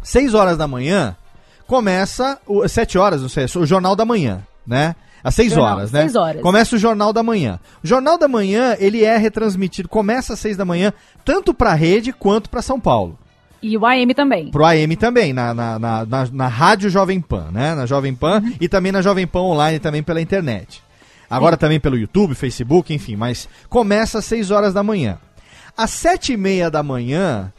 [0.03, 1.17] 6 horas da manhã
[1.67, 4.97] começa, o, 7 horas, não sei, o Jornal da Manhã, né?
[5.23, 6.01] Às 6 Jornal, horas, né?
[6.01, 6.43] seis horas.
[6.43, 7.61] Começa o Jornal da Manhã.
[7.85, 10.93] O Jornal da Manhã, ele é retransmitido, começa às 6 da manhã,
[11.25, 13.19] tanto pra rede quanto pra São Paulo.
[13.63, 14.51] E o AM também.
[14.51, 17.75] Pro AM também, na, na, na, na, na Rádio Jovem Pan, né?
[17.75, 20.83] Na Jovem Pan e também na Jovem Pan Online, também pela internet.
[21.29, 25.19] Agora também pelo YouTube, Facebook, enfim, mas começa às 6 horas da manhã.
[25.77, 27.53] Às 7 e meia da manhã,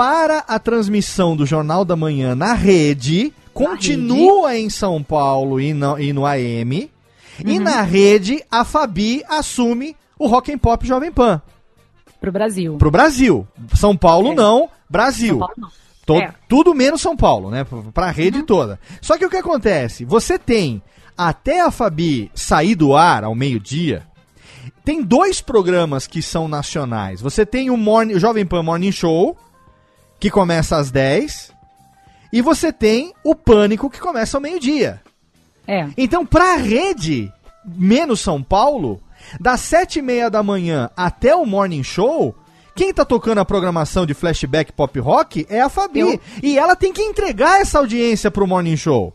[0.00, 5.98] para a transmissão do Jornal da Manhã na rede, continua em São Paulo e no,
[6.00, 6.90] e no AM.
[7.44, 7.60] E Uhum.
[7.62, 11.42] na rede, a Fabi assume o Rock and Pop Jovem Pan.
[12.18, 12.76] Pro Brasil.
[12.78, 13.46] Pro Brasil.
[13.74, 14.34] São Paulo É.
[14.34, 15.38] não, Brasil.
[15.38, 15.54] São Paulo
[16.08, 16.16] não.
[16.22, 16.32] É.
[16.48, 17.66] Tudo menos São Paulo, né?
[17.92, 18.80] Pra- rede toda.
[19.02, 20.06] Só que o que acontece?
[20.06, 20.80] Você tem,
[21.14, 24.04] até a Fabi sair do ar ao meio-dia,
[24.82, 27.20] tem dois programas que são nacionais.
[27.20, 29.36] Você tem o, morning, o Jovem Pan Morning Show,
[30.20, 31.52] que começa às 10,
[32.32, 35.00] e você tem o Pânico, que começa ao meio-dia.
[35.66, 35.88] É.
[35.96, 37.32] Então, pra rede,
[37.64, 39.00] menos São Paulo,
[39.40, 42.34] das sete e meia da manhã até o Morning Show,
[42.74, 46.00] quem tá tocando a programação de flashback pop rock é a Fabi.
[46.00, 46.20] Eu.
[46.42, 49.12] E ela tem que entregar essa audiência pro Morning Show.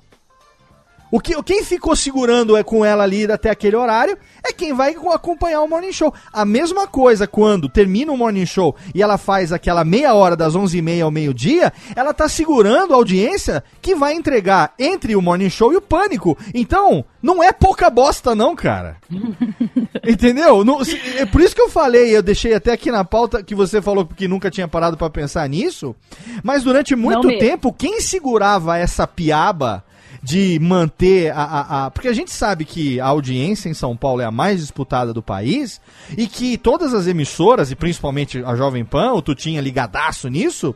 [1.11, 4.93] O que, quem ficou segurando é com ela ali até aquele horário é quem vai
[4.95, 6.13] co- acompanhar o Morning Show.
[6.33, 10.55] A mesma coisa quando termina o Morning Show e ela faz aquela meia hora das
[10.55, 15.71] 11h30 ao meio-dia, ela tá segurando a audiência que vai entregar entre o Morning Show
[15.71, 16.37] e o Pânico.
[16.53, 18.97] Então, não é pouca bosta não, cara.
[20.07, 20.63] Entendeu?
[20.65, 20.79] Não-
[21.17, 24.05] é por isso que eu falei, eu deixei até aqui na pauta que você falou
[24.05, 25.95] que nunca tinha parado pra pensar nisso,
[26.43, 29.83] mas durante muito tempo, quem segurava essa piaba
[30.25, 34.21] de manter a, a, a- Porque a gente sabe que a audiência em São Paulo
[34.21, 35.79] é a mais disputada do país
[36.17, 40.73] e que todas as emissoras, e principalmente a Jovem Pan, o Tutinha ligadaço nisso,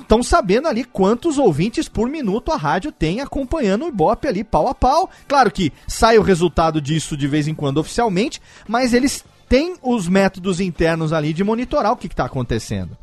[0.00, 4.66] estão sabendo ali quantos ouvintes por minuto a rádio tem acompanhando o Ibope ali pau
[4.66, 5.10] a pau.
[5.28, 10.08] Claro que sai o resultado disso de vez em quando oficialmente, mas eles têm os
[10.08, 12.96] métodos internos ali de monitorar o que está acontecendo.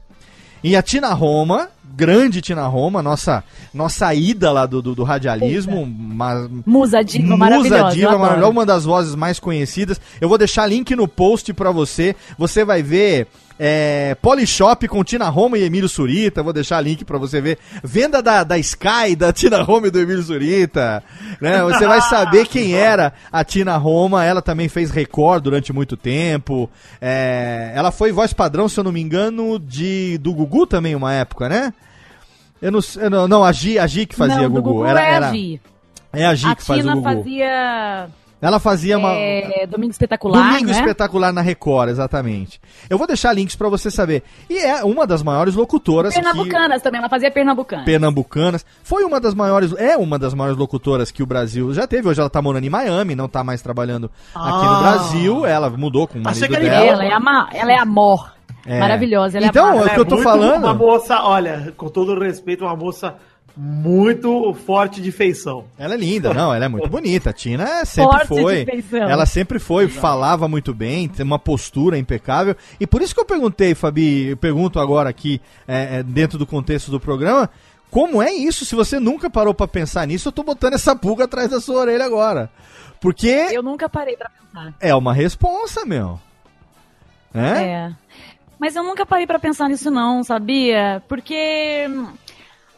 [0.64, 3.44] E a Tina Roma, grande Tina Roma, nossa,
[3.74, 7.96] nossa ídola do, do, do radialismo, ma- Musa diva Musa maravilhosa.
[7.96, 10.00] Diva, maravilhosa, uma das vozes mais conhecidas.
[10.20, 12.16] Eu vou deixar link no post pra você.
[12.38, 13.28] Você vai ver
[13.64, 16.42] é, Polishop com Tina Roma e Emílio Surita.
[16.42, 17.60] Vou deixar link pra você ver.
[17.84, 21.04] Venda da, da Sky, da Tina Roma e do Emílio Surita.
[21.40, 21.62] Né?
[21.64, 24.26] Você vai saber quem era a Tina Roma.
[24.26, 26.68] Ela também fez Record durante muito tempo.
[27.00, 31.14] É, ela foi voz padrão, se eu não me engano, de do Gugu também, uma
[31.14, 31.72] época, né?
[32.62, 34.74] Eu não, sei- eu não, não, a Gi, a Gi que fazia Não, Gugu.
[34.74, 35.62] Gugu Era, é era- a Gi.
[36.14, 37.04] é a Gi A que faz o Tina Gugu.
[37.04, 38.08] fazia
[38.42, 39.12] Ela fazia uma.
[39.14, 40.80] é, Domingo Espetacular, Domingo não é?
[40.80, 42.60] espetacular na Record, exatamente.
[42.90, 44.24] Eu vou deixar links pra você saber.
[44.50, 47.84] E é uma das maiores locutoras que Pernambucanas também, ela fazia Pernambucana.
[47.84, 48.66] pernambucanas.
[48.84, 52.08] Foi uma das maiores, é uma das maiores locutoras que o Brasil já teve.
[52.10, 54.80] Hoje ela tá morando em Miami, não tá mais trabalhando aqui no Ah.
[54.82, 55.46] Brasil.
[55.46, 56.76] Ela mudou com o marido que dela.
[56.86, 58.32] Ela é, a ma- ela é amor.
[58.66, 58.80] É.
[58.80, 59.38] Maravilhosa.
[59.38, 62.20] Ela Então, é o que eu tô muito falando- Uma moça, olha, com todo o
[62.20, 63.16] respeito, uma moça
[63.58, 65.66] muito forte de feição.
[65.78, 67.32] Ela é linda, não, ela é muito bonita.
[67.32, 68.66] A Tina é- sempre Forte de foi.
[68.66, 69.10] feição.
[69.10, 72.56] Ela sempre foi, falava muito bem, tem uma postura impecável.
[72.80, 76.46] E por isso que eu perguntei, Fabi, eu pergunto agora aqui, é, é, dentro do
[76.46, 77.50] contexto do programa,
[77.90, 78.64] como é isso?
[78.64, 81.82] Se você nunca parou pra pensar nisso, eu tô botando essa pulga atrás da sua
[81.82, 82.50] orelha agora.
[83.02, 84.74] Porque Eu nunca parei pra pensar.
[84.80, 86.20] é uma responsa, meu.
[87.34, 87.64] É?
[87.64, 87.92] É.
[88.62, 91.02] Mas eu nunca parei pra pensar nisso não, sabia?
[91.08, 92.06] Porque hum,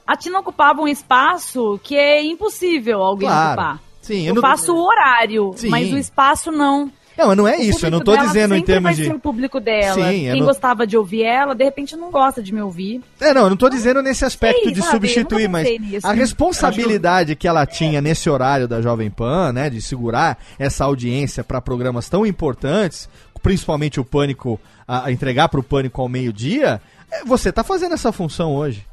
[0.08, 3.52] a Tina ocupava um espaço que é impossível alguém Claro.
[3.62, 3.80] ocupar.
[4.02, 5.68] Sim, Eu, não- faço o horário, Sim.
[5.68, 6.90] mas o espaço não.
[7.18, 9.06] Não, mas não é isso, eu não tô dizendo em termos vai de.
[9.06, 9.94] ser o público dela.
[9.94, 13.02] Sim, eu Quem não- gostava de ouvir ela, de repente não gosta de me ouvir.
[13.22, 16.08] É, não, eu não tô dizendo nesse aspecto Sei, de sabe, substituir, eu mas nisso.
[16.08, 21.44] a responsabilidade que ela tinha nesse horário da Jovem Pan, né, de segurar essa audiência
[21.44, 23.08] para programas tão importantes,
[23.44, 28.12] principalmente o Pânico, a, a entregar pro Pânico ao meio-dia, é, você tá fazendo essa
[28.12, 28.88] função hoje.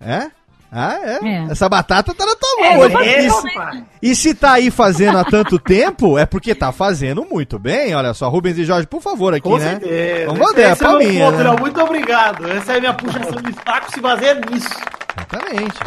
[0.00, 0.30] É?
[0.76, 1.18] Ah, é.
[1.28, 1.46] É.
[1.52, 3.86] Essa batata tá na tua É, mão hoje.
[4.02, 4.10] E?
[4.10, 7.94] E se tá aí fazendo há tanto tempo, é porque tá fazendo muito bem.
[7.94, 9.70] Olha só, Rubens e Jorge, por favor, aqui, Com né?
[9.70, 10.26] certeza.
[10.26, 11.18] Vamos bater, é é pra meu mim.
[11.18, 11.56] né?
[11.60, 12.50] Muito obrigado.
[12.50, 14.68] Essa é a minha puxação de saco, se baseia nisso.
[15.16, 15.78] Exatamente.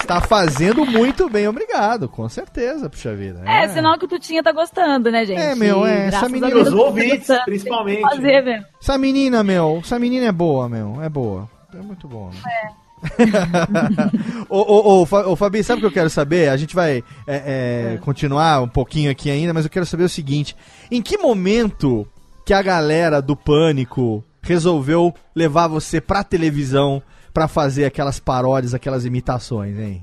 [0.00, 2.08] Está fazendo muito bem, obrigado.
[2.08, 3.42] Com certeza, puxa vida.
[3.46, 5.40] É, sinal que o Tutinha tá gostando, né, gente?
[5.40, 8.00] É, meu, é, essa menina- Os tá ouvintes, principalmente.
[8.02, 8.64] Fazer, velho.
[8.80, 11.02] Essa menina, meu, essa menina é boa, meu.
[11.02, 11.48] É boa.
[11.74, 12.30] É muito boa.
[12.30, 12.70] Né?
[14.48, 16.48] ô, ô, ô, Fa- ô, Fabi, sabe o que eu quero saber?
[16.48, 20.08] A gente vai é, é, continuar um pouquinho aqui ainda, mas eu quero saber o
[20.08, 20.56] seguinte:
[20.90, 22.06] em que momento
[22.44, 27.02] que a galera do Pânico resolveu levar você pra televisão
[27.32, 30.02] pra fazer aquelas paródias, aquelas imitações, hein?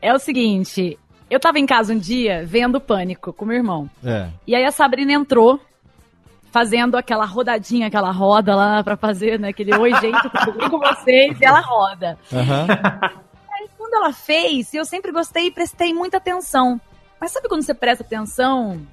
[0.00, 0.98] É o seguinte,
[1.30, 3.88] eu tava em casa um dia vendo Pânico com meu irmão.
[4.04, 4.28] É.
[4.46, 5.60] E aí a Sabrina entrou
[6.50, 9.48] fazendo aquela rodadinha, aquela roda lá pra fazer, né?
[9.48, 11.40] Aquele oi, gente, tudo bem com vocês?
[11.40, 12.18] E ela roda.
[12.32, 12.66] Aham.
[13.50, 16.78] Aí quando ela fez, eu sempre gostei e prestei muita atenção.
[17.18, 18.86] Mas sabe quando você presta atenção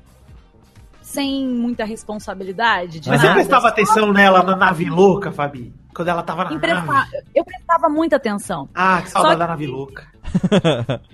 [1.10, 3.00] sem muita responsabilidade?
[3.00, 3.40] De Mas você nada?
[3.40, 5.74] prestava atenção nela na nave louca, Fabi?
[5.94, 7.10] Quando ela tava na Empresta- nave?
[7.34, 8.70] Eu prestava muita atenção.
[8.76, 10.08] Ah, que saudade Só da que- nave louca.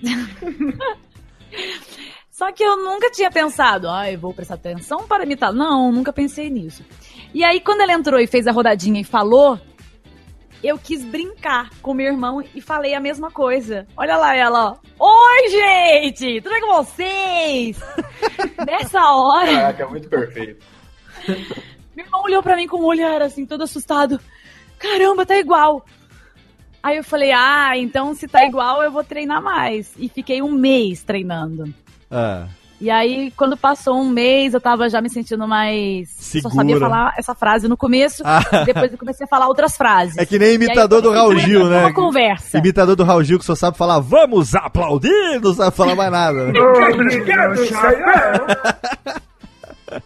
[2.30, 5.52] Só que eu nunca tinha pensado, ai, vou prestar atenção para imitar.
[5.54, 6.84] Não, nunca pensei nisso.
[7.32, 9.58] E aí, quando ela entrou e fez a rodadinha e falou,
[10.62, 13.86] eu quis brincar com meu irmão e falei a mesma coisa.
[13.96, 14.76] Olha lá ela, ó.
[14.98, 16.40] Oi, gente!
[16.40, 17.80] Tudo bem com vocês?
[18.66, 20.64] Nessa hora, Caraca, é muito perfeito.
[21.94, 24.20] meu irmão olhou pra mim com um olhar assim, todo assustado.
[24.78, 25.84] Caramba, tá igual.
[26.82, 29.92] Aí eu falei, ah, então se tá igual, eu vou treinar mais.
[29.96, 31.72] E fiquei um mês treinando.
[32.10, 32.46] Ah.
[32.78, 36.10] E aí, quando passou um mês, eu tava já me sentindo mais.
[36.34, 36.54] eu Só Segura.
[36.54, 38.40] sabia falar essa frase no começo, Ah.
[38.66, 40.18] depois eu comecei a falar outras frases.
[40.18, 41.80] É que nem aí, imitador do Raul Gil, né?
[41.80, 42.58] Uma conversa.
[42.58, 46.46] Imitador do Raul Gil que só sabe falar, vamos aplaudir, não sabe falar mais nada.
[46.46, 46.52] né?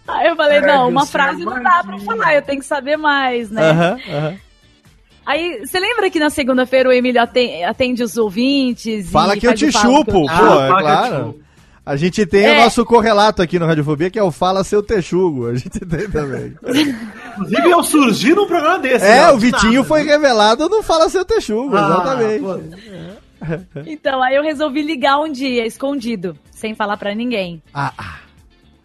[0.07, 3.51] Aí eu falei, não, uma frase não dá pra falar, eu tenho que saber mais,
[3.51, 3.71] né?
[3.71, 4.35] Aham, aham.
[5.27, 9.07] Aí, você lembra que na segunda-feira o Emílio aten- atende os ouvintes?
[9.07, 10.83] e Fala que eu te chupo, que eu pô, te é fala que eu te
[11.09, 11.41] claro.
[11.85, 12.53] A gente tem É.
[12.53, 15.47] o nosso correlato aqui no Radiofobia, que é o Fala Seu Texugo.
[15.49, 16.55] A gente tem também.
[17.33, 19.05] Inclusive, eu surgi num programa desse.
[19.05, 19.85] É, não, o Vitinho nada.
[19.89, 22.41] foi revelado no Fala Seu Texugo, Ah, exatamente.
[22.43, 23.81] pô.
[23.87, 27.63] Então, aí eu resolvi ligar um dia, escondido, sem falar pra ninguém.
[27.73, 28.19] Ah, ah.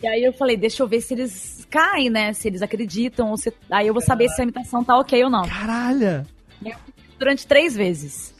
[0.02, 2.32] E aí eu falei, deixa eu ver se eles caem, né?
[2.34, 3.52] Se eles acreditam, ou se...
[3.72, 5.48] aí eu vou saber se a imitação tá ok ou não.
[5.48, 6.26] Caralho.
[7.18, 8.35] Durante três vezes.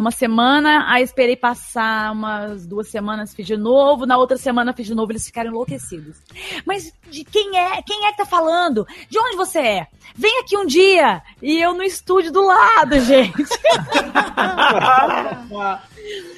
[0.00, 4.06] Numa semana, aí esperei passar umas duas semanas, fiz de novo.
[4.06, 5.12] Na outra semana, fiz de novo.
[5.12, 6.16] Eles ficaram enlouquecidos.
[6.64, 7.82] Mas de quem é?
[7.82, 8.86] Quem é que tá falando?
[9.10, 9.86] De onde você é?
[10.16, 11.20] Vem aqui um dia.
[11.42, 13.44] E eu no estúdio do lado, gente.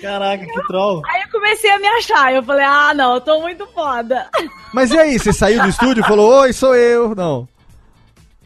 [0.00, 1.00] Caraca, que troll.
[1.06, 2.34] Aí eu comecei a me achar.
[2.34, 4.28] Eu falei, ah, não, eu tô muito foda.
[4.74, 7.14] Mas e aí, você saiu do estúdio e falou, oi, sou eu?
[7.14, 7.46] Não.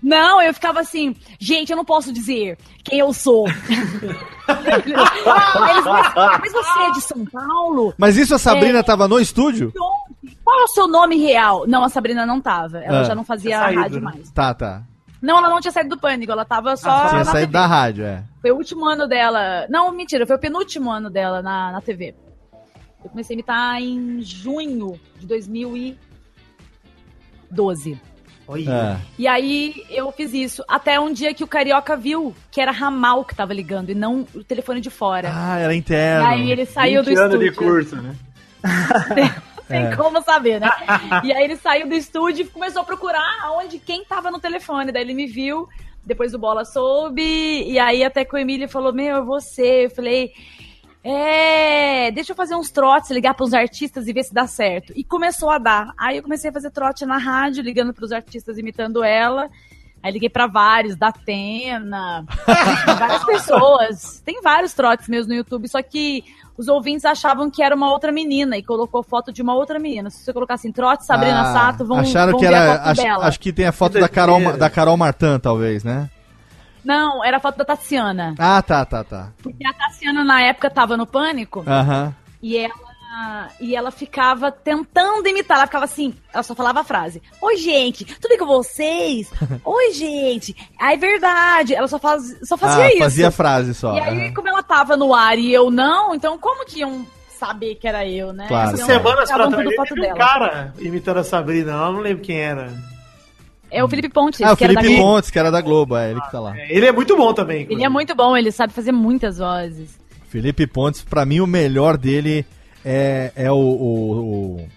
[0.03, 3.47] Não, eu ficava assim, gente, eu não posso dizer quem eu sou.
[4.85, 4.95] Eles,
[5.25, 5.85] mas,
[6.41, 7.95] mas você é de São Paulo?
[7.99, 8.83] Mas isso a Sabrina É.
[8.83, 9.73] tava no estúdio?
[10.45, 11.67] Qual é o seu nome real?
[11.67, 12.79] Não, a Sabrina não tava.
[12.79, 13.05] Ela Ah.
[13.05, 14.05] já não fazia Tinha saído, rádio né?
[14.05, 14.31] mais.
[14.31, 14.83] Tá, tá.
[15.21, 17.09] Não, ela não tinha saído do pânico, ela tava só.
[17.09, 17.53] Tinha na saído TV.
[17.53, 18.23] da rádio, é.
[18.41, 19.67] Foi o último ano dela.
[19.69, 22.15] Não, mentira, foi o penúltimo ano dela na, na TV.
[23.03, 27.99] Eu comecei a imitar em junho de 2012.
[28.49, 28.71] Olha.
[28.71, 28.97] É.
[29.19, 30.63] E aí eu fiz isso.
[30.69, 34.27] Até um dia que o Carioca viu que era ramal que tava ligando e não
[34.35, 35.31] o telefone de fora.
[35.33, 36.27] Ah, era e interno.
[36.27, 37.51] aí ele saiu do 20 anos estúdio.
[37.53, 38.15] de curso, né?
[39.67, 39.97] Sem É.
[39.97, 40.71] como saber, né?
[41.25, 44.93] e aí ele saiu do estúdio e começou a procurar aonde quem tava no telefone.
[44.93, 45.69] Daí ele me viu,
[46.05, 49.87] depois o Bola soube, e aí até que o Emílio falou, meu, é você.
[49.87, 50.33] Eu falei,
[51.09, 54.93] é, deixa eu fazer uns trotes, ligar pros artistas e ver se dá certo.
[54.97, 55.93] E começou a dar.
[55.97, 59.49] Aí eu comecei a fazer trote na rádio, ligando pros artistas, imitando ela.
[60.03, 62.25] Aí liguei pra vários, da Atena,
[62.99, 64.21] várias pessoas.
[64.25, 66.25] Tem vários trotes meus no YouTube, só que
[66.57, 70.11] os ouvintes achavam que era uma outra menina e colocou foto de uma outra menina.
[70.11, 72.73] Se você colocar assim, trote Sabrina Ah, Sato, vão, acharam vão que ver era.
[72.73, 73.27] a foto Acho, dela.
[73.27, 76.09] acho que tem a foto da Carol, da Carol Martin, talvez, né?
[76.87, 78.37] Não, era a foto da Tassiana.
[78.39, 79.33] Ah, tá, tá, tá.
[79.43, 82.15] Porque a Tassiana na época tava no pânico Aham.
[82.41, 82.87] e ela
[83.59, 88.05] e ela ficava tentando imitar, ela ficava assim, ela só falava a frase: "Oi, gente,
[88.05, 89.29] tudo bem com vocês?
[89.65, 90.55] Oi, gente".
[90.79, 92.99] Aí é verdade, ela só faz, só fazia ah, isso.
[92.99, 93.97] fazia frase só.
[93.97, 94.35] E aí, aham.
[94.35, 97.05] como ela tava no ar e eu não, então como que iam
[97.37, 98.47] saber que era eu, né?
[98.49, 98.75] Claro.
[98.75, 100.19] Então, Semanas pra ficavam trás, teve um dela.
[100.19, 102.73] cara imitando a Sabrina, eu não lembro quem era.
[103.71, 105.13] É o Felipe Pontes, Ah, o que era da Felipe Globo.
[105.15, 106.57] Pontes, que era da Globo, é ele que tá lá.
[106.59, 107.57] É, Ele é muito bom também.
[107.57, 107.85] Ele inclusive.
[107.85, 109.99] é muito bom, ele sabe fazer muitas vozes.
[110.29, 112.45] Felipe Pontes, pra mim, o melhor dele
[112.85, 114.69] é, é o, o- o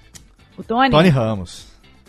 [0.58, 0.90] O Tony?
[0.90, 1.68] Tony Ramos.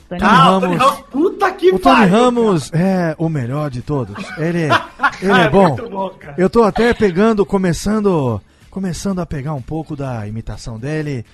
[0.09, 0.93] Tony Ah, o Tony Ramos.
[0.93, 4.17] Ramos, puta que O Tony pariu, Ramos é o melhor de todos.
[4.39, 4.63] Ele,
[5.23, 5.43] ele cara.
[5.45, 5.69] é bom.
[5.69, 6.35] muito bom, cara.
[6.39, 8.41] Eu tô até pegando, começando,
[8.71, 11.25] começando a pegar um pouco da imitação dele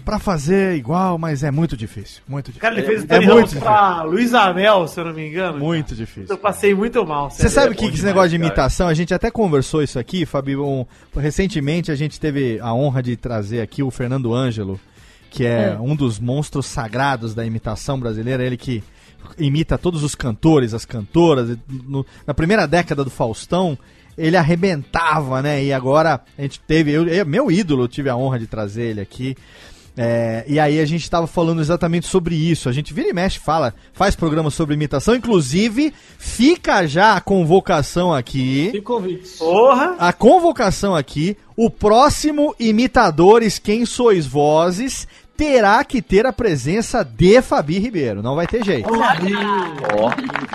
[0.00, 2.60] pra fazer igual, mas é muito difícil, muito difícil.
[2.60, 5.58] Cara, ele fez o É Tony muito pra Luiz Amel, se eu não me engano.
[5.58, 6.26] Muito difícil.
[6.30, 7.30] Eu passei muito mal.
[7.30, 8.46] Você sabe é que, esse negócio de cara.
[8.48, 10.66] imitação, a gente até conversou isso aqui, Fabio.
[10.66, 10.86] um-
[11.18, 14.78] recentemente a gente teve a honra de trazer aqui o Fernando Ângelo,
[15.30, 15.78] que é, É.
[15.80, 18.82] um dos monstros sagrados da imitação brasileira, ele que
[19.38, 21.56] imita todos os cantores, as cantoras.
[21.68, 23.78] no- na primeira década do Faustão,
[24.18, 25.64] ele arrebentava, né?
[25.64, 28.82] E agora a gente teve, eu, eu- meu ídolo, eu tive a honra de trazer
[28.82, 29.34] ele aqui.
[29.96, 32.68] É, e aí a gente estava falando exatamente sobre isso.
[32.68, 35.14] A gente vira e mexe, fala, faz programa sobre imitação.
[35.14, 38.70] Inclusive, fica já a convocação aqui.
[38.72, 39.28] Que convite.
[39.38, 39.96] Porra!
[39.98, 41.36] A convocação aqui.
[41.54, 45.06] O próximo Imitadores Quem Sois Vozes
[45.36, 48.22] terá que ter a presença de Fabi Ribeiro.
[48.22, 48.88] Não vai ter jeito.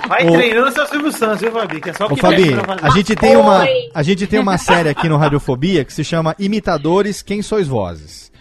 [0.07, 1.81] Vai Ô- treinando seu Silvio Santos, viu, Fabi?
[1.81, 2.85] Que é só o Ô que Fabi, vem pra fazer.
[2.85, 6.35] a gente tem uma a gente tem uma série aqui no Radiofobia que se chama
[6.39, 8.31] Imitadores Quem Sois Vozes.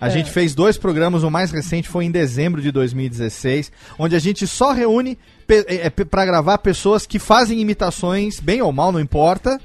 [0.00, 4.18] A gente fez dois programas, o mais recente foi em dezembro de 2016, onde a
[4.18, 9.00] gente só reúne pe- é, pra gravar pessoas que fazem imitações, bem ou mal, não
[9.00, 9.60] importa.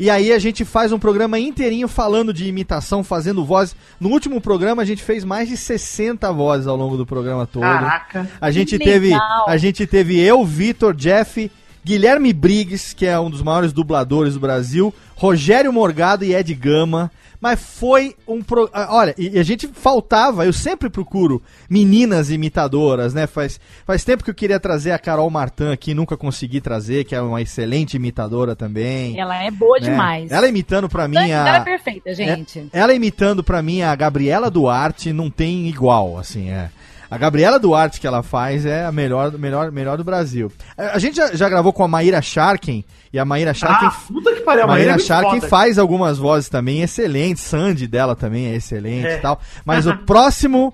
[0.00, 3.76] E aí a gente faz um programa inteirinho falando de imitação, fazendo vozes.
[4.00, 7.62] No último programa a gente fez mais de 60 vozes ao longo do programa todo.
[7.62, 8.26] Caraca.
[8.40, 9.12] A gente Que teve,
[9.46, 11.50] a gente teve eu, Vitor, Jeff,
[11.84, 17.10] Guilherme Briggs, que é um dos maiores dubladores do Brasil, Rogério Morgado e Ed Gama.
[17.40, 18.70] Mas foi um pro...
[18.72, 23.26] ah, Olha, e a gente faltava, eu sempre procuro meninas imitadoras, né?
[23.26, 27.16] Faz, faz tempo que eu queria trazer a Carol Martin aqui, nunca consegui trazer, que
[27.16, 29.18] é uma excelente imitadora também.
[29.18, 29.90] Ela é boa né?
[29.90, 30.30] demais.
[30.30, 31.60] Ela imitando pra mim Ela é a.
[31.62, 32.68] perfeita, gente.
[32.72, 36.70] Ela imitando pra mim a Gabriela Duarte não tem igual, assim, é.
[37.12, 40.50] A Gabriela Duarte que ela faz é a melhor, melhor, melhor do Brasil.
[40.78, 42.82] A gente já, já gravou com a Maíra Sharkin,
[43.12, 45.48] e a Maíra Sharkin, Ah, puta que pariu, a Maíra é Maíra Sharkin foda.
[45.48, 49.16] faz algumas vozes também excelentes, Sandy dela também é excelente É.
[49.16, 49.38] e tal.
[49.62, 50.72] Mas o próximo,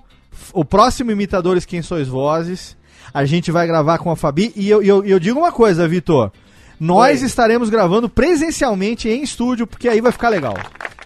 [0.53, 2.77] o próximo Imitadores Quem Sois Vozes,
[3.13, 5.89] a gente vai gravar com a Fabi, e eu, eu, e eu digo uma coisa,
[5.89, 6.31] Vitor,
[6.79, 7.25] nós Oi.
[7.27, 10.55] estaremos gravando presencialmente em estúdio, porque aí vai ficar legal.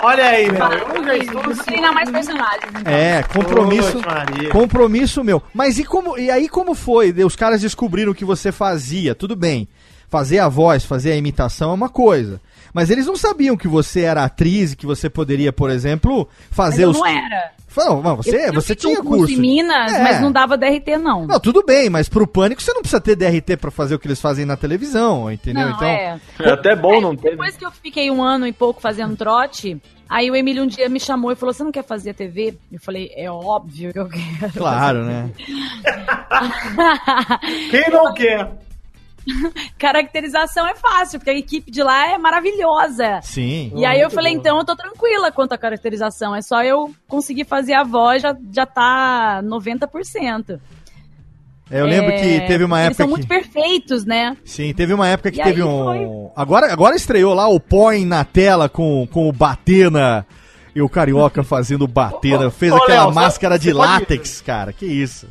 [0.04, 0.62] Olha aí, meu.
[0.62, 2.72] Eu já estou mais personagens.
[2.78, 2.94] então.
[2.94, 3.98] É, compromisso.
[4.52, 5.42] Compromisso meu.
[5.54, 7.12] Mas e como e aí como foi?
[7.24, 9.68] Os caras descobriram o que você fazia, tudo bem.
[10.10, 12.40] Fazer a voz, fazer a imitação é uma coisa.
[12.74, 16.56] Mas eles não sabiam que você era atriz e que você poderia, por exemplo, Mas
[16.56, 17.52] fazer eu os não era.
[17.76, 19.34] Não, mas você, eu você um tinha curso.
[19.34, 20.04] em Minas, É.
[20.04, 21.26] mas não dava DRT, não.
[21.26, 24.06] Não, tudo bem, mas pro pânico você não precisa ter DRT pra fazer o que
[24.08, 25.70] eles fazem na televisão, entendeu?
[25.70, 26.20] Não, então, é.
[26.40, 27.24] É até bom não ter.
[27.26, 27.32] né?
[27.32, 30.88] Depois que eu fiquei um ano e pouco fazendo trote, aí o Emílio um dia
[30.88, 32.56] me chamou e falou: Você não quer fazer a TV?
[32.72, 34.54] Eu falei: É óbvio que eu quero.
[34.56, 35.32] claro, né?
[37.72, 38.52] Quem não quer?
[39.78, 43.20] Caracterização é fácil, porque a equipe de lá é maravilhosa.
[43.22, 43.72] Sim.
[43.76, 44.40] E aí eu falei, bom.
[44.40, 46.36] então eu tô tranquila quanto à caracterização.
[46.36, 50.60] É só eu conseguir fazer a voz, já, já tá 90%.
[51.72, 54.36] É, Eu lembro É, que teve uma Eles época são que muito perfeitos, né?
[54.44, 56.30] Sim, teve uma época que E teve um.
[56.36, 60.26] Agora, agora estreou lá o Põe na tela com, com o Batena
[60.76, 62.52] e o Carioca fazendo o Batena.
[62.52, 64.74] Fez Ô, aquela Léo, máscara sabe- de você pode- látex, cara.
[64.74, 65.28] Que isso.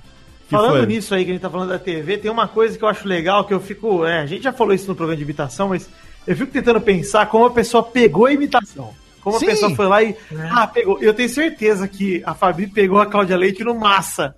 [0.53, 0.87] Falando foi?
[0.87, 3.07] nisso aí que a gente tá falando da TV, tem uma coisa que eu acho
[3.09, 4.05] legal, que eu fico.
[4.07, 5.89] é, a gente já falou isso no programa de imitação, mas
[6.27, 8.95] eu fico tentando pensar como a pessoa pegou a imitação.
[9.23, 9.47] Como Sim.
[9.47, 10.17] a pessoa foi lá e.
[10.51, 10.99] Ah, pegou.
[11.01, 14.35] Eu tenho certeza que a Fabi pegou a Cláudia Leite no massa.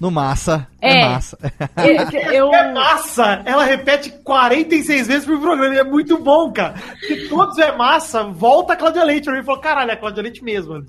[0.00, 0.66] No massa.
[0.80, 1.08] É, É.
[1.10, 1.38] massa.
[1.76, 3.40] Eu, eu- É massa!
[3.44, 5.72] Ela repete 46 vezes por programa.
[5.76, 6.74] E é muito bom, cara.
[6.98, 9.28] Porque todos é massa, volta a Cláudia Leite.
[9.28, 10.84] Eu falou, caralho, é a Cláudia Leite mesmo.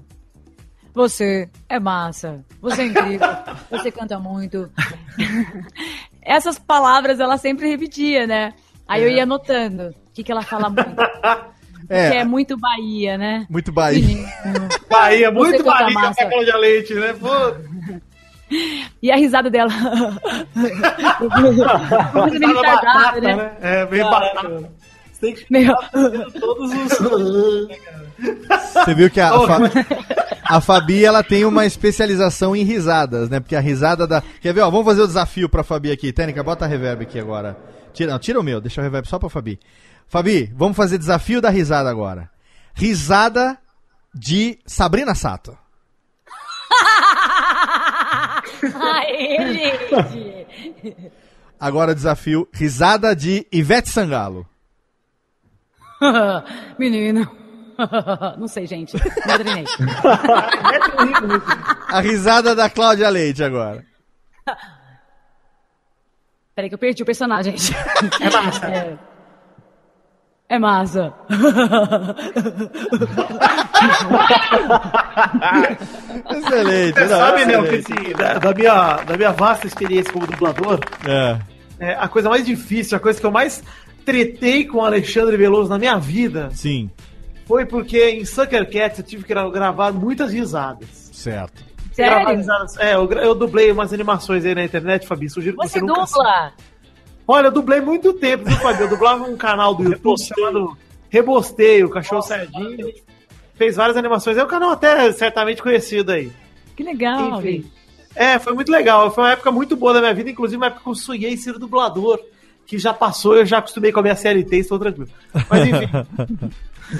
[0.93, 2.43] Você é massa.
[2.61, 3.27] Você é incrível.
[3.71, 4.69] Você canta muito.
[6.21, 8.53] Essas palavras ela sempre repetia, né?
[8.87, 11.01] Aí eu ia anotando o que, que ela fala muito.
[11.89, 12.11] É.
[12.11, 13.45] Que é muito Bahia, né?
[13.49, 13.99] Muito Bahia.
[14.05, 14.29] Menino.
[14.89, 16.15] Bahia, muito Bahia massa.
[16.15, 17.13] pra Cláudia Leite, né?
[17.13, 17.27] Pô,
[19.01, 19.71] E a risada dela.
[20.55, 23.35] Muito risada retardada, batata, né?
[23.35, 23.51] né?
[23.61, 24.71] É, meio Caraca, batata.
[25.23, 25.73] Tem que Meio...
[26.39, 26.97] todos os.
[28.73, 29.59] Você viu que a, a, Fa-
[30.43, 33.39] a Fabi ela tem uma especialização em risadas, né?
[33.39, 34.21] Porque a risada da.
[34.41, 34.61] Quer ver?
[34.61, 36.11] Ó, vamos fazer o desafio pra Fabi aqui.
[36.11, 37.57] Tênica, bota a reverb aqui agora.
[37.93, 39.59] Tira, não, tira o meu, deixa o reverb só pra Fabi.
[40.07, 42.29] Fabi, vamos fazer desafio da risada agora.
[42.73, 43.57] Risada
[44.13, 45.57] de Sabrina Sato.
[48.75, 50.97] Aê, gente!
[51.59, 54.45] Agora desafio risada de Ivete Sangalo.
[56.79, 57.29] Menino.
[58.37, 58.95] Não sei, gente.
[59.25, 59.65] Não treinei.
[61.89, 63.83] A risada da Cláudia Leite agora.
[66.55, 67.75] Peraí que eu perdi o personagem, gente.
[68.21, 68.65] É massa.
[68.67, 68.97] É,
[70.49, 71.13] é massa.
[76.29, 76.93] Excelente.
[76.93, 78.01] Você não, sabe, né, que excelente.
[78.01, 81.37] assim, da, da minha, da minha vasta experiência como dublador, É.
[81.79, 83.63] é, a coisa mais difícil, a coisa que eu mais
[84.05, 86.89] tretei com o Alexandre Veloso na minha vida Sim,
[87.45, 91.09] foi porque em Sucker Cats eu tive que gra- gravar muitas risadas.
[91.11, 91.63] certo.
[91.95, 92.37] Gravar Sério?
[92.37, 95.29] risadas- É, eu, gra- eu dublei umas animações aí na internet, Fabi.
[95.29, 96.53] Sugiro que Você você nunca dubla?
[97.27, 98.81] Olha, eu dublei muito tempo, viu, Fabi?
[98.81, 100.75] Eu dublava um canal do YouTube chamado
[101.09, 102.85] Rebosteio, o Cachorro Sardinha.
[103.55, 104.37] Fez várias animações.
[104.37, 106.31] É um canal até certamente conhecido aí.
[106.75, 107.69] Que legal, Enfim.
[108.15, 109.11] É, foi muito legal.
[109.11, 111.59] Foi uma época muito boa da minha vida, inclusive uma época que eu sonhei ser
[111.59, 112.19] dublador,
[112.65, 115.09] que já passou, eu já acostumei com a minha CLT e estou tranquilo.
[115.49, 116.49] Mas enfim.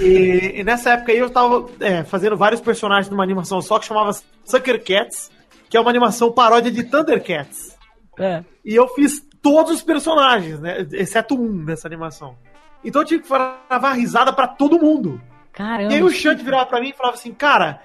[0.00, 3.86] e, e nessa época aí eu tava é, fazendo vários personagens numa animação só que
[3.86, 4.12] chamava
[4.44, 5.30] Sucker Cats,
[5.68, 7.76] que é uma animação paródia de Thundercats.
[8.18, 8.44] É.
[8.64, 10.86] E eu fiz todos os personagens, né?
[10.92, 12.36] Exceto um nessa animação.
[12.84, 15.20] Então eu tive que gravar risada pra todo mundo.
[15.52, 15.92] Caramba.
[15.92, 17.82] E aí o Chante virava pra mim e falava assim, cara,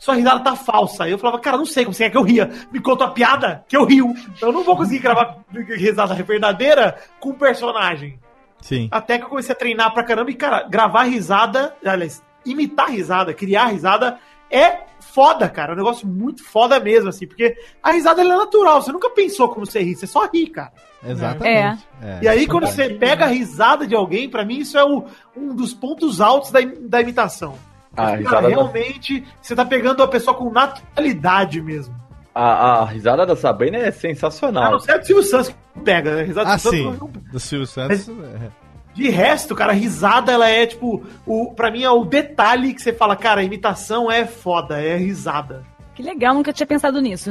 [0.00, 1.04] sua risada tá falsa.
[1.04, 2.50] Aí eu falava, cara, não sei como você quer que eu ria.
[2.72, 4.12] Me conta uma piada que eu rio.
[4.42, 5.36] Eu não vou conseguir gravar
[5.76, 8.18] risada verdadeira com um personagem.
[8.60, 8.88] Sim.
[8.90, 13.32] Até que eu comecei a treinar pra caramba e, cara, gravar risada, aliás, imitar risada,
[13.32, 14.18] criar risada
[14.50, 15.72] é foda, cara.
[15.72, 18.82] É um negócio muito foda mesmo, assim, porque a risada ela é natural.
[18.82, 20.72] Você nunca pensou como você ri, você só ri, cara.
[21.02, 21.86] Exatamente.
[22.02, 22.18] É.
[22.22, 25.04] E aí, quando você pega a risada de alguém, pra mim, isso é o-
[25.36, 27.56] um dos pontos altos da, da imitação.
[27.92, 31.94] A Cara, risada, da, realmente, você tá pegando a pessoa com naturalidade mesmo.
[32.34, 34.72] a, a risada da Sabrina é A sensacional.
[34.72, 36.22] não ser do Silvio Santos que pega, né?
[36.22, 36.98] Risada Ah, do Silvio sim.
[36.98, 38.08] Santos Do Silvio Santos.
[38.08, 38.50] é.
[38.94, 42.82] De resto, cara, a risada, ela é, tipo, o, pra mim é o detalhe que
[42.82, 45.64] você fala, cara, a imitação é foda, é risada.
[45.94, 47.30] Que legal, nunca tinha pensado nisso,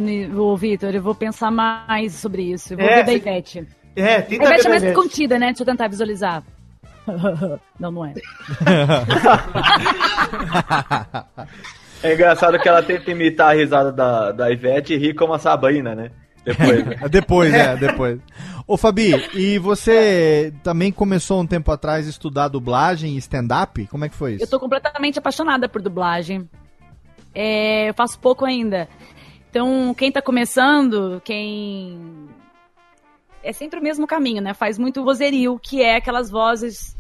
[0.58, 0.94] Vitor.
[0.96, 2.74] Eu vou pensar mais sobre isso.
[2.74, 3.68] Eu vou É, ver da Ivete.
[3.96, 4.94] É, A tenta Ivete ver é mais da Ivete.
[5.02, 5.48] contida, né?
[5.48, 6.44] Deixa eu tentar visualizar.
[7.80, 8.14] não, não é.
[12.02, 15.40] É engraçado que ela tenta imitar a risada da, da Ivete e ri como a
[15.40, 16.12] Sabrina, né?
[16.46, 16.86] Depois.
[16.86, 16.96] né?
[17.10, 18.20] depois, é, depois.
[18.66, 23.86] Ô, Fabi, e você também começou um tempo atrás a estudar dublagem e stand-up?
[23.88, 24.44] Como é que foi isso?
[24.44, 26.50] Eu tô completamente apaixonada por dublagem.
[27.36, 28.88] É, eu faço pouco ainda.
[29.50, 32.30] Então, quem tá começando, quem.
[33.44, 34.54] É sempre o mesmo caminho, né?
[34.54, 36.96] Faz muito vozerio, que é aquelas vozes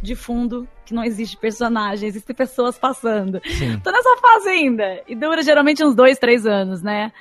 [0.00, 3.40] de fundo, que não existe personagem, existem pessoas passando.
[3.44, 3.78] Sim.
[3.80, 5.02] Tô nessa fase ainda.
[5.08, 7.12] E dura geralmente uns dois, três anos, né?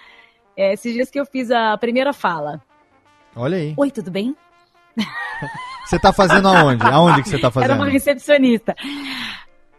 [0.56, 2.62] É, esses dias que eu fiz a primeira fala.
[3.36, 3.74] Olha aí.
[3.78, 4.36] Oi, tudo bem?
[5.86, 6.84] Você tá fazendo aonde?
[6.86, 7.76] Aonde que você tá Era fazendo?
[7.78, 8.76] uma recepcionista.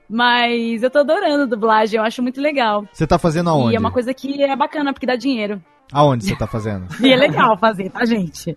[0.08, 2.86] Mas eu tô adorando dublagem, eu acho muito legal.
[2.90, 3.74] Você tá fazendo aonde?
[3.74, 5.62] E é uma coisa que é bacana, porque dá dinheiro.
[5.92, 6.86] Aonde você tá fazendo?
[7.04, 8.56] E é legal fazer, tá, gente?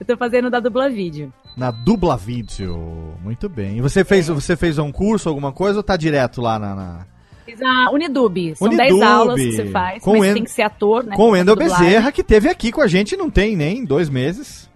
[0.00, 1.32] Eu tô fazendo da dubla vídeo.
[1.56, 3.14] Na Dubla Vídeo.
[3.22, 3.78] Muito bem.
[3.78, 6.74] E você fez, você fez um curso, alguma coisa, ou tá direto lá na...
[6.74, 7.06] na-
[7.44, 8.54] Fiz a Unidub.
[8.56, 8.86] São Unidub.
[8.88, 11.16] 10 aulas que você faz, Com mas En- tem que ser ator, né?
[11.16, 11.56] Com o dublagem.
[11.86, 14.68] Bezerra, que teve aqui com a gente, não tem nem dois meses.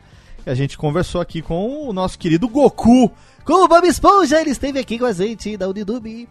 [0.45, 3.13] E a gente conversou aqui com o nosso querido Goku.
[3.45, 6.29] Com o Bob Esponja, ele esteve aqui com a gente da Unidub.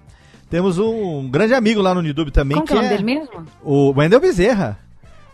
[0.49, 3.03] Temos um grande amigo lá no Unidub também, Como que é o nome é dele
[3.19, 3.45] mesmo?
[3.63, 4.77] o Wendel Bezerra.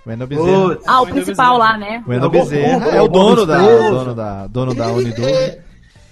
[0.07, 0.69] Wendel Bezerra.
[0.69, 2.03] Putz, Ah, o principal lá, né?
[2.05, 4.87] O Wendel É o Goku, Bezerra o é o dono da, dono da, dono da
[4.91, 5.27] Unidub.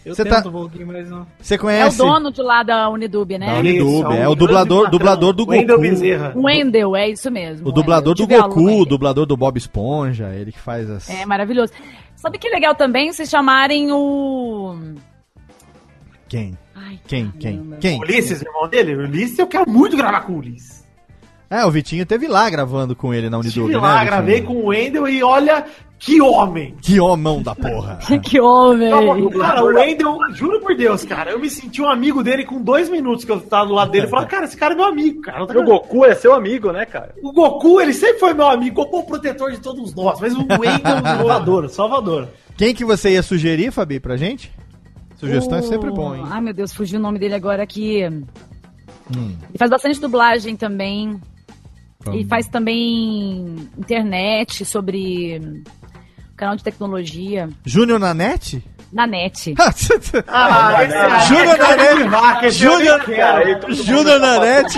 [0.05, 1.25] Eu tento tá- um pouquinho, mas não.
[1.41, 1.97] Você É o conhece?
[1.97, 3.47] dono de lá da Unidub, né?
[3.53, 5.89] Da Unidub, é um o dublador, dublador do patrão, Wendel Goku.
[5.89, 6.33] Bezerra.
[6.35, 7.67] O Wendel, é isso mesmo.
[7.67, 11.09] O dublador do Goku, o dublador do Bob Esponja, ele que faz as...
[11.09, 11.73] É maravilhoso.
[12.15, 14.75] Sabe que legal também se chamarem o.
[16.27, 16.55] Quem?
[16.75, 17.31] Ai, Quem?
[17.39, 17.73] Quem?
[17.79, 17.99] Quem?
[17.99, 18.95] Ulisses, irmão dele?
[18.95, 20.84] O Ulisses, eu quero muito gravar com o Ulisses.
[21.49, 24.05] É, o Vitinho teve lá gravando com ele na Unidub, Estive né, lá, Vitinho?
[24.11, 25.65] gravei com o Wendel e olha
[25.97, 26.75] que homem.
[26.81, 27.99] Que homão da porra.
[28.21, 28.89] que homem!
[29.39, 32.89] Cara, o Wendel, juro por Deus, cara, eu me senti um amigo dele com dois
[32.89, 34.07] minutos que eu tava do lado dele.
[34.07, 35.39] Falei, cara, esse cara é meu amigo, cara.
[35.39, 37.13] Não tá o Goku é seu amigo, né, cara?
[37.21, 38.75] O Goku, ele sempre foi meu amigo.
[38.75, 40.19] Goku é o protetor de todos nós.
[40.19, 41.01] Mas o Wendel...
[41.17, 42.27] Salvador, Salvador.
[42.57, 44.51] Quem que você ia sugerir, Fabi, pra gente?
[45.15, 46.23] Sugestão é O- sempre bom, hein?
[46.25, 48.03] Ai, meu Deus, fugiu o nome dele agora aqui.
[49.15, 49.35] Hum.
[49.49, 51.19] Ele faz bastante dublagem também.
[52.13, 55.63] E faz também internet sobre
[56.35, 58.63] canal de tecnologia Júnior na net?
[58.91, 59.53] Na net.
[60.27, 60.89] Aí
[61.27, 61.57] Júnior
[62.39, 63.17] de esse eu Júnior- tá
[64.19, 64.73] na net.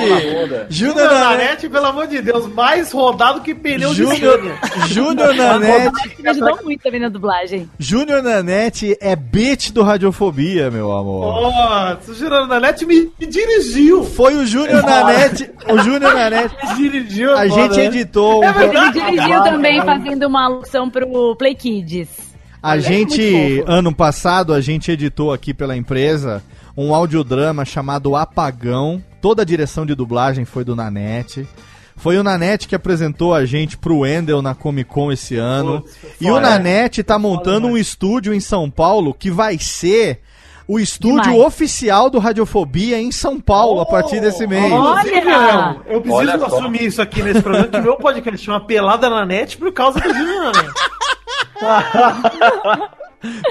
[0.70, 1.48] Júnior na net.
[1.48, 4.88] Nanete, pelo amor de Deus, mais rodado que pneu de Júnior, Scania.
[4.88, 5.92] Júnior na net.
[6.20, 7.70] Me ajudou muito também na dublagem.
[7.80, 11.42] Júnior na net é beat do Radiofobia, meu amor.
[11.42, 14.04] Nossa, o Júnior Nanete me, me dirigiu.
[14.04, 15.50] Foi o Júnior na net.
[15.70, 16.56] O Júnior na net.
[16.76, 17.36] Dirigiu.
[17.38, 17.86] A gente né?
[17.86, 18.44] editou.
[18.44, 19.00] É verdade.
[19.00, 22.37] Ele dirigiu também fazendo uma alução pro Play Kids.
[22.68, 26.44] A é gente, ano passado, a gente editou aqui pela empresa
[26.76, 29.02] um audiodrama chamado Apagão.
[29.22, 31.48] Toda a direção de dublagem foi do Nanete.
[31.96, 35.80] Foi o Nanete que apresentou a gente pro Wendel na Comic Con esse ano.
[35.80, 36.42] Putz, e o.
[36.42, 40.20] Nanete tá montando um estúdio em São Paulo que vai ser
[40.68, 41.48] o estúdio Demais.
[41.48, 44.70] oficial do Radiofobia em São Paulo a partir desse mês.
[44.70, 45.78] Olha!
[45.88, 49.58] Eu preciso Olha assumir isso aqui nesse programa, que meu podcast chama Pelada na Net
[49.58, 50.52] por causa do Júnior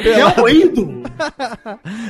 [0.05, 1.03] É um ídolo.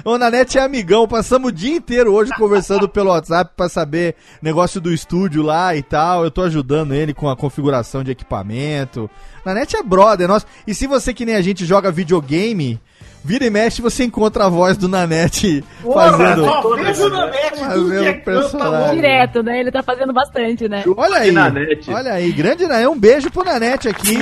[0.05, 4.81] O Nanete é amigão, passamos o dia inteiro hoje conversando pelo WhatsApp pra saber negócio
[4.81, 6.23] do estúdio lá e tal.
[6.24, 9.09] Eu tô ajudando ele com a configuração de equipamento.
[9.44, 10.47] Nanete é brother nosso.
[10.66, 12.81] E se você que nem a gente joga videogame,
[13.24, 16.62] vira e mexe, você encontra a voz do Nanete fazendo.
[16.62, 18.94] Tudo fazendo que é tá personagem.
[18.94, 19.60] Direto, né?
[19.60, 20.85] Ele tá fazendo bastante, né?
[20.97, 21.90] Olha aí, Nanete.
[21.90, 24.16] olha aí, grande Nanete, um beijo pro Nanete aqui.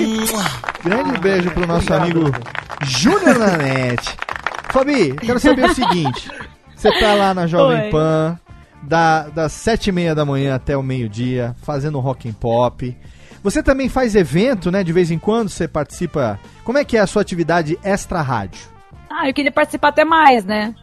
[0.82, 2.32] Grande beijo pro nosso amigo
[2.82, 4.16] Júnior Nanete.
[4.70, 6.30] Fabi, quero saber o seguinte:
[6.74, 7.90] você tá lá na Jovem Oi.
[7.90, 8.38] Pan,
[8.82, 12.96] da, das sete e meia da manhã até o meio-dia, fazendo rock and pop.
[13.45, 14.83] Você também faz evento, né?
[14.83, 16.41] De vez em quando você participa.
[16.65, 18.66] Como é que é a sua atividade extra rádio?
[19.11, 20.75] Ah, eu queria participar até mais, né?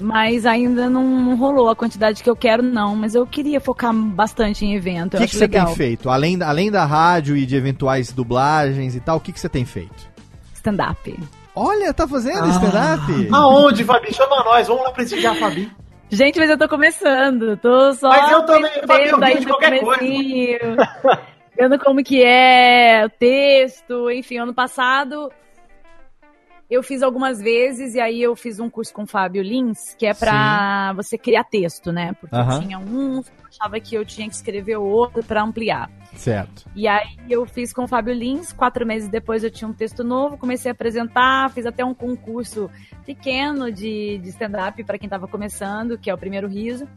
[0.00, 2.96] Mas ainda não, rolou a quantidade que eu quero, não.
[2.96, 5.14] Mas eu queria focar bastante em evento.
[5.14, 5.66] O que, que você legal.
[5.66, 6.08] tem feito?
[6.08, 9.48] Além, da- além da rádio e de eventuais dublagens e tal, o que, que você
[9.48, 10.10] tem feito?
[10.54, 11.20] Stand-up.
[11.54, 13.28] Olha, tá fazendo stand-up?
[13.30, 14.10] Aonde, Fabi?
[14.14, 15.70] Chama nós, vamos lá prestigiar a Fabi.
[16.10, 17.58] Gente, mas eu tô começando.
[17.58, 18.08] Tô só.
[18.08, 21.22] Mas eu também, Fabi, eu de qualquer coisa.
[21.56, 24.10] Vendo como que é o texto.
[24.10, 25.30] Enfim, ano passado
[26.72, 30.06] eu fiz algumas vezes e aí eu fiz um curso com o Fábio Lins, que
[30.06, 32.14] é pra você criar texto, né?
[32.18, 32.60] Porque Aham.
[32.60, 35.90] tinha um, eu achava que eu tinha que escrever outro pra ampliar.
[36.14, 36.64] Certo.
[36.74, 40.02] E aí eu fiz com o Fábio Lins, quatro meses depois eu tinha um texto
[40.02, 42.70] novo, comecei a apresentar, fiz até um concurso
[43.04, 46.88] pequeno de, de stand-up para quem tava começando, que é o Primeiro Riso.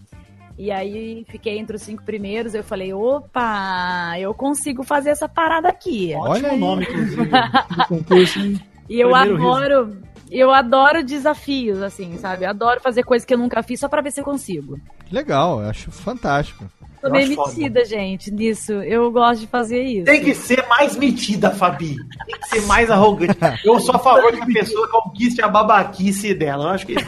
[0.57, 5.68] E aí fiquei entre os cinco primeiros, eu falei, opa, eu consigo fazer essa parada
[5.68, 6.14] aqui.
[6.18, 6.60] Olha aí.
[6.60, 7.26] nome, inclusive,
[7.77, 8.60] do concurso, hein?
[8.90, 9.48] E eu Primeiro Riso.
[9.48, 9.98] adoro,
[10.32, 12.45] eu adoro desafios, assim, sabe?
[12.45, 14.80] Eu adoro fazer coisas que eu nunca fiz só pra ver se eu consigo.
[15.11, 16.65] Legal, eu acho fantástico.
[17.02, 17.49] Tô meio acho foda.
[17.49, 18.72] metida, gente, nisso.
[18.73, 20.06] Eu gosto de fazer isso.
[20.06, 21.95] Tem que ser mais metida, Fabi.
[22.26, 23.38] Tem que ser mais arrogante.
[23.64, 26.64] Eu sou a favor que a pessoa conquiste a babaquice dela.
[26.65, 27.06] Eu acho que tem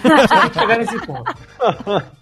[0.52, 1.34] que chegar nesse ponto.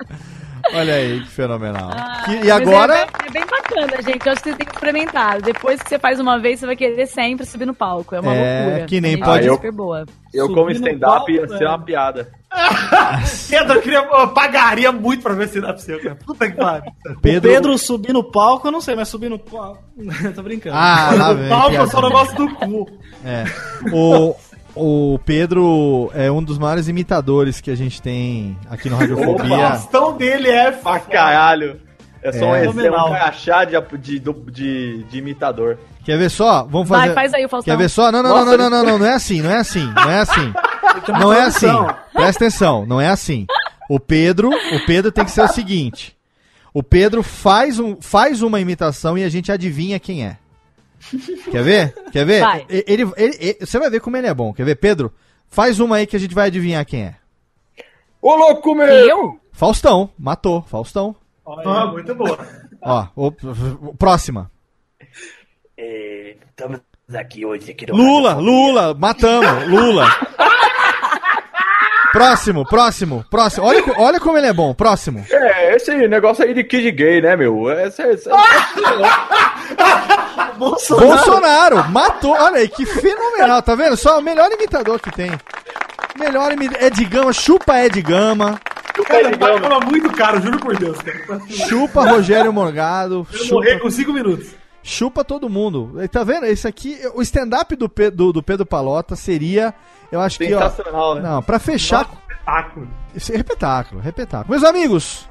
[0.74, 1.90] Olha aí, que fenomenal.
[1.94, 4.26] Ah, Que- e agora, É, bem- é bem bacana, gente.
[4.26, 5.42] Eu acho que você tem que experimentar.
[5.42, 8.16] Depois que você faz uma vez, você vai querer sempre subir no palco.
[8.16, 8.86] É uma É, loucura.
[8.86, 10.06] que nem pode- é Ah, eu- super boa.
[10.34, 11.68] Eu, Subir como no stand-up, ia ser é.
[11.68, 12.28] uma piada.
[13.50, 16.16] Pedro, eu, queria, eu pagaria muito pra ver se dá pra você, cara.
[16.26, 16.92] Puta que pariu.
[17.22, 17.50] Pedro.
[17.50, 19.84] O Pedro subir no palco, eu não sei, mas subir no palco.
[20.36, 20.76] Tô brincando.
[20.76, 21.46] Ah, lá vem.
[21.46, 22.88] O palco eu só não gosto do cu.
[23.24, 23.44] É.
[23.94, 24.36] O,
[24.76, 29.58] o Pedro é um dos maiores imitadores que a gente tem aqui no O Radiofobia.
[29.58, 31.80] bastão dele é Pra caralho.
[32.22, 32.66] É só um, É.
[32.66, 32.70] é.
[32.70, 32.74] um
[33.10, 35.78] crachá de, de, de, de imitador.
[36.04, 36.64] Quer ver só?
[36.64, 37.08] Vamos fazer.
[37.08, 37.72] Vai, faz aí o Faustão.
[37.76, 38.12] Quer ver só?
[38.12, 40.20] Não, não, não, não, não, não, não, não é assim, não é assim, não é
[40.20, 40.54] assim.
[41.20, 41.68] Não é assim.
[42.14, 43.46] Presta atenção, não é assim.
[43.90, 46.16] O Pedro, o Pedro tem que ser o seguinte.
[46.74, 50.38] O Pedro faz, um, faz uma imitação e a gente adivinha quem é.
[51.52, 51.94] Quer ver?
[52.12, 52.42] Quer ver?
[52.42, 52.66] Vai.
[52.70, 52.86] Ele,
[53.18, 54.54] ele- ele- você vai ver como ele é bom.
[54.54, 55.14] Quer ver, Pedro?
[55.50, 57.16] Faz uma aí que a gente vai adivinhar quem é.
[58.22, 58.88] Ô, louco, meu!
[58.88, 59.40] Eu?
[59.52, 61.16] Faustão, matou, Faustão.
[61.46, 62.38] Ah, muito boa.
[62.82, 64.50] Ó, o, o- próxima.
[65.78, 66.80] Estamos
[67.14, 70.06] aqui hoje aqui no Lula, Lula, matamos, Lula.
[72.16, 73.68] Próximo, próximo, próximo.
[73.68, 75.26] Olha, olha como ele é bom, próximo.
[75.30, 77.70] É, esse negócio aí de kid gay, né, meu?
[77.70, 78.30] Esse, esse,
[80.58, 82.32] Bolsonaro, matou.
[82.32, 83.98] Olha aí, que fenomenal, tá vendo?
[83.98, 85.30] Só o melhor imitador que tem.
[86.18, 86.88] Melhor imitador.
[86.88, 88.62] Ed Gama, chupa Ed Gama,
[89.04, 91.42] Cara, tá falando muito caro, juro por Deus, cara.
[91.50, 94.48] chupa Rogério Morgado, Eu morrer chupa, com 5 minutos.
[94.86, 95.94] Chupa todo mundo.
[96.12, 96.46] Tá vendo?
[96.46, 99.74] Esse aqui, o stand-up do, do, do Pedro Palota seria,
[100.12, 101.22] eu acho que, sensacional, né?
[101.22, 102.88] Não, pra fechar, Espetáculo.
[103.16, 104.52] Esse é Repetáculo, repetáculo.
[104.52, 105.28] Meus amigos,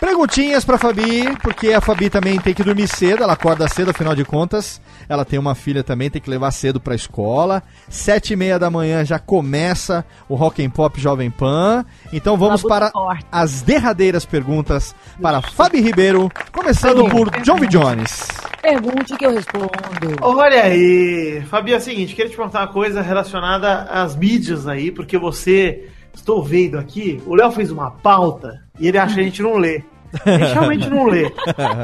[0.00, 4.16] perguntinhas pra Fabi, porque a Fabi também tem que dormir cedo, ela acorda cedo, afinal
[4.16, 4.80] de contas.
[5.08, 7.62] Ela tem uma filha também, tem que levar cedo pra escola.
[7.88, 11.84] Sete e meia da manhã já começa o Rock and Pop Jovem Pan.
[12.12, 12.90] Então vamos para
[13.30, 17.68] as derradeiras perguntas para Fabi Ribeiro, começando por John V.
[17.68, 18.41] Jones.
[18.62, 19.68] Pergunte que eu respondo.
[20.20, 24.92] Olha aí, Fabi, é o seguinte, queria te perguntar uma coisa relacionada às mídias aí,
[24.92, 29.24] porque você, estou vendo aqui, o Léo fez uma pauta e ele acha que a
[29.24, 29.82] gente não lê.
[30.24, 31.32] A gente realmente não lê.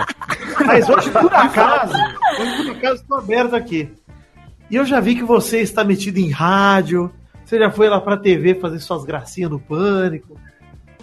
[0.64, 1.94] Mas hoje, por acaso,
[2.38, 3.90] hoje, por acaso, estou aberto aqui.
[4.70, 7.10] E eu já vi que você está metido em rádio,
[7.44, 10.38] você já foi lá pra TV fazer suas gracinhas no pânico,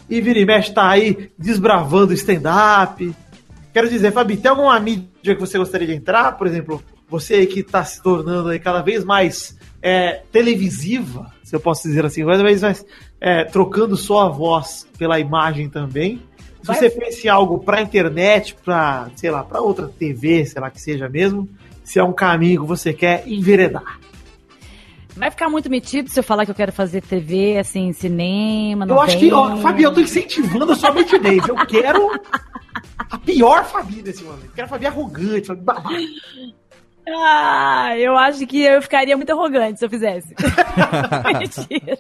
[0.10, 3.14] e vira e mexe tá aí desbravando stand-up.
[3.76, 6.38] Quero dizer, Fabi, tem alguma mídia que você gostaria de entrar?
[6.38, 11.54] Por exemplo, você aí que está se tornando aí cada vez mais é, televisiva, se
[11.54, 12.86] eu posso dizer assim, cada vez mais
[13.20, 16.22] é, trocando só a voz pela imagem também.
[16.62, 20.62] Se Vai- você pensa em algo pra internet, pra, sei lá, pra outra TV, sei
[20.62, 21.46] lá que seja mesmo,
[21.84, 24.00] se é um caminho que você quer enveredar.
[25.16, 29.00] Vai ficar muito metido se eu falar que eu quero fazer TV, assim, cinema, Eu
[29.02, 29.56] acho que, ó.
[29.58, 31.48] Fabi, eu tô incentivando a sua mentidez.
[31.48, 32.12] Eu quero
[33.10, 34.46] a pior Fabi nesse momento.
[34.46, 35.90] Eu quero a Fabi arrogante, Fabi babaca.
[37.08, 40.36] Ah, eu acho que eu ficaria muito arrogante se eu fizesse.
[41.40, 42.00] Mentira.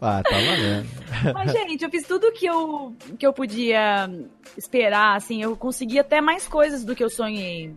[0.00, 0.88] Ah, tá valendo.
[1.34, 4.08] Mas, gente, eu fiz tudo que eu, que eu podia
[4.56, 7.74] esperar, assim, eu consegui até mais coisas do que eu sonhei.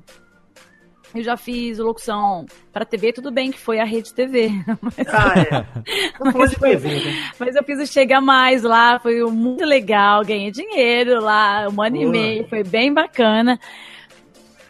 [1.14, 4.50] Eu já fiz locução para TV, tudo bem que foi a Rede TV.
[4.82, 6.56] Mas, Ah, é.
[6.60, 7.32] TV, né?
[7.38, 11.98] mas eu fiz o Chega Mais lá, foi muito legal, ganhei dinheiro lá, um ano
[11.98, 12.12] e Boa.
[12.12, 13.60] meio, foi bem bacana.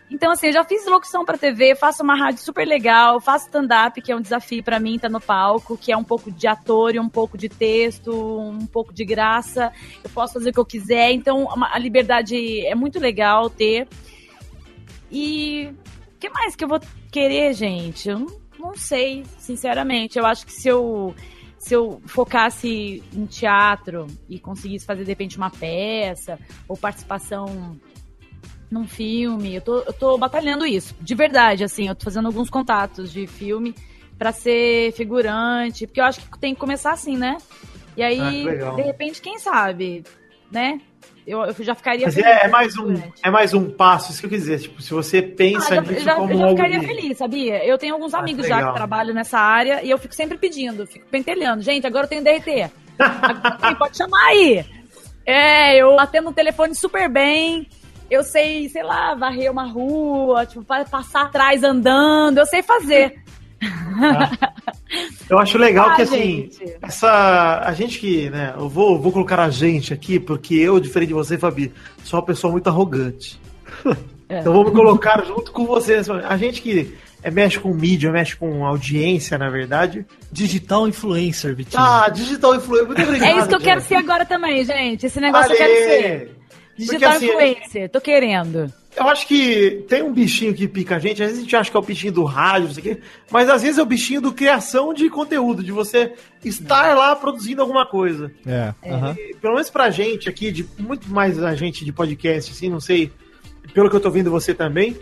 [0.09, 4.01] Então, assim, eu já fiz locução pra TV, faço uma rádio super legal, faço stand-up,
[4.01, 6.93] que é um desafio pra mim, tá no palco, que é um pouco de ator
[6.95, 9.71] e um pouco de texto, um pouco de graça.
[10.03, 13.87] Eu posso fazer o que eu quiser, então a liberdade é muito legal ter.
[15.09, 15.69] E
[16.21, 16.79] que mais que eu vou
[17.11, 18.07] querer, gente?
[18.07, 20.17] Eu não, não sei, sinceramente.
[20.17, 21.13] Eu acho que se eu
[21.57, 27.77] se eu focasse em teatro e conseguisse fazer de repente uma peça ou participação
[28.69, 32.49] num filme, eu tô, eu tô batalhando isso, de verdade, assim, eu tô fazendo alguns
[32.49, 33.75] contatos de filme
[34.17, 37.37] pra ser figurante, porque eu acho que tem que começar assim, né?
[37.95, 40.03] E aí, Ah, de repente, quem sabe,
[40.51, 40.81] né?
[41.25, 44.19] Eu, eu já ficaria Mas feliz é, é mais um, é mais um passo, isso
[44.21, 44.59] que eu quis dizer.
[44.59, 46.85] Tipo, se você pensa Ah, eu, nisso eu já, como eu já algo ficaria de-
[46.87, 47.65] feliz, sabia?
[47.65, 50.37] Eu tenho alguns Ah, amigos que já que trabalham nessa área e eu fico sempre
[50.37, 51.61] pedindo, fico pentelhando.
[51.61, 52.71] Gente, agora eu tenho DRT.
[52.99, 54.65] Agora, pode chamar aí.
[55.25, 57.67] É, eu atendo o telefone super bem.
[58.09, 63.21] Eu sei, sei lá, varrer uma rua, tipo, pa- passar atrás andando, eu sei fazer.
[65.29, 66.75] Eu acho legal Ah, que assim, gente.
[66.81, 67.61] essa.
[67.63, 68.53] A gente que, né?
[68.57, 71.71] Eu vou, vou colocar a gente aqui, porque eu, diferente de você, Fabi,
[72.03, 73.39] sou uma pessoa muito arrogante.
[74.27, 74.39] É.
[74.39, 75.97] Então vou me colocar junto com você.
[75.97, 76.25] nesse momento.
[76.25, 76.93] A gente que
[77.23, 80.05] é, mexe com mídia, mexe com audiência, na verdade.
[80.31, 81.81] Digital influencer, Vitinho.
[81.81, 82.87] Ah, digital influencer.
[82.87, 83.29] Muito obrigado.
[83.29, 83.87] É isso que eu quero gente.
[83.89, 85.05] ser agora também, gente.
[85.05, 85.73] Esse negócio eu Valeu.
[85.75, 86.37] quero ser.
[86.77, 88.73] Digital assim, influencer, tô querendo.
[88.95, 91.71] Eu acho que tem um bichinho que pica a gente, às vezes a gente acha
[91.71, 93.01] que é o bichinho do rádio, não sei o quê,
[93.31, 96.13] mas às vezes é o bichinho do criação de conteúdo, de você
[96.43, 98.31] estar lá produzindo alguma coisa.
[98.45, 98.73] É.
[99.17, 102.81] E, pelo menos pra gente aqui, de muito mais a gente de podcast, assim, não
[102.81, 103.11] sei,
[103.73, 104.97] pelo que eu tô vendo você também,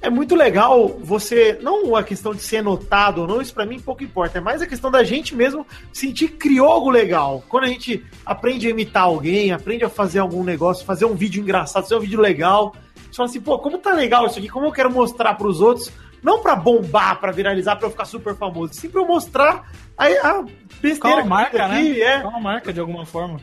[0.00, 3.78] é muito legal você, não a questão de ser notado ou não, isso pra mim
[3.78, 7.44] pouco importa, é mais a questão da gente mesmo sentir criou algo legal.
[7.48, 11.42] Quando a gente aprende a imitar alguém, aprende a fazer algum negócio, fazer um vídeo
[11.42, 12.74] engraçado, fazer um vídeo legal,
[13.14, 15.90] você fala assim, pô, como tá legal isso aqui, como eu quero mostrar pros outros,
[16.22, 20.06] não pra bombar, pra viralizar, pra eu ficar super famoso, sim pra eu mostrar a,
[20.06, 20.44] a
[20.80, 21.98] besteira Qual marca, fiz aqui, né?
[22.00, 22.20] é.
[22.20, 23.38] Qual a marca, de alguma forma.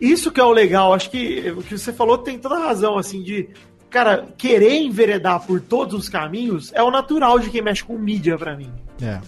[0.00, 2.96] Isso que é o legal, acho que o que você falou tem toda a razão,
[2.96, 3.50] assim, de,
[3.90, 8.38] cara, querer enveredar por todos os caminhos é o natural de quem mexe com mídia
[8.38, 8.72] pra mim.
[9.02, 9.20] É.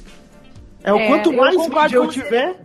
[0.84, 2.56] É o É, quanto mais mídia eu com você.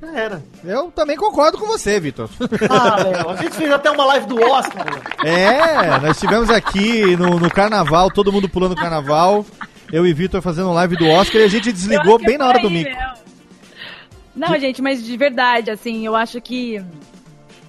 [0.00, 0.42] Já era.
[0.64, 2.28] Eu também concordo com você, Vitor.
[2.70, 4.86] Ah, Léo, a gente fez até uma live do Oscar.
[5.24, 9.44] É, nós estivemos aqui no, no carnaval, todo mundo pulando o carnaval.
[9.92, 12.70] Eu e Vitor fazendo live do Oscar e a gente desligou bem na hora do
[12.70, 12.90] mico.
[14.34, 16.84] Não, gente, mas de verdade, assim, eu acho que.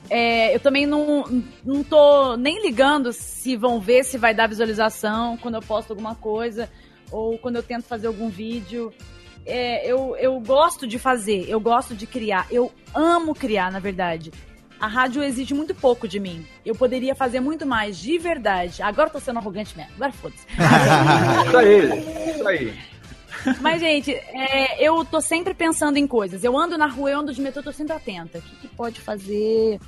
[0.09, 1.23] é, eu também não,
[1.63, 6.15] não tô nem ligando se vão ver se vai dar visualização quando eu posto alguma
[6.15, 6.69] coisa
[7.11, 8.91] ou quando eu tento fazer algum vídeo.
[9.47, 14.31] É, eu, eu gosto de fazer, eu gosto de criar, eu amo criar, na verdade.
[14.79, 16.45] A rádio exige muito pouco de mim.
[16.63, 18.83] Eu poderia fazer muito mais, de verdade.
[18.83, 19.91] Agora eu tô sendo arrogante mesmo.
[19.95, 20.45] Agora foda-se.
[21.47, 22.73] Isso aí, isso aí.
[23.61, 26.43] Mas, gente, é, eu tô sempre pensando em coisas.
[26.43, 28.37] Eu ando na rua, eu ando de metrô, eu tô sempre atenta.
[28.39, 29.79] O que, que pode fazer?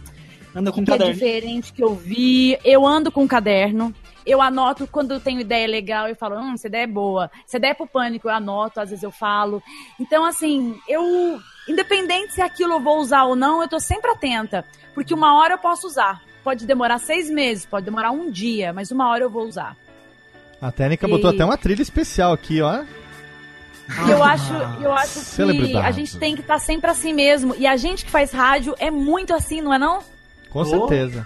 [0.55, 1.13] Anda com O que é caderno.
[1.13, 2.57] diferente que eu vi?
[2.63, 3.93] Eu ando com um caderno.
[4.25, 7.31] Eu anoto quando eu tenho ideia legal, eu falo, hum, essa ideia é boa.
[7.47, 9.61] Essa ideia é pro pânico, eu anoto, às vezes eu falo.
[9.99, 14.65] Então, assim, eu, independente se aquilo eu vou usar ou não, eu tô sempre atenta.
[14.93, 16.21] Porque uma hora eu posso usar.
[16.43, 19.75] Pode demorar seis meses, pode demorar um dia, mas uma hora eu vou usar.
[20.61, 22.83] A técnica botou E- até uma trilha especial aqui, ó.
[24.07, 27.55] Eu acho, eu acho que a gente tem que estar sempre assim mesmo.
[27.57, 30.03] E a gente que faz rádio é muito assim, não é não?
[30.51, 31.25] Com certeza.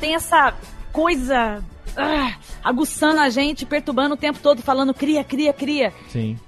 [0.00, 0.52] Tem essa
[0.92, 1.62] coisa
[1.96, 5.92] ah, aguçando a gente, perturbando o tempo todo, falando cria, cria, cria.
[6.08, 6.38] Sim.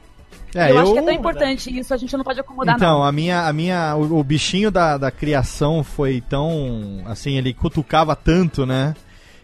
[0.55, 3.05] eu, É, acho que é tão importante isso, a gente não pode acomodar Então, não.
[3.05, 8.15] a minha, a minha, o, o bichinho da, da criação foi tão, assim, ele cutucava
[8.17, 8.95] tanto, né,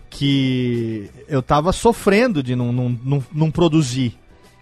[0.08, 4.16] que eu tava sofrendo de não, não, não, não produzir.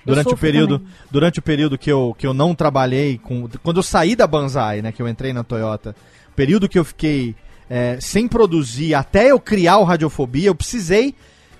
[0.06, 0.94] Eu Durante o período, também.
[1.10, 4.80] durante o período que eu, que eu não trabalhei com, quando eu saí da Banzai,
[4.80, 5.94] né, que eu entrei na Toyota,
[6.34, 7.34] período que eu fiquei
[7.68, 11.14] é, sem produzir até eu criar o Radiofobia, eu precisei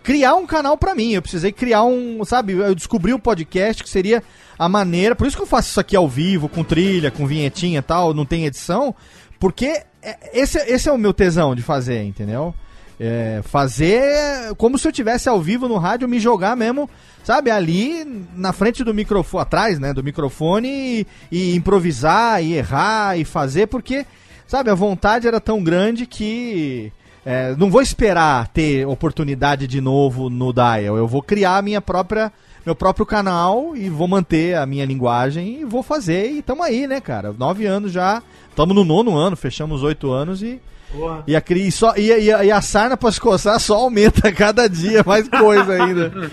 [0.08, 1.12] criar um canal pra mim.
[1.12, 2.54] Eu precisei criar um, sabe?
[2.54, 4.22] Eu descobri o podcast que seria
[4.58, 5.14] a maneira.
[5.14, 8.14] Por isso que eu faço isso aqui ao vivo, com trilha, com vinhetinha e tal,
[8.14, 8.94] não tem edição,
[9.38, 12.54] porque é- esse, esse é o meu tesão de fazer, entendeu?
[12.98, 16.88] É, fazer como se eu tivesse ao vivo no rádio, me jogar mesmo,
[17.22, 18.02] sabe, ali
[18.34, 23.66] na frente do microfone, atrás, né, do microfone e, e improvisar e errar e fazer,
[23.66, 24.06] porque,
[24.46, 26.90] sabe, a vontade era tão grande que
[27.24, 32.32] é, não vou esperar ter oportunidade de novo no Dial, eu vou criar minha própria
[32.68, 36.30] meu próprio canal e vou manter a minha linguagem e vou fazer.
[36.32, 37.32] E tamo aí, né, cara?
[37.32, 38.22] Nove anos já.
[38.54, 40.60] Tamo no nono ano, fechamos oito anos e.
[40.92, 41.24] Porra.
[41.26, 44.30] E a, e só, e, e a, e a sarna pra se coçar só aumenta
[44.32, 46.30] cada dia, mais coisa ainda.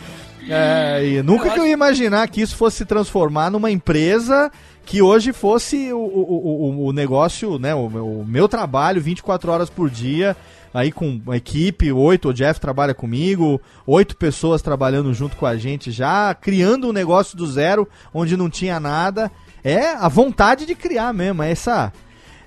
[0.49, 4.51] É, e nunca que eu ia imaginar que isso fosse se transformar numa empresa
[4.85, 7.73] que hoje fosse o, o, o, o negócio, né?
[7.73, 10.35] O, o meu trabalho 24 horas por dia,
[10.75, 15.55] aí com uma equipe, oito, o Jeff trabalha comigo, oito pessoas trabalhando junto com a
[15.55, 19.31] gente já, criando um negócio do zero, onde não tinha nada.
[19.63, 21.91] É a vontade de criar mesmo, é essa.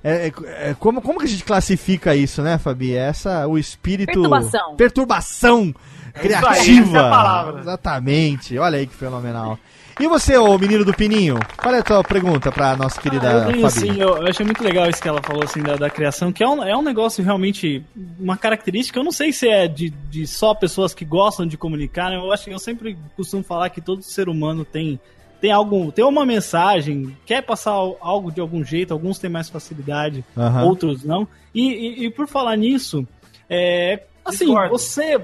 [0.04, 2.94] É, é- é- como, como que a gente classifica isso, né, Fabi?
[2.94, 4.12] É Essa, o espírito.
[4.12, 4.76] Perturbação.
[4.76, 5.74] Perturbação
[6.14, 6.88] É aí, criativa.
[6.88, 7.60] essa é a palavra.
[7.60, 8.58] Exatamente.
[8.58, 9.58] Olha aí que fenomenal.
[10.00, 11.38] E você, ô menino do Pininho?
[11.56, 13.80] Qual é a tua pergunta pra nossa querida Ah, eu tenho, Fabi?
[13.80, 16.42] sim, eu, eu achei muito legal isso que ela falou assim da, da criação, que
[16.42, 17.82] é um, é um negócio realmente,
[18.18, 22.10] uma característica, eu não sei se é de, de só pessoas que gostam de comunicar,
[22.10, 22.16] né?
[22.16, 25.00] Eu acho que eu sempre costumo falar que todo ser humano tem
[25.40, 27.70] tem algo, tem uma mensagem, quer passar
[28.00, 30.64] algo de algum jeito, alguns têm mais facilidade, Aham.
[30.64, 31.28] outros não.
[31.54, 33.06] E, e- e por falar nisso,
[33.48, 34.70] é, assim, Discordo.
[34.70, 35.16] você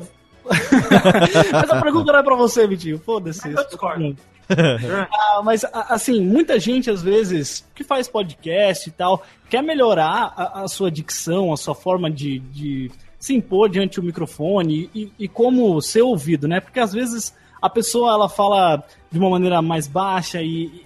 [1.53, 2.99] Mas a pergunta não é pra você, Vitinho.
[2.99, 3.49] Foda-se.
[3.51, 4.15] Eu discordo.
[5.13, 10.63] Ah, mas, assim, muita gente, às vezes, que faz podcast e tal, quer melhorar a,
[10.63, 15.29] a sua dicção, a sua forma de, de se impor diante do microfone e, e
[15.29, 16.61] como ser ouvido, né?
[16.61, 20.67] Porque, às vezes, a pessoa, ela fala de uma maneira mais baixa e...
[20.67, 20.85] e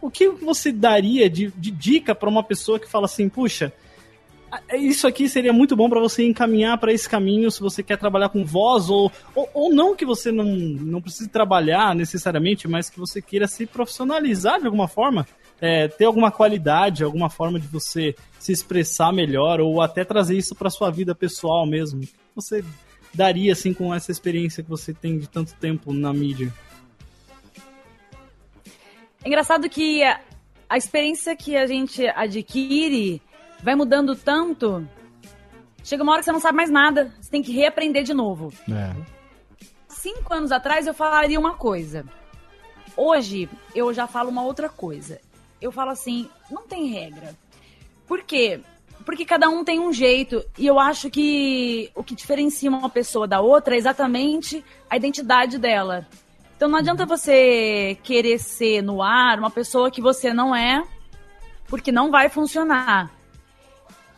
[0.00, 3.72] o que você daria de, de dica pra uma pessoa que fala assim, puxa,
[4.74, 8.28] isso aqui seria muito bom para você encaminhar para esse caminho se você quer trabalhar
[8.28, 12.98] com voz ou, ou, ou não que você não, não precise trabalhar necessariamente, mas que
[12.98, 15.26] você queira se profissionalizar de alguma forma,
[15.60, 20.54] é, ter alguma qualidade, alguma forma de você se expressar melhor ou até trazer isso
[20.54, 22.00] para sua vida pessoal mesmo.
[22.34, 22.64] Você
[23.12, 26.52] daria assim com essa experiência que você tem de tanto tempo na mídia?
[29.24, 30.02] É engraçado que
[30.68, 33.20] a experiência que a gente adquire
[33.62, 34.86] vai mudando tanto.
[35.82, 37.12] Chega uma hora que você não sabe mais nada.
[37.20, 38.52] Você tem que reaprender de novo.
[38.70, 38.94] É.
[39.88, 42.04] Cinco anos atrás eu falaria uma coisa.
[42.96, 45.20] Hoje eu já falo uma outra coisa.
[45.60, 47.34] Eu falo assim, não tem regra.
[48.06, 48.60] Por quê?
[49.04, 50.44] Porque cada um tem um jeito.
[50.56, 55.58] E eu acho que o que diferencia uma pessoa da outra é exatamente a identidade
[55.58, 56.06] dela.
[56.56, 60.82] Então não adianta você querer ser no ar uma pessoa que você não é,
[61.68, 63.17] porque não vai funcionar.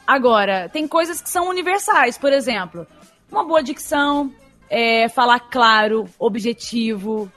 [0.07, 2.87] Agora, tem coisas que são universais, por exemplo,
[3.31, 4.33] uma boa dicção,
[4.69, 7.31] é, falar claro, objetivo,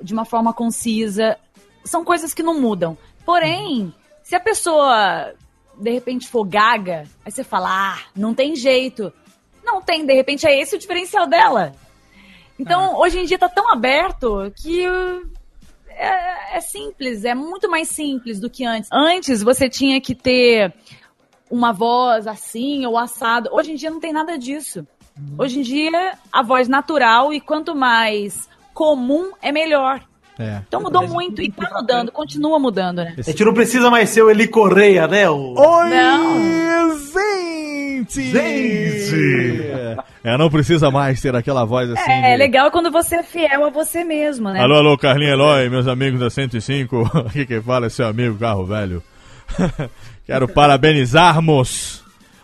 [0.00, 1.38] de uma forma concisa,
[1.84, 2.96] são coisas que não mudam.
[3.24, 5.34] Porém, se a pessoa
[5.78, 9.12] de repente for gaga, aí você fala, ah, não tem jeito.
[9.64, 11.74] Não tem, de repente é esse o diferencial dela.
[12.58, 14.86] Então, hoje em dia tá tão aberto que
[15.88, 18.88] é, é simples, é muito mais simples do que antes.
[18.92, 20.72] Antes você tinha que ter
[21.50, 23.48] uma voz assim ou assado.
[23.52, 24.86] Hoje em dia não tem nada disso.
[25.38, 30.00] Hoje em dia a voz natural e quanto mais comum é melhor.
[30.38, 30.60] É.
[30.68, 33.14] Então mudou muito e tá mudando, continua mudando, né?
[33.16, 35.30] A gente não precisa mais ser o Eli Correia, né?
[35.30, 35.54] O...
[35.56, 36.98] Oi, Não.
[36.98, 38.20] gente!
[38.30, 39.62] Gente!
[40.22, 42.10] É, não precisa mais ter aquela voz assim.
[42.10, 44.60] É, de- legal quando você é fiel a você mesmo, né?
[44.60, 47.02] Alô, alô, Carlinhos Eloy, meus amigos da 105.
[47.28, 49.02] Aqui quem fala é seu amigo Carro Velho.
[50.26, 52.02] Quero parabenizarmos.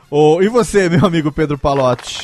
[0.08, 2.22] Ô, e você, meu amigo Pedro Palotti?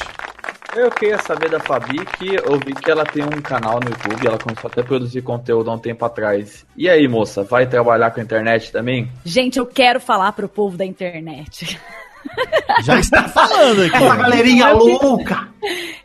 [0.76, 4.28] Eu queria saber da Fabi que eu vi que ela tem um canal no YouTube,
[4.28, 6.64] ela começou até a produzir conteúdo há um tempo atrás.
[6.76, 9.10] E aí, moça, vai trabalhar com a internet também?
[9.24, 11.76] Gente, eu quero falar pro povo da internet.
[12.84, 13.96] Já está falando aqui.
[13.96, 15.48] Essa galerinha louca!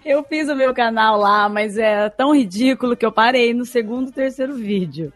[0.04, 4.12] Eu fiz o meu canal lá, mas é tão ridículo que eu parei no segundo,
[4.12, 5.14] terceiro vídeo.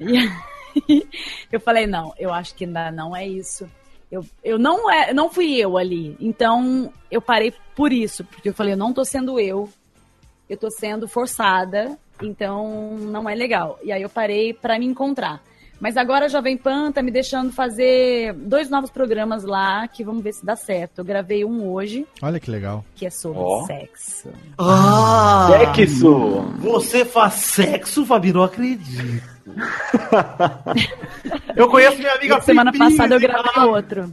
[0.00, 0.28] E
[1.52, 3.68] eu falei, não, eu acho que ainda não é isso.
[4.10, 6.16] Eu, eu não é, não fui eu ali.
[6.18, 9.68] Então, eu parei por isso, porque eu falei, eu não tô sendo eu.
[10.48, 13.78] Eu tô sendo forçada, então não é legal.
[13.82, 15.42] E aí eu parei pra me encontrar.
[15.80, 20.24] Mas agora a Jovem Pan tá me deixando fazer dois novos programas lá, que vamos
[20.24, 20.98] ver se dá certo.
[20.98, 22.84] Eu gravei um hoje, Olha que legal.
[22.96, 23.64] que é sobre Ó.
[23.64, 24.28] sexo.
[24.58, 25.46] Ah!
[25.50, 26.40] Sexo!
[26.58, 28.32] Você faz sexo, Fabi?
[28.32, 29.37] Não acredito.
[31.56, 34.12] Eu conheço minha amiga semana Pipis, passada eu gravei ela- outro.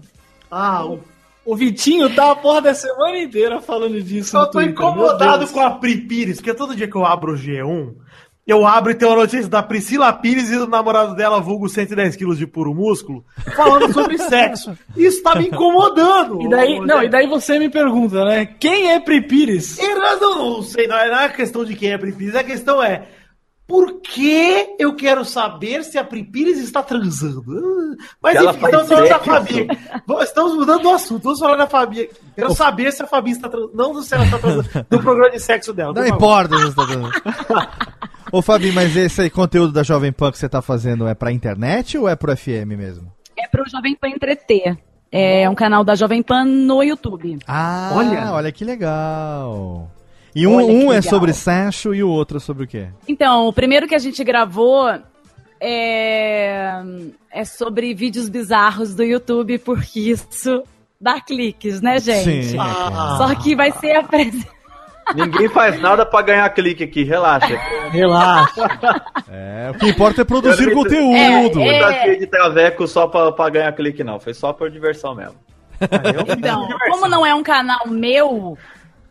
[0.49, 0.99] Ah, o-
[1.45, 4.35] O Vitinho tá a porra da semana inteira falando disso.
[4.35, 7.33] eu no tô Twitter, incomodado com a Pri Pires, porque todo dia que eu abro
[7.33, 7.93] o G1,
[8.47, 12.15] eu abro e tem uma notícia da Priscila Pires e do namorado dela, vulgo 110
[12.15, 13.23] quilos de puro músculo,
[13.55, 14.75] falando sobre sexo.
[14.97, 16.41] Isso tá me incomodando.
[16.41, 18.47] E daí, não, e daí você me pergunta, né?
[18.59, 19.77] Quem é Pri Pires?
[19.77, 22.43] Eu não, não sei, não é, não é questão de quem é Pri Pires, a
[22.43, 23.03] questão é.
[23.67, 27.43] Por que eu quero saber se a Pripires está transando?
[27.49, 29.19] Ah, Mas Ela enfim, faz estamos falando da.
[29.19, 29.67] Fabi.
[30.23, 31.23] Estamos mudando do assunto.
[31.23, 32.09] Vamos falar da Fabi.
[32.35, 33.75] Quero saber se a Fabi está transando.
[33.75, 34.69] Não se ela está transando.
[34.87, 35.93] Do programa de sexo dela.
[35.93, 37.09] Não importa se você tá dando.
[38.31, 41.31] Ô, Fabi, mas esse aí, conteúdo da Jovem Pan que você tá fazendo é pra
[41.31, 43.11] internet ou é pro FM mesmo?
[43.37, 44.77] É pro Jovem Pan Entreter.
[45.11, 47.39] É um canal da Jovem Pan no YouTube.
[47.47, 48.31] Ah, Olha.
[48.33, 49.89] olha, que legal.
[50.35, 50.57] E um,
[50.87, 52.87] um é sobre Sancho e o outro é sobre o quê?
[53.07, 54.89] Então, o primeiro que a gente gravou
[55.61, 56.81] é,
[57.31, 60.61] é sobre vídeos bizarros do YouTube, porque isso
[60.99, 62.47] dá cliques, né, gente?
[62.47, 62.57] Sim.
[62.59, 63.15] Ah.
[63.17, 64.53] Só que vai ser apresentado.
[65.15, 67.55] Ninguém faz nada pra ganhar clique aqui, relaxa.
[67.91, 68.67] Relaxa.
[69.29, 71.15] É, o que importa é produzir Eu- conteúdo.
[71.15, 74.19] É, Não tá de traveco só pra, pra ganhar clique, não.
[74.19, 75.35] Foi só por diversão mesmo.
[76.27, 78.57] Então, como não é um canal meu,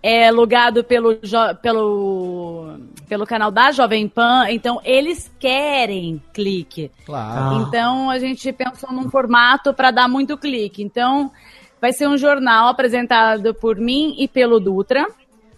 [0.06, 1.16] é logado pelo,
[1.62, 2.76] pelo,
[3.08, 6.90] pelo canal da Jovem Pan, então eles querem clique.
[7.06, 7.62] Claro.
[7.62, 10.82] Então a gente pensou num formato para dar muito clique.
[10.82, 11.32] Então
[11.80, 15.08] vai ser um jornal apresentado por mim e pelo Dutra.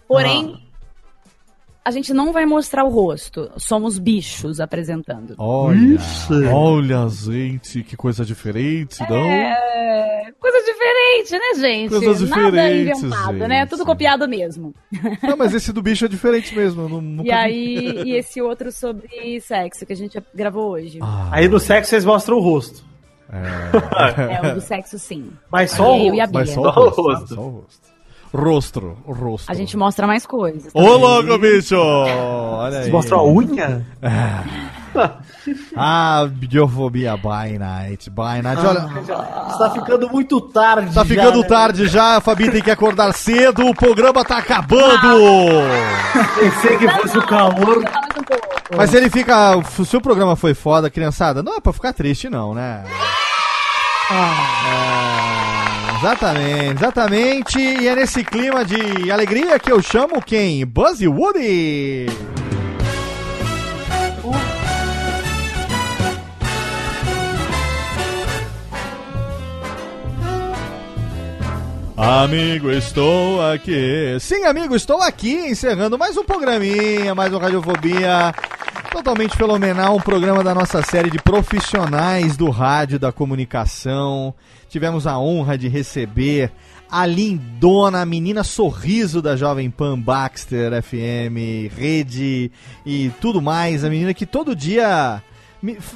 [0.07, 0.57] Porém,
[1.87, 3.49] a gente não vai mostrar o rosto.
[3.57, 5.35] Somos bichos apresentando.
[5.37, 5.97] Olha,
[6.53, 9.15] olha, gente, que coisa diferente, não?
[9.25, 11.89] É, coisa diferente, né, gente?
[11.89, 13.47] Coisas Nada diferentes, inventado, gente.
[13.47, 13.65] né?
[13.65, 14.73] Tudo copiado mesmo.
[15.23, 16.81] Não, mas esse do bicho é diferente mesmo.
[16.83, 17.31] eu não- nunca E vi.
[17.31, 20.99] aí, e esse outro sobre sexo que a gente gravou hoje.
[21.01, 22.83] Ah, Aí no sexo vocês mostram o rosto.
[23.31, 25.31] É o do sexo, sim.
[25.51, 26.31] Mas só o eu e a rosto.
[26.31, 26.39] Bia.
[26.39, 27.01] mas só o rosto.
[27.01, 27.35] rosto.
[27.35, 27.96] Só o rosto.
[28.37, 29.51] Rostro, o rosto.
[29.51, 30.71] A gente mostra mais coisas.
[30.71, 31.75] Ô, louco, bicho!
[31.75, 32.83] Olha aí.
[32.83, 33.85] Vocês mostram a unha?
[35.75, 38.59] Ah, biofobia by night, by night.
[38.65, 38.89] Olha,
[39.49, 40.87] Está ficando muito tarde.
[40.87, 41.47] tá já, ficando né?
[41.47, 45.19] tarde já, a Fabi tem que acordar cedo, o programa tá acabando!
[46.39, 47.83] Pensei que fosse o calor.
[48.75, 49.61] Mas ele fica.
[49.85, 52.83] Se o programa foi foda, criançada, não é pra ficar triste, não, né?
[54.09, 55.66] É,
[55.97, 57.59] exatamente, exatamente.
[57.59, 60.65] E é nesse clima de alegria que eu chamo quem?
[60.65, 62.07] Buzzy Woody!
[71.99, 74.17] Amigo, estou aqui.
[74.19, 78.33] Sim, amigo, estou aqui encerrando mais um programinha, mais um Radiofobia.
[78.91, 84.33] Totalmente fenomenal, um programa da nossa série de profissionais do rádio da comunicação.
[84.69, 86.51] Tivemos a honra de receber
[86.89, 92.51] a lindona, a menina sorriso da Jovem Pan Baxter FM, rede
[92.85, 93.83] e tudo mais.
[93.83, 95.21] A menina que todo dia.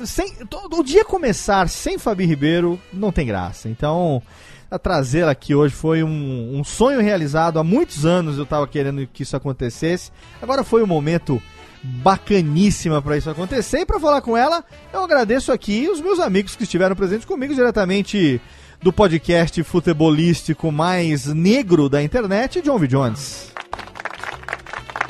[0.06, 3.70] Sem, todo o dia começar sem Fabi Ribeiro não tem graça.
[3.70, 4.22] Então,
[4.70, 7.60] a trazê-la aqui hoje foi um, um sonho realizado.
[7.60, 10.12] Há muitos anos eu estava querendo que isso acontecesse.
[10.42, 11.42] Agora foi um momento
[11.84, 13.80] bacaníssima para isso acontecer.
[13.80, 14.64] E para falar com ela,
[14.94, 18.42] eu agradeço aqui os meus amigos que estiveram presentes comigo diretamente
[18.82, 22.88] do podcast futebolístico mais negro da internet, John V.
[22.88, 23.52] Jones.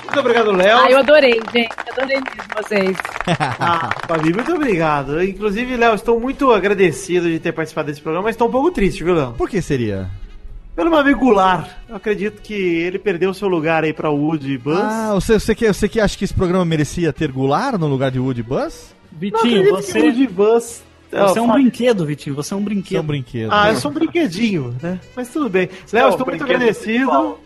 [0.03, 0.77] Muito obrigado, Léo.
[0.77, 1.69] Ah, eu adorei, gente.
[1.89, 2.97] Adorei mesmo vocês.
[3.59, 5.23] Ah, Fabi, muito obrigado.
[5.23, 9.03] Inclusive, Léo, estou muito agradecido de ter participado desse programa, mas estou um pouco triste,
[9.03, 9.33] viu, Léo?
[9.33, 10.09] Por que seria?
[10.75, 11.69] Pelo meu amigo Goulart.
[11.87, 14.79] Eu acredito que ele perdeu seu lugar aí pra Woody e Buzz.
[14.79, 18.09] Ah, você, você, que, você que acha que esse programa merecia ter Goulart no lugar
[18.09, 18.95] de Woody Buzz?
[19.11, 20.83] Não Vitinho, que você, Woody e Buzz...
[21.11, 22.35] você é um brinquedo, Vitinho.
[22.35, 22.99] Você é um Que é brinquedo.
[23.01, 23.49] um brinquedo.
[23.51, 24.99] Ah, eu sou um brinquedinho, né?
[25.15, 25.69] Mas tudo bem.
[25.91, 27.37] Léo, é estou muito brinquedo agradecido.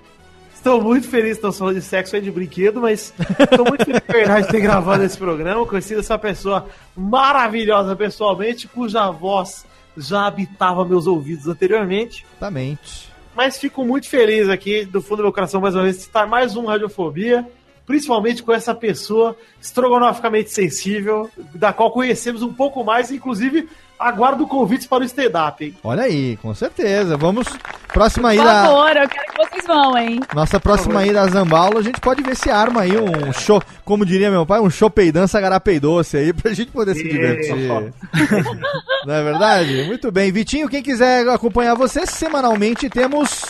[0.54, 4.14] Estou muito feliz, estamos falando de sexo aí de brinquedo, mas estou muito feliz de
[4.14, 6.66] verdade de ter gravado esse programa, conhecido essa pessoa
[6.98, 9.64] maravilhosa pessoalmente, cuja voz
[9.96, 12.26] já habitava meus ouvidos anteriormente.
[12.32, 13.15] Exatamente.
[13.36, 16.26] Mas fico muito feliz aqui, do fundo do meu coração, mais uma vez, de estar
[16.26, 17.46] mais um Radiofobia,
[17.86, 23.68] principalmente com essa pessoa estrogonoficamente sensível, da qual conhecemos um pouco mais, inclusive
[24.00, 25.76] aguardo convites para o stand-up, hein?
[25.84, 27.18] Olha aí, com certeza.
[27.18, 27.48] Vamos.
[27.94, 28.44] Próxima Por ida.
[28.44, 30.20] favor, eu quero que vocês vão, hein?
[30.34, 34.06] Nossa próxima ida a Zambaula, a gente pode ver se arma aí um show, como
[34.06, 37.56] diria meu pai, um show peidança garapeidoce aí pra gente poder se divertir.
[39.06, 39.84] Não é verdade?
[39.84, 40.30] Muito bem.
[40.30, 43.46] Vitinho, quem quiser acompanhar você, semanalmente temos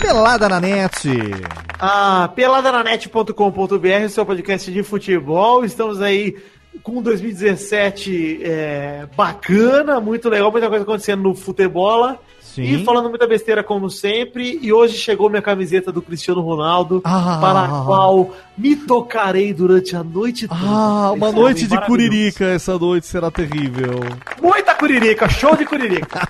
[0.00, 1.10] Pelada na Net.
[1.78, 5.64] Ah, peladananet.com.br, seu podcast de futebol.
[5.66, 6.34] Estamos aí
[6.82, 12.18] com 2017 é, bacana, muito legal, muita coisa acontecendo no futebol.
[12.40, 12.62] Sim.
[12.62, 14.58] E falando muita besteira como sempre.
[14.62, 17.36] E hoje chegou minha camiseta do Cristiano Ronaldo, Ah.
[17.38, 20.60] para a qual me tocarei durante a noite toda.
[20.64, 24.00] Ah, uma Esse noite homem de curirica, essa noite será terrível.
[24.40, 26.26] Muita curirica, show de curirica.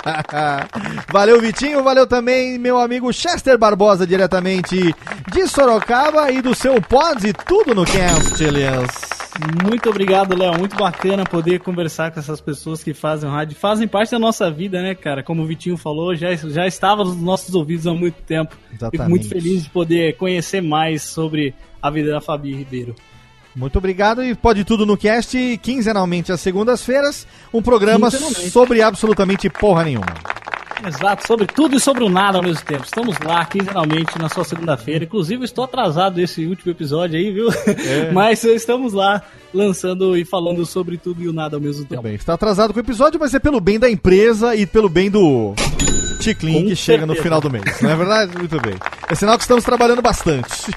[1.13, 4.93] valeu, Vitinho, valeu também meu amigo Chester Barbosa, diretamente
[5.33, 9.26] de Sorocaba e do seu pod Tudo no Cast, aliás.
[9.63, 10.59] Muito obrigado, Léo.
[10.59, 13.57] Muito bacana poder conversar com essas pessoas que fazem rádio.
[13.57, 15.23] Fazem parte da nossa vida, né, cara?
[15.23, 18.55] Como o Vitinho falou, já, já estava nos nossos ouvidos há muito tempo.
[18.55, 19.11] Fico Exatamente.
[19.11, 22.95] muito feliz de poder conhecer mais sobre a vida da Fabi Ribeiro.
[23.55, 29.85] Muito obrigado e pode tudo no cast, quinzenalmente às segundas-feiras, um programa sobre absolutamente porra
[29.85, 30.15] nenhuma.
[30.85, 32.85] Exato, sobre tudo e sobre o nada ao mesmo tempo.
[32.85, 35.05] Estamos lá quinzenalmente na sua segunda-feira.
[35.05, 37.49] Inclusive, estou atrasado esse último episódio aí, viu?
[38.13, 39.23] Mas estamos lá
[39.55, 42.03] lançando e falando sobre tudo e o nada ao mesmo tempo.
[42.03, 45.11] bem, está atrasado com o episódio, mas é pelo bem da empresa e pelo bem
[45.11, 45.55] do
[46.21, 47.23] Ticlin que chega no certeza.
[47.23, 48.37] final do mês, não é verdade?
[48.37, 48.75] Muito bem.
[49.09, 50.51] É sinal que estamos trabalhando bastante.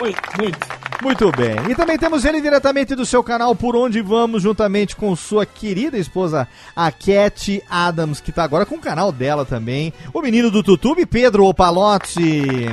[0.00, 0.58] Muito, muito.
[1.02, 1.56] Muito bem.
[1.68, 5.98] E também temos ele diretamente do seu canal Por Onde Vamos, juntamente com sua querida
[5.98, 6.46] esposa,
[6.76, 9.92] a Cat Adams, que tá agora com o canal dela também.
[10.14, 12.68] O menino do YouTube, Pedro Opalotti.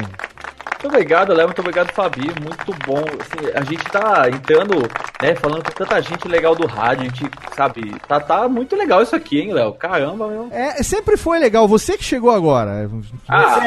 [0.81, 1.47] Muito obrigado, Léo.
[1.47, 2.21] Muito obrigado, Fabi.
[2.21, 3.03] Muito bom.
[3.19, 4.75] Assim, a gente tá entrando,
[5.21, 7.01] né, falando com tanta gente legal do rádio.
[7.01, 9.73] A gente, sabe, tá, tá muito legal isso aqui, hein, Léo?
[9.73, 10.47] Caramba, meu.
[10.51, 11.67] É, sempre foi legal.
[11.67, 12.89] Você que chegou agora.
[13.27, 13.59] Ah,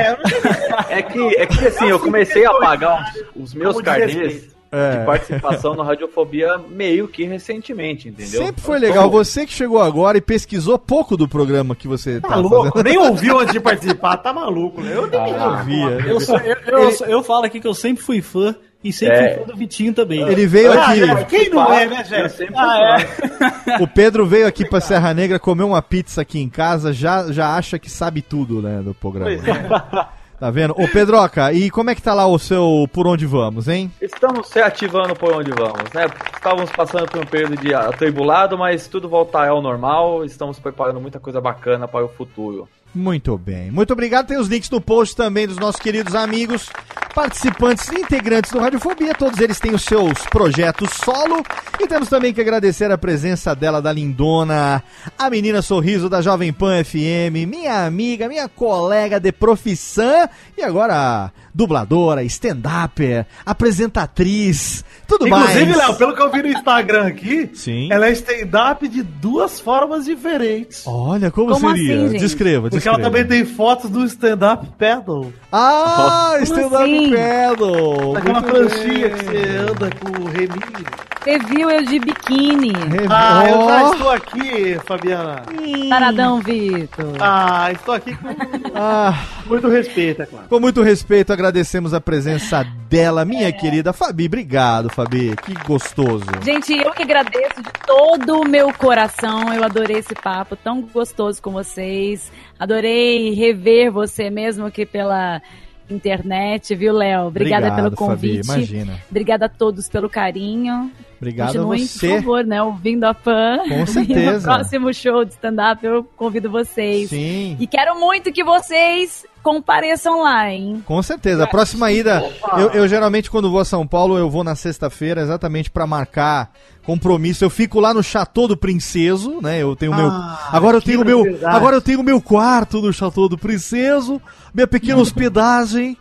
[0.89, 4.62] é que, é que assim, eu comecei a pagar os, meus carnês respeito.
[4.73, 4.99] É.
[5.01, 8.47] de participação no Radiofobia meio que recentemente, entendeu?
[8.47, 9.11] Sempre foi legal.
[9.11, 12.71] Você que chegou agora e pesquisou pouco do programa que você tá, Tá louco?
[12.71, 12.83] fazendo.
[12.85, 14.93] Nem ouviu antes de participar, tá maluco, né?
[14.97, 15.75] Eu nem Ah, vi.
[15.77, 15.89] Via.
[16.09, 19.35] Eu, sou- eu, eu, eu falo aqui que eu sempre fui fã e sempre É.
[19.35, 20.23] fui fã do Vitinho também.
[20.23, 21.03] Ele veio Ah, aqui.
[21.03, 23.83] é, quem não é, né, Eu sempre Ah, fã.
[23.85, 27.55] O Pedro veio aqui pra Serra Negra comer uma pizza aqui em casa, já, já
[27.57, 29.31] acha que sabe tudo, né, do programa.
[29.31, 30.22] Pois é.
[30.43, 30.73] Tá vendo?
[30.73, 33.89] Ô Pedroca, e como é que tá lá o seu Por Onde Vamos, hein?
[34.01, 36.07] Estamos se ativando por onde vamos, né?
[36.35, 40.25] Estávamos passando por um período de atribulado, mas tudo voltar ao normal.
[40.25, 42.69] Estamos preparando muita coisa bacana para o futuro.
[42.95, 43.71] Muito bem.
[43.71, 44.27] Muito obrigado.
[44.27, 46.69] Tem os links no post também dos nossos queridos amigos,
[47.15, 49.15] participantes e integrantes do Radiofobia.
[49.15, 51.43] Todos eles têm os seus projetos solo.
[51.81, 54.83] E temos também que agradecer a presença dela, da lindona,
[55.19, 61.33] a menina sorriso da Jovem Pan FM, minha amiga, minha colega de profissão e agora
[61.55, 65.77] dubladora, stand-upper, apresentatriz, tudo Inclusive, mais.
[65.77, 67.89] Léo, pelo que eu vi no Instagram aqui, Sim.
[67.93, 70.85] ela é stand-up de duas formas diferentes.
[70.87, 71.97] Olha, como, Como seria?
[71.97, 72.21] assim, gente?
[72.21, 72.97] descreva, Porque descreva.
[73.01, 75.33] ela também tem fotos do stand-up paddle.
[75.51, 77.11] Ah, stand-up assim?
[77.13, 78.17] paddle.
[78.17, 81.03] Aquela Muito pranchinha que você anda com o reminho.
[81.23, 82.73] Você viu eu de biquíni.
[83.09, 85.43] Ah, eu já estou aqui, Fabiana.
[85.89, 87.15] Taradão, Vitor.
[87.21, 88.29] Ah, estou aqui com
[88.75, 89.15] Ah,
[89.47, 90.47] muito respeito, é claro.
[90.49, 94.27] com muito respeito, agradecemos a presença dela, minha querida Fabi.
[94.27, 95.35] Obrigado, Fabi.
[95.45, 96.25] Que gostoso.
[96.45, 99.53] Gente, eu que agradeço de todo o meu coração.
[99.53, 102.31] Eu adorei esse papo tão gostoso com vocês.
[102.57, 105.43] Adorei rever você mesmo que pela
[105.91, 107.27] internet, viu, Léo?
[107.27, 108.47] Obrigada Obrigado, pelo convite.
[108.47, 109.01] Fabi, imagina.
[109.11, 110.93] Obrigada a todos pelo carinho.
[111.17, 112.09] Obrigado a Continuem, você.
[112.09, 112.63] por favor, né?
[112.63, 113.59] Ouvindo a PAN.
[113.69, 114.33] Com E certeza.
[114.37, 117.11] No próximo show de stand-up eu convido vocês.
[117.11, 117.57] Sim.
[117.59, 120.83] E quero muito que vocês compareçam lá, hein?
[120.87, 121.45] Com certeza.
[121.45, 122.25] A próxima ida,
[122.57, 126.51] eu, eu geralmente quando vou a São Paulo, eu vou na sexta-feira exatamente pra marcar
[126.85, 127.45] compromisso.
[127.45, 129.63] Eu fico lá no Chateau do Princeso, né?
[129.63, 133.29] Eu tenho meu Ah, Agora eu tenho meu agora eu tenho meu quarto no Chateau
[133.29, 134.21] do Princeso,
[134.55, 135.97] minha pequena hospedagem.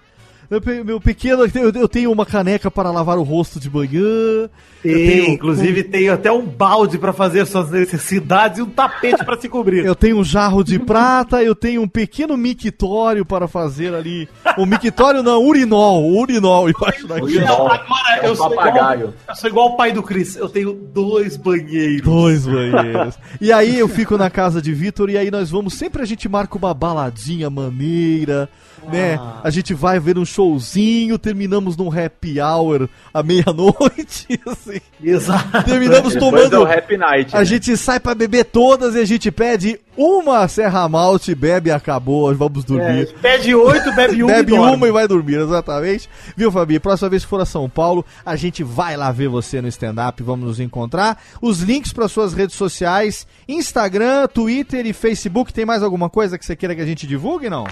[0.51, 4.49] Meu, pe- meu pequeno, eu, eu tenho uma caneca para lavar o rosto de manhã.
[4.83, 9.39] Eu tenho, inclusive, tem até um balde pra fazer suas necessidades e um tapete pra
[9.39, 9.85] se cobrir.
[9.85, 14.27] Eu tenho um jarro de prata, eu tenho um pequeno mictório para fazer ali.
[14.57, 17.67] O mictório não, urinol, urinol embaixo da Urinol.
[17.71, 19.13] Agora É um eu sou, igual, papagaio.
[19.29, 20.35] eu sou igual o pai do Chris.
[20.35, 22.01] Eu tenho dois banheiros.
[22.01, 23.17] Dois banheiros.
[23.39, 26.27] E aí eu fico na casa de Vitor e aí nós vamos, sempre a gente
[26.27, 28.49] marca uma baladinha maneira,
[28.89, 29.15] né?
[29.19, 29.41] Ah.
[29.43, 34.79] A gente vai ver um showzinho, terminamos num happy hour à meia-noite, assim.
[35.03, 35.63] Exato.
[35.63, 36.61] Terminamos Depois é tomando...
[36.61, 37.35] o Happy Night.
[37.35, 37.45] A né?
[37.45, 42.33] gente sai pra beber todas e a gente pede uma Serra Malte, bebe e acabou,
[42.35, 43.13] vamos É, dormir.
[43.21, 44.75] pede oito, bebe uma Bebe e dorme.
[44.75, 46.09] uma e vai dormir, exatamente.
[46.35, 46.79] Viu, Fabi?
[46.79, 50.21] Próxima vez que for a São Paulo, a gente vai lá ver você no stand-up,
[50.23, 51.21] vamos nos encontrar.
[51.41, 55.51] Os links para suas redes sociais, Instagram, Twitter e Facebook.
[55.53, 57.65] Tem mais alguma coisa que você queira que a gente divulgue, não?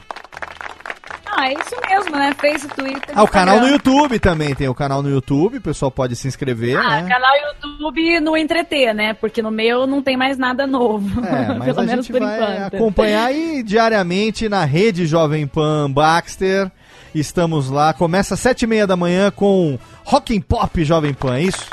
[1.36, 2.34] Ah, é isso mesmo, né?
[2.40, 3.14] Face, Twitter.
[3.16, 3.68] Ah, o canal no.
[3.68, 4.54] YouTube também.
[4.56, 7.08] Tem o canal no YouTube, o pessoal pode se inscrever, Ah, né?
[7.10, 9.14] canal YouTube no Entreter, né?
[9.14, 11.26] Porque no meu não tem mais nada novo.
[11.26, 12.74] É, mas Pelo a menos gente por vai enquanto.
[12.76, 16.70] acompanhar aí diariamente na rede Jovem Pan Baxter.
[17.14, 17.94] Estamos lá.
[17.94, 21.66] Começa às sete e meia da manhã com Rock and Pop Jovem Pan, é isso?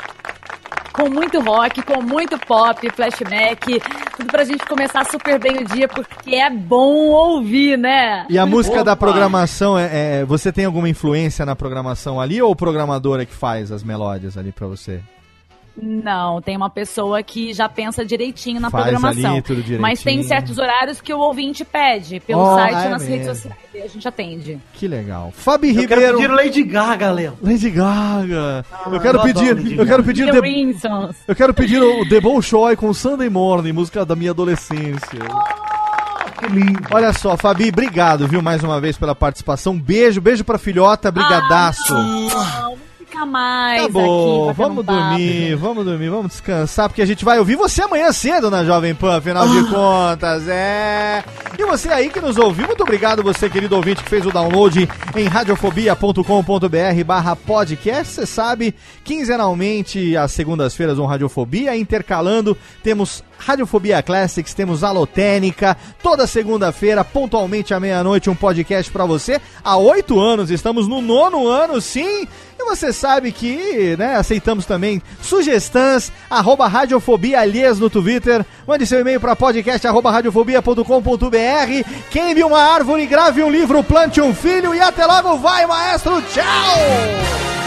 [0.97, 3.79] Com muito rock, com muito pop, flashback,
[4.17, 8.25] tudo pra gente começar super bem o dia, porque é bom ouvir, né?
[8.29, 9.05] E a música da Opa!
[9.05, 13.33] programação, é, é- você tem alguma influência na programação ali ou o programador é que
[13.33, 14.99] faz as melódias ali pra você?
[15.79, 19.33] Não, tem uma pessoa que já pensa direitinho na Faz programação.
[19.33, 19.81] ali tudo direitinho.
[19.81, 23.15] Mas tem certos horários que o ouvinte pede pelo Oh, site é e nas mesmo.
[23.15, 23.59] redes sociais.
[23.75, 24.59] E a gente atende.
[24.73, 25.31] Que legal.
[25.35, 26.17] Fabi Eu quero Ribeiro.
[26.17, 27.33] pedir Lady Gaga, Léo.
[27.43, 28.65] Lady Gaga.
[28.91, 32.75] eu quero eu pedir, eu quero pedir The The, eu quero pedir o The Bolshoi
[32.75, 35.19] com Sunday Morning, música da minha adolescência.
[36.39, 36.81] Que lindo.
[36.91, 39.77] Olha só, Fabi, obrigado, viu, mais uma vez pela participação.
[39.77, 41.93] Beijo, beijo pra filhota, brigadaço.
[41.93, 42.77] Não
[43.25, 44.57] mais Tá bom, aqui.
[44.57, 48.49] vamos papo, dormir, vamos dormir, vamos descansar, porque a gente vai ouvir você amanhã cedo
[48.51, 49.47] na Jovem Pan, afinal Ah.
[49.47, 51.23] de contas, é.
[51.57, 54.87] E você aí que nos ouviu, muito obrigado você, querido ouvinte, que fez o download
[55.15, 64.53] em radiofobia.com.br barra podcast, você sabe, quinzenalmente, às segundas-feiras, um Radiofobia, intercalando, temos Radiofobia Classics,
[64.53, 69.39] temos Alotênica, toda segunda-feira, pontualmente à meia-noite, um podcast pra você.
[69.63, 72.27] Há oito anos, estamos no nono ano, sim.
[72.59, 77.39] E você sabe que, né, aceitamos também sugestões, arroba Radiofobia
[77.79, 78.45] no Twitter.
[78.67, 81.89] Mande seu e-mail para podcast arroba radiofobia.com.br.
[82.09, 87.66] Queime uma árvore, grave um livro, plante um filho e até logo, vai maestro, tchau!